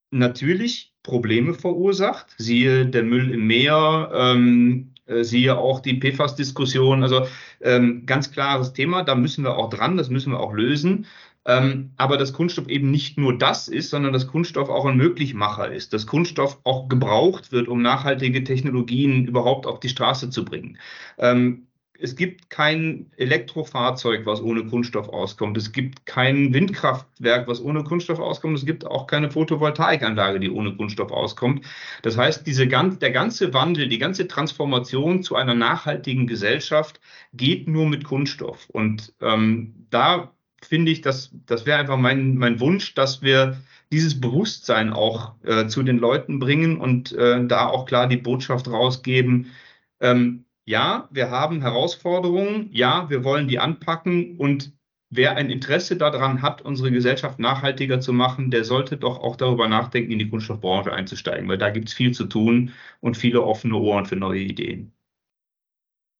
natürlich 0.10 0.94
Probleme 1.04 1.54
verursacht. 1.54 2.28
Siehe 2.38 2.86
der 2.86 3.04
Müll 3.04 3.32
im 3.32 3.48
Meer, 3.48 4.12
ähm, 4.14 4.94
äh, 5.08 5.24
siehe 5.24 5.58
auch 5.58 5.82
die 5.82 6.00
PFAS-Diskussion. 6.00 7.04
Also 7.04 7.28
ähm, 7.62 8.06
ganz 8.06 8.32
klares 8.32 8.72
Thema, 8.74 9.04
da 9.04 9.16
müssen 9.16 9.44
wir 9.44 9.58
auch 9.58 9.70
dran, 9.70 9.98
das 9.98 10.10
müssen 10.10 10.32
wir 10.32 10.40
auch 10.40 10.54
lösen. 10.54 11.06
Ähm, 11.48 11.92
aber 11.96 12.18
dass 12.18 12.34
Kunststoff 12.34 12.68
eben 12.68 12.92
nicht 12.92 13.18
nur 13.18 13.38
das 13.38 13.70
ist, 13.70 13.90
sondern 13.90 14.12
dass 14.12 14.28
Kunststoff 14.28 14.70
auch 14.70 14.86
ein 14.86 14.98
Möglichmacher 14.98 15.72
ist, 15.72 15.94
dass 15.94 16.06
Kunststoff 16.06 16.60
auch 16.66 16.90
gebraucht 16.90 17.54
wird, 17.54 17.70
um 17.70 17.82
nachhaltige 17.82 18.44
Technologien 18.44 19.26
überhaupt 19.26 19.66
auf 19.66 19.80
die 19.80 19.90
Straße 19.90 20.30
zu 20.30 20.44
bringen. 20.44 20.78
Ähm, 21.18 21.68
es 22.00 22.16
gibt 22.16 22.50
kein 22.50 23.12
Elektrofahrzeug, 23.18 24.26
was 24.26 24.42
ohne 24.42 24.66
Kunststoff 24.66 25.10
auskommt. 25.10 25.58
Es 25.58 25.72
gibt 25.72 26.06
kein 26.06 26.54
Windkraftwerk, 26.54 27.48
was 27.48 27.62
ohne 27.62 27.84
Kunststoff 27.84 28.20
auskommt. 28.20 28.58
Es 28.58 28.66
gibt 28.66 28.86
auch 28.86 29.08
keine 29.08 29.32
Photovoltaikanlage, 29.32 30.40
die 30.40 30.52
ohne 30.52 30.76
Kunststoff 30.76 31.12
auskommt. 31.12 31.66
Das 32.04 32.18
heißt, 32.18 32.46
diese, 32.46 32.68
der 32.68 33.12
ganze 33.12 33.54
Wandel, 33.54 33.88
die 33.88 33.98
ganze 33.98 34.28
Transformation 34.28 35.24
zu 35.24 35.36
einer 35.36 35.56
nachhaltigen 35.56 36.28
Gesellschaft 36.28 37.00
geht 37.34 37.68
nur 37.68 37.88
mit 37.88 38.04
Kunststoff. 38.04 38.70
Und 38.70 39.14
ähm, 39.22 39.88
da 39.90 40.34
finde 40.68 40.92
ich, 40.92 41.02
dass 41.02 41.32
das 41.46 41.66
wäre 41.66 41.80
einfach 41.80 41.98
mein, 41.98 42.36
mein 42.36 42.60
Wunsch, 42.60 42.94
dass 42.94 43.22
wir 43.22 43.58
dieses 43.92 44.20
Bewusstsein 44.20 44.94
auch 44.94 45.34
äh, 45.44 45.68
zu 45.68 45.84
den 45.84 45.98
Leuten 45.98 46.40
bringen 46.40 46.80
und 46.80 47.14
äh, 47.14 47.46
da 47.46 47.68
auch 47.68 47.86
klar 47.86 48.08
die 48.08 48.18
Botschaft 48.18 48.68
rausgeben. 48.68 49.52
Ähm, 50.00 50.46
ja, 50.66 51.08
wir 51.12 51.32
haben 51.32 51.62
Herausforderungen, 51.62 52.70
ja, 52.74 53.10
wir 53.10 53.24
wollen 53.24 53.48
die 53.48 53.60
anpacken 53.60 54.38
und 54.38 54.74
wer 55.10 55.38
ein 55.38 55.50
Interesse 55.50 55.96
daran 55.96 56.42
hat, 56.42 56.62
unsere 56.62 56.92
Gesellschaft 56.92 57.40
nachhaltiger 57.40 58.02
zu 58.02 58.12
machen, 58.12 58.52
der 58.52 58.66
sollte 58.66 58.98
doch 58.98 59.20
auch 59.20 59.38
darüber 59.38 59.70
nachdenken, 59.70 60.12
in 60.12 60.20
die 60.20 60.30
Kunststoffbranche 60.30 60.92
einzusteigen, 60.92 61.48
weil 61.48 61.58
da 61.58 61.70
gibt 61.70 61.88
es 61.88 61.94
viel 61.94 62.14
zu 62.14 62.26
tun 62.26 62.74
und 63.00 63.16
viele 63.16 63.44
offene 63.44 63.76
Ohren 63.78 64.06
für 64.06 64.18
neue 64.18 64.42
Ideen. 64.42 64.94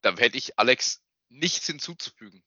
Da 0.02 0.16
hätte 0.18 0.38
ich, 0.38 0.58
Alex, 0.58 1.02
nichts 1.28 1.68
hinzuzufügen. 1.68 2.44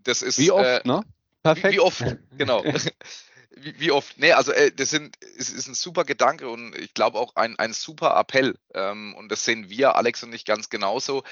Das 0.00 0.22
ist, 0.22 0.38
wie 0.38 0.50
oft, 0.50 0.64
äh, 0.64 0.80
ne? 0.84 1.02
Perfekt. 1.44 1.74
Wie, 1.74 1.76
wie 1.76 1.80
oft, 1.80 2.04
genau. 2.38 2.64
wie, 3.50 3.78
wie, 3.78 3.90
oft? 3.90 4.18
Nee, 4.18 4.32
also 4.32 4.50
äh, 4.50 4.72
das 4.72 4.90
sind, 4.90 5.16
es 5.38 5.50
ist 5.50 5.68
ein 5.68 5.74
super 5.74 6.04
Gedanke 6.04 6.48
und 6.48 6.74
ich 6.74 6.94
glaube 6.94 7.18
auch 7.18 7.36
ein, 7.36 7.58
ein 7.58 7.74
super 7.74 8.16
Appell. 8.18 8.56
Ähm, 8.72 9.14
und 9.14 9.30
das 9.30 9.44
sehen 9.44 9.68
wir, 9.68 9.94
Alex 9.94 10.22
und 10.22 10.34
ich, 10.34 10.46
ganz 10.46 10.70
genauso. 10.70 11.22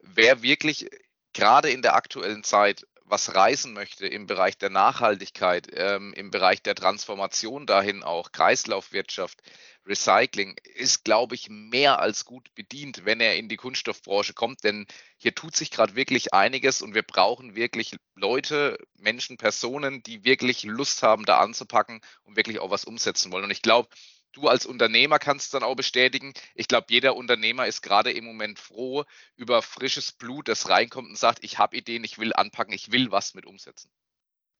Wer 0.00 0.42
wirklich 0.42 0.90
gerade 1.32 1.70
in 1.70 1.80
der 1.80 1.94
aktuellen 1.94 2.44
Zeit 2.44 2.86
was 3.04 3.34
reißen 3.34 3.72
möchte 3.72 4.06
im 4.06 4.26
Bereich 4.26 4.56
der 4.56 4.70
Nachhaltigkeit, 4.70 5.68
ähm, 5.74 6.12
im 6.14 6.30
Bereich 6.30 6.62
der 6.62 6.74
Transformation 6.74 7.66
dahin 7.66 8.02
auch, 8.02 8.32
Kreislaufwirtschaft, 8.32 9.42
Recycling, 9.86 10.56
ist, 10.74 11.04
glaube 11.04 11.34
ich, 11.34 11.48
mehr 11.48 11.98
als 11.98 12.24
gut 12.24 12.54
bedient, 12.54 13.04
wenn 13.04 13.20
er 13.20 13.36
in 13.36 13.48
die 13.48 13.56
Kunststoffbranche 13.56 14.34
kommt. 14.34 14.64
Denn 14.64 14.86
hier 15.16 15.34
tut 15.34 15.56
sich 15.56 15.70
gerade 15.70 15.96
wirklich 15.96 16.34
einiges 16.34 16.82
und 16.82 16.94
wir 16.94 17.02
brauchen 17.02 17.54
wirklich 17.56 17.96
Leute, 18.14 18.78
Menschen, 18.94 19.36
Personen, 19.36 20.02
die 20.02 20.24
wirklich 20.24 20.62
Lust 20.64 21.02
haben, 21.02 21.24
da 21.24 21.38
anzupacken 21.38 22.00
und 22.22 22.36
wirklich 22.36 22.58
auch 22.60 22.70
was 22.70 22.84
umsetzen 22.84 23.32
wollen. 23.32 23.44
Und 23.44 23.50
ich 23.50 23.62
glaube, 23.62 23.88
du 24.32 24.48
als 24.48 24.66
Unternehmer 24.66 25.18
kannst 25.18 25.54
dann 25.54 25.62
auch 25.62 25.76
bestätigen. 25.76 26.32
Ich 26.54 26.68
glaube, 26.68 26.86
jeder 26.90 27.16
Unternehmer 27.16 27.66
ist 27.66 27.82
gerade 27.82 28.12
im 28.12 28.24
Moment 28.24 28.58
froh 28.58 29.04
über 29.36 29.62
frisches 29.62 30.12
Blut, 30.12 30.48
das 30.48 30.68
reinkommt 30.68 31.08
und 31.08 31.18
sagt, 31.18 31.40
ich 31.42 31.58
habe 31.58 31.76
Ideen, 31.76 32.04
ich 32.04 32.18
will 32.18 32.32
anpacken, 32.32 32.72
ich 32.72 32.92
will 32.92 33.10
was 33.10 33.34
mit 33.34 33.46
umsetzen. 33.46 33.90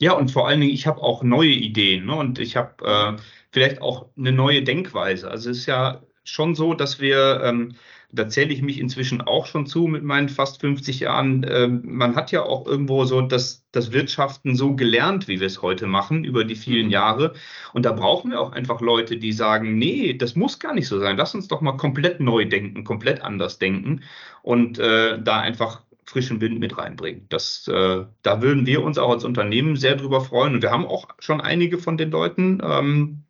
Ja, 0.03 0.15
und 0.15 0.33
vor 0.33 0.49
allen 0.49 0.61
Dingen, 0.61 0.73
ich 0.73 0.89
habe 0.89 1.01
auch 1.01 1.23
neue 1.23 1.51
Ideen 1.51 2.07
ne? 2.07 2.17
und 2.17 2.41
ich 2.41 2.57
habe 2.57 2.85
äh, 2.85 3.23
vielleicht 3.53 3.81
auch 3.81 4.07
eine 4.19 4.33
neue 4.33 4.63
Denkweise. 4.65 5.31
Also 5.31 5.51
es 5.51 5.59
ist 5.59 5.67
ja 5.67 6.03
schon 6.25 6.57
so, 6.57 6.75
dass 6.75 7.01
wir 7.01 7.41
ähm, 7.45 7.77
da 8.13 8.29
zähle 8.29 8.53
ich 8.53 8.63
mich 8.63 8.79
inzwischen 8.79 9.23
auch 9.23 9.47
schon 9.47 9.67
zu 9.67 9.87
mit 9.87 10.03
meinen 10.03 10.29
fast 10.29 10.61
50 10.61 11.01
Jahren. 11.01 11.47
Ähm, 11.49 11.83
man 11.85 12.15
hat 12.15 12.31
ja 12.31 12.43
auch 12.43 12.67
irgendwo 12.67 13.05
so 13.05 13.23
das, 13.23 13.65
das 13.73 13.93
Wirtschaften 13.93 14.55
so 14.55 14.77
gelernt, 14.77 15.29
wie 15.29 15.41
wir 15.41 15.47
es 15.47 15.63
heute 15.63 15.87
machen, 15.87 16.25
über 16.25 16.45
die 16.45 16.57
vielen 16.57 16.87
mhm. 16.87 16.93
Jahre. 16.93 17.35
Und 17.73 17.87
da 17.87 17.93
brauchen 17.93 18.33
wir 18.33 18.41
auch 18.41 18.53
einfach 18.53 18.81
Leute, 18.81 19.17
die 19.17 19.33
sagen, 19.33 19.79
nee, 19.79 20.15
das 20.15 20.37
muss 20.37 20.59
gar 20.59 20.75
nicht 20.75 20.89
so 20.89 20.99
sein. 20.99 21.17
Lass 21.17 21.35
uns 21.35 21.49
doch 21.49 21.63
mal 21.63 21.77
komplett 21.77 22.21
neu 22.21 22.45
denken, 22.45 22.85
komplett 22.85 23.23
anders 23.23 23.59
denken 23.59 24.03
und 24.43 24.79
äh, 24.79 25.23
da 25.23 25.41
einfach 25.41 25.83
frischen 26.13 26.41
Wind 26.41 26.61
mit 26.61 26.77
reinbringen. 26.77 27.27
Das, 27.31 27.67
äh, 27.69 28.05
da 28.23 28.43
würden 28.43 28.67
wir 28.67 28.83
uns 28.83 28.99
auch 28.99 29.11
als 29.11 29.25
Unternehmen 29.25 29.77
sehr 29.77 29.97
drüber 29.97 30.21
freuen. 30.21 30.55
Und 30.55 30.63
wir 30.63 30.71
haben 30.71 30.87
auch 30.87 31.09
schon 31.19 31.41
einige 31.41 31.79
von 31.79 31.97
den 31.97 32.11
Leuten, 32.11 32.61
ähm, 32.63 33.25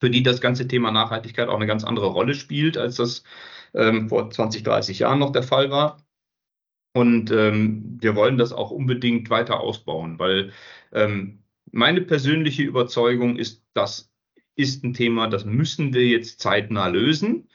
für 0.00 0.08
die 0.10 0.22
das 0.22 0.40
ganze 0.40 0.68
Thema 0.68 0.92
Nachhaltigkeit 0.92 1.48
auch 1.48 1.56
eine 1.56 1.66
ganz 1.66 1.84
andere 1.84 2.06
Rolle 2.06 2.34
spielt, 2.34 2.78
als 2.78 2.96
das 2.96 3.24
ähm, 3.74 4.08
vor 4.08 4.30
20, 4.30 4.62
30 4.62 5.00
Jahren 5.00 5.18
noch 5.18 5.32
der 5.32 5.42
Fall 5.42 5.70
war. 5.70 5.98
Und 6.94 7.30
ähm, 7.30 7.98
wir 8.00 8.14
wollen 8.14 8.38
das 8.38 8.52
auch 8.52 8.70
unbedingt 8.70 9.30
weiter 9.30 9.60
ausbauen, 9.60 10.18
weil 10.18 10.52
ähm, 10.92 11.42
meine 11.72 12.02
persönliche 12.02 12.62
Überzeugung 12.62 13.36
ist, 13.36 13.64
das 13.74 14.12
ist 14.54 14.84
ein 14.84 14.94
Thema, 14.94 15.28
das 15.28 15.44
müssen 15.44 15.94
wir 15.94 16.06
jetzt 16.06 16.40
zeitnah 16.40 16.86
lösen. 16.88 17.48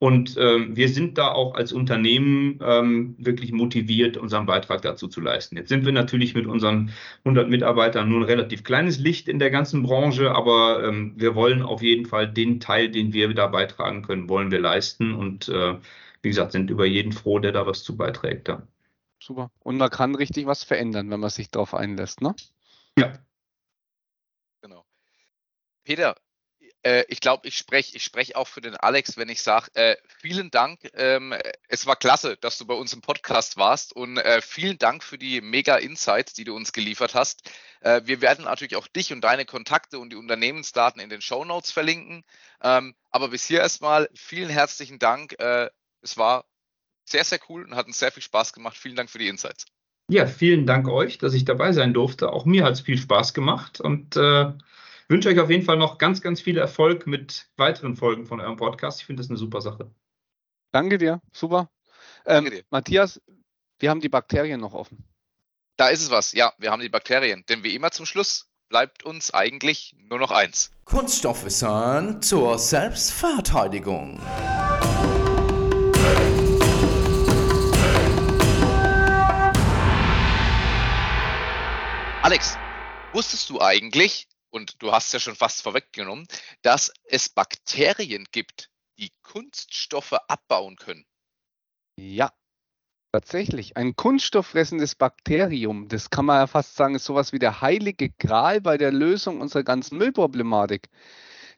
Und 0.00 0.36
ähm, 0.38 0.76
wir 0.76 0.88
sind 0.88 1.18
da 1.18 1.32
auch 1.32 1.54
als 1.54 1.72
Unternehmen 1.72 2.60
ähm, 2.62 3.16
wirklich 3.18 3.50
motiviert, 3.50 4.16
unseren 4.16 4.46
Beitrag 4.46 4.80
dazu 4.82 5.08
zu 5.08 5.20
leisten. 5.20 5.56
Jetzt 5.56 5.70
sind 5.70 5.84
wir 5.84 5.92
natürlich 5.92 6.34
mit 6.34 6.46
unseren 6.46 6.92
100 7.24 7.48
Mitarbeitern 7.48 8.08
nur 8.08 8.20
ein 8.20 8.24
relativ 8.24 8.62
kleines 8.62 8.98
Licht 8.98 9.28
in 9.28 9.40
der 9.40 9.50
ganzen 9.50 9.82
Branche, 9.82 10.30
aber 10.30 10.84
ähm, 10.84 11.14
wir 11.16 11.34
wollen 11.34 11.62
auf 11.62 11.82
jeden 11.82 12.06
Fall 12.06 12.32
den 12.32 12.60
Teil, 12.60 12.90
den 12.90 13.12
wir 13.12 13.34
da 13.34 13.48
beitragen 13.48 14.02
können, 14.02 14.28
wollen 14.28 14.52
wir 14.52 14.60
leisten. 14.60 15.14
Und 15.14 15.48
äh, 15.48 15.76
wie 16.22 16.28
gesagt, 16.28 16.52
sind 16.52 16.70
über 16.70 16.86
jeden 16.86 17.10
froh, 17.12 17.40
der 17.40 17.50
da 17.50 17.66
was 17.66 17.82
zu 17.82 17.96
beiträgt. 17.96 18.46
Ja. 18.46 18.62
Super. 19.20 19.50
Und 19.58 19.78
man 19.78 19.90
kann 19.90 20.14
richtig 20.14 20.46
was 20.46 20.62
verändern, 20.62 21.10
wenn 21.10 21.18
man 21.18 21.30
sich 21.30 21.50
darauf 21.50 21.74
einlässt, 21.74 22.20
ne? 22.20 22.36
Ja. 22.96 23.14
Genau. 24.62 24.84
Peter, 25.82 26.14
äh, 26.82 27.04
ich 27.08 27.20
glaube, 27.20 27.46
ich 27.48 27.56
spreche 27.56 27.96
ich 27.96 28.04
sprech 28.04 28.36
auch 28.36 28.48
für 28.48 28.60
den 28.60 28.76
Alex, 28.76 29.16
wenn 29.16 29.28
ich 29.28 29.42
sage, 29.42 29.70
äh, 29.74 29.96
vielen 30.20 30.50
Dank. 30.50 30.80
Ähm, 30.94 31.34
es 31.68 31.86
war 31.86 31.96
klasse, 31.96 32.36
dass 32.36 32.58
du 32.58 32.66
bei 32.66 32.74
uns 32.74 32.92
im 32.92 33.00
Podcast 33.00 33.56
warst 33.56 33.94
und 33.94 34.18
äh, 34.18 34.40
vielen 34.40 34.78
Dank 34.78 35.02
für 35.02 35.18
die 35.18 35.40
mega 35.40 35.76
Insights, 35.76 36.34
die 36.34 36.44
du 36.44 36.54
uns 36.54 36.72
geliefert 36.72 37.14
hast. 37.14 37.50
Äh, 37.80 38.02
wir 38.04 38.20
werden 38.20 38.44
natürlich 38.44 38.76
auch 38.76 38.86
dich 38.86 39.12
und 39.12 39.22
deine 39.22 39.44
Kontakte 39.44 39.98
und 39.98 40.10
die 40.10 40.16
Unternehmensdaten 40.16 41.00
in 41.00 41.10
den 41.10 41.20
Show 41.20 41.44
Notes 41.44 41.70
verlinken. 41.70 42.24
Ähm, 42.62 42.94
aber 43.10 43.28
bis 43.28 43.46
hier 43.46 43.60
erstmal 43.60 44.08
vielen 44.14 44.48
herzlichen 44.48 44.98
Dank. 44.98 45.38
Äh, 45.38 45.70
es 46.02 46.16
war 46.16 46.44
sehr, 47.04 47.24
sehr 47.24 47.40
cool 47.48 47.64
und 47.64 47.74
hat 47.74 47.86
uns 47.86 47.98
sehr 47.98 48.12
viel 48.12 48.22
Spaß 48.22 48.52
gemacht. 48.52 48.76
Vielen 48.76 48.96
Dank 48.96 49.10
für 49.10 49.18
die 49.18 49.28
Insights. 49.28 49.66
Ja, 50.10 50.26
vielen 50.26 50.66
Dank 50.66 50.88
euch, 50.88 51.18
dass 51.18 51.34
ich 51.34 51.44
dabei 51.44 51.72
sein 51.72 51.92
durfte. 51.92 52.32
Auch 52.32 52.46
mir 52.46 52.64
hat 52.64 52.72
es 52.72 52.80
viel 52.80 52.96
Spaß 52.96 53.34
gemacht 53.34 53.80
und 53.80 54.16
äh, 54.16 54.52
wünsche 55.08 55.30
euch 55.30 55.40
auf 55.40 55.50
jeden 55.50 55.64
Fall 55.64 55.78
noch 55.78 55.98
ganz, 55.98 56.20
ganz 56.20 56.40
viel 56.40 56.58
Erfolg 56.58 57.06
mit 57.06 57.48
weiteren 57.56 57.96
Folgen 57.96 58.26
von 58.26 58.40
eurem 58.40 58.56
Podcast. 58.56 59.00
Ich 59.00 59.06
finde 59.06 59.22
das 59.22 59.30
eine 59.30 59.38
super 59.38 59.60
Sache. 59.60 59.90
Danke 60.70 60.98
dir, 60.98 61.20
super. 61.32 61.70
Ähm, 62.26 62.44
Danke 62.44 62.50
dir. 62.50 62.64
Matthias, 62.70 63.20
wir 63.78 63.90
haben 63.90 64.00
die 64.00 64.10
Bakterien 64.10 64.60
noch 64.60 64.74
offen. 64.74 65.04
Da 65.76 65.88
ist 65.88 66.02
es 66.02 66.10
was, 66.10 66.32
ja, 66.32 66.52
wir 66.58 66.70
haben 66.70 66.82
die 66.82 66.88
Bakterien. 66.88 67.44
Denn 67.48 67.64
wie 67.64 67.74
immer 67.74 67.90
zum 67.90 68.04
Schluss 68.04 68.48
bleibt 68.68 69.04
uns 69.04 69.32
eigentlich 69.32 69.96
nur 69.98 70.18
noch 70.18 70.30
eins. 70.30 70.70
Kunststoffwissern 70.84 72.20
zur 72.20 72.58
Selbstverteidigung. 72.58 74.20
Alex, 82.20 82.58
wusstest 83.14 83.48
du 83.48 83.60
eigentlich, 83.60 84.27
und 84.50 84.82
du 84.82 84.92
hast 84.92 85.12
ja 85.12 85.20
schon 85.20 85.36
fast 85.36 85.62
vorweggenommen, 85.62 86.26
dass 86.62 86.92
es 87.04 87.28
Bakterien 87.28 88.26
gibt, 88.32 88.70
die 88.98 89.12
Kunststoffe 89.22 90.14
abbauen 90.28 90.76
können. 90.76 91.04
Ja, 91.96 92.32
tatsächlich. 93.12 93.76
Ein 93.76 93.96
kunststofffressendes 93.96 94.94
Bakterium, 94.94 95.88
das 95.88 96.10
kann 96.10 96.26
man 96.26 96.38
ja 96.38 96.46
fast 96.46 96.76
sagen, 96.76 96.94
ist 96.94 97.04
sowas 97.04 97.32
wie 97.32 97.38
der 97.38 97.60
heilige 97.60 98.10
Gral 98.10 98.60
bei 98.60 98.78
der 98.78 98.92
Lösung 98.92 99.40
unserer 99.40 99.64
ganzen 99.64 99.98
Müllproblematik. 99.98 100.88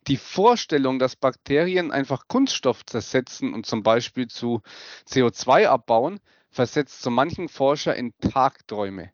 Die 0.07 0.17
Vorstellung, 0.17 0.99
dass 0.99 1.17
Bakterien 1.17 1.93
einfach 1.93 2.27
Kunststoff 2.27 2.87
zersetzen 2.87 3.53
und 3.53 3.67
zum 3.67 3.83
Beispiel 3.83 4.29
zu 4.29 4.63
CO2 5.07 5.67
abbauen, 5.67 6.21
versetzt 6.51 7.03
so 7.03 7.11
manchen 7.11 7.49
Forscher 7.49 7.95
in 7.95 8.15
Tagträume. 8.19 9.13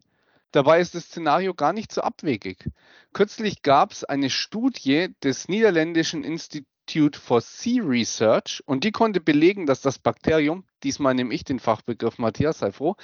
Dabei 0.57 0.81
ist 0.81 0.95
das 0.95 1.05
Szenario 1.05 1.53
gar 1.53 1.75
nicht 1.75 1.93
so 1.93 2.01
abwegig. 2.01 2.71
Kürzlich 3.13 3.61
gab 3.61 3.93
es 3.93 4.05
eine 4.05 4.31
Studie 4.31 5.15
des 5.23 5.49
niederländischen 5.49 6.25
Institute 6.25 7.21
for 7.21 7.43
Sea 7.43 7.83
Research 7.85 8.63
und 8.65 8.83
die 8.83 8.91
konnte 8.91 9.21
belegen, 9.21 9.67
dass 9.67 9.83
das 9.83 9.99
Bakterium, 9.99 10.65
diesmal 10.83 11.13
nehme 11.13 11.35
ich 11.35 11.45
den 11.45 11.61
Fachbegriff 11.61 12.17
Matthias, 12.17 12.61
sei 12.61 12.73
froh, 12.73 12.97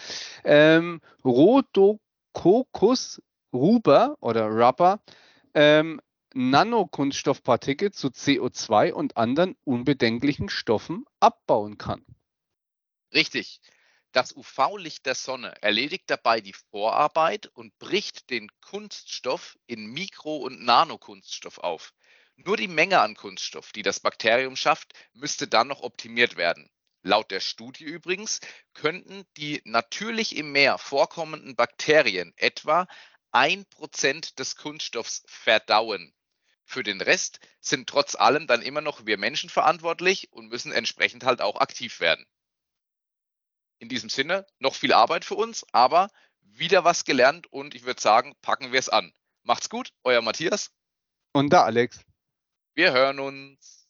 ähm, 0.44 1.02
Rhodococcus 1.26 3.20
ruber 3.52 4.16
oder 4.20 4.46
rubber, 4.46 5.02
ähm, 5.52 6.00
Nanokunststoffpartikel 6.32 7.92
zu 7.92 8.08
CO2 8.08 8.94
und 8.94 9.18
anderen 9.18 9.56
unbedenklichen 9.64 10.48
Stoffen 10.48 11.04
abbauen 11.20 11.76
kann. 11.76 12.02
Richtig. 13.12 13.60
Das 14.12 14.36
UV-Licht 14.36 15.06
der 15.06 15.14
Sonne 15.14 15.54
erledigt 15.62 16.04
dabei 16.08 16.42
die 16.42 16.52
Vorarbeit 16.52 17.46
und 17.46 17.78
bricht 17.78 18.28
den 18.28 18.50
Kunststoff 18.60 19.58
in 19.66 19.86
Mikro- 19.86 20.36
und 20.36 20.62
Nanokunststoff 20.62 21.56
auf. 21.56 21.94
Nur 22.36 22.58
die 22.58 22.68
Menge 22.68 23.00
an 23.00 23.14
Kunststoff, 23.14 23.72
die 23.72 23.80
das 23.80 24.00
Bakterium 24.00 24.54
schafft, 24.54 24.92
müsste 25.14 25.48
dann 25.48 25.68
noch 25.68 25.80
optimiert 25.80 26.36
werden. 26.36 26.70
Laut 27.02 27.30
der 27.30 27.40
Studie 27.40 27.84
übrigens 27.84 28.40
könnten 28.74 29.24
die 29.38 29.62
natürlich 29.64 30.36
im 30.36 30.52
Meer 30.52 30.76
vorkommenden 30.76 31.56
Bakterien 31.56 32.34
etwa 32.36 32.86
1% 33.32 34.34
des 34.34 34.56
Kunststoffs 34.56 35.22
verdauen. 35.26 36.12
Für 36.66 36.82
den 36.82 37.00
Rest 37.00 37.40
sind 37.60 37.88
trotz 37.88 38.14
allem 38.14 38.46
dann 38.46 38.60
immer 38.60 38.82
noch 38.82 39.06
wir 39.06 39.16
Menschen 39.16 39.48
verantwortlich 39.48 40.30
und 40.32 40.48
müssen 40.48 40.70
entsprechend 40.70 41.24
halt 41.24 41.40
auch 41.40 41.56
aktiv 41.56 42.00
werden. 42.00 42.26
In 43.82 43.88
diesem 43.88 44.10
Sinne 44.10 44.46
noch 44.60 44.76
viel 44.76 44.92
Arbeit 44.92 45.24
für 45.24 45.34
uns, 45.34 45.66
aber 45.72 46.08
wieder 46.40 46.84
was 46.84 47.02
gelernt 47.02 47.52
und 47.52 47.74
ich 47.74 47.82
würde 47.82 48.00
sagen, 48.00 48.36
packen 48.40 48.70
wir 48.70 48.78
es 48.78 48.88
an. 48.88 49.12
Macht's 49.42 49.68
gut, 49.68 49.92
euer 50.04 50.22
Matthias. 50.22 50.70
Und 51.32 51.52
der 51.52 51.64
Alex. 51.64 51.98
Wir 52.74 52.92
hören 52.92 53.18
uns. 53.18 53.81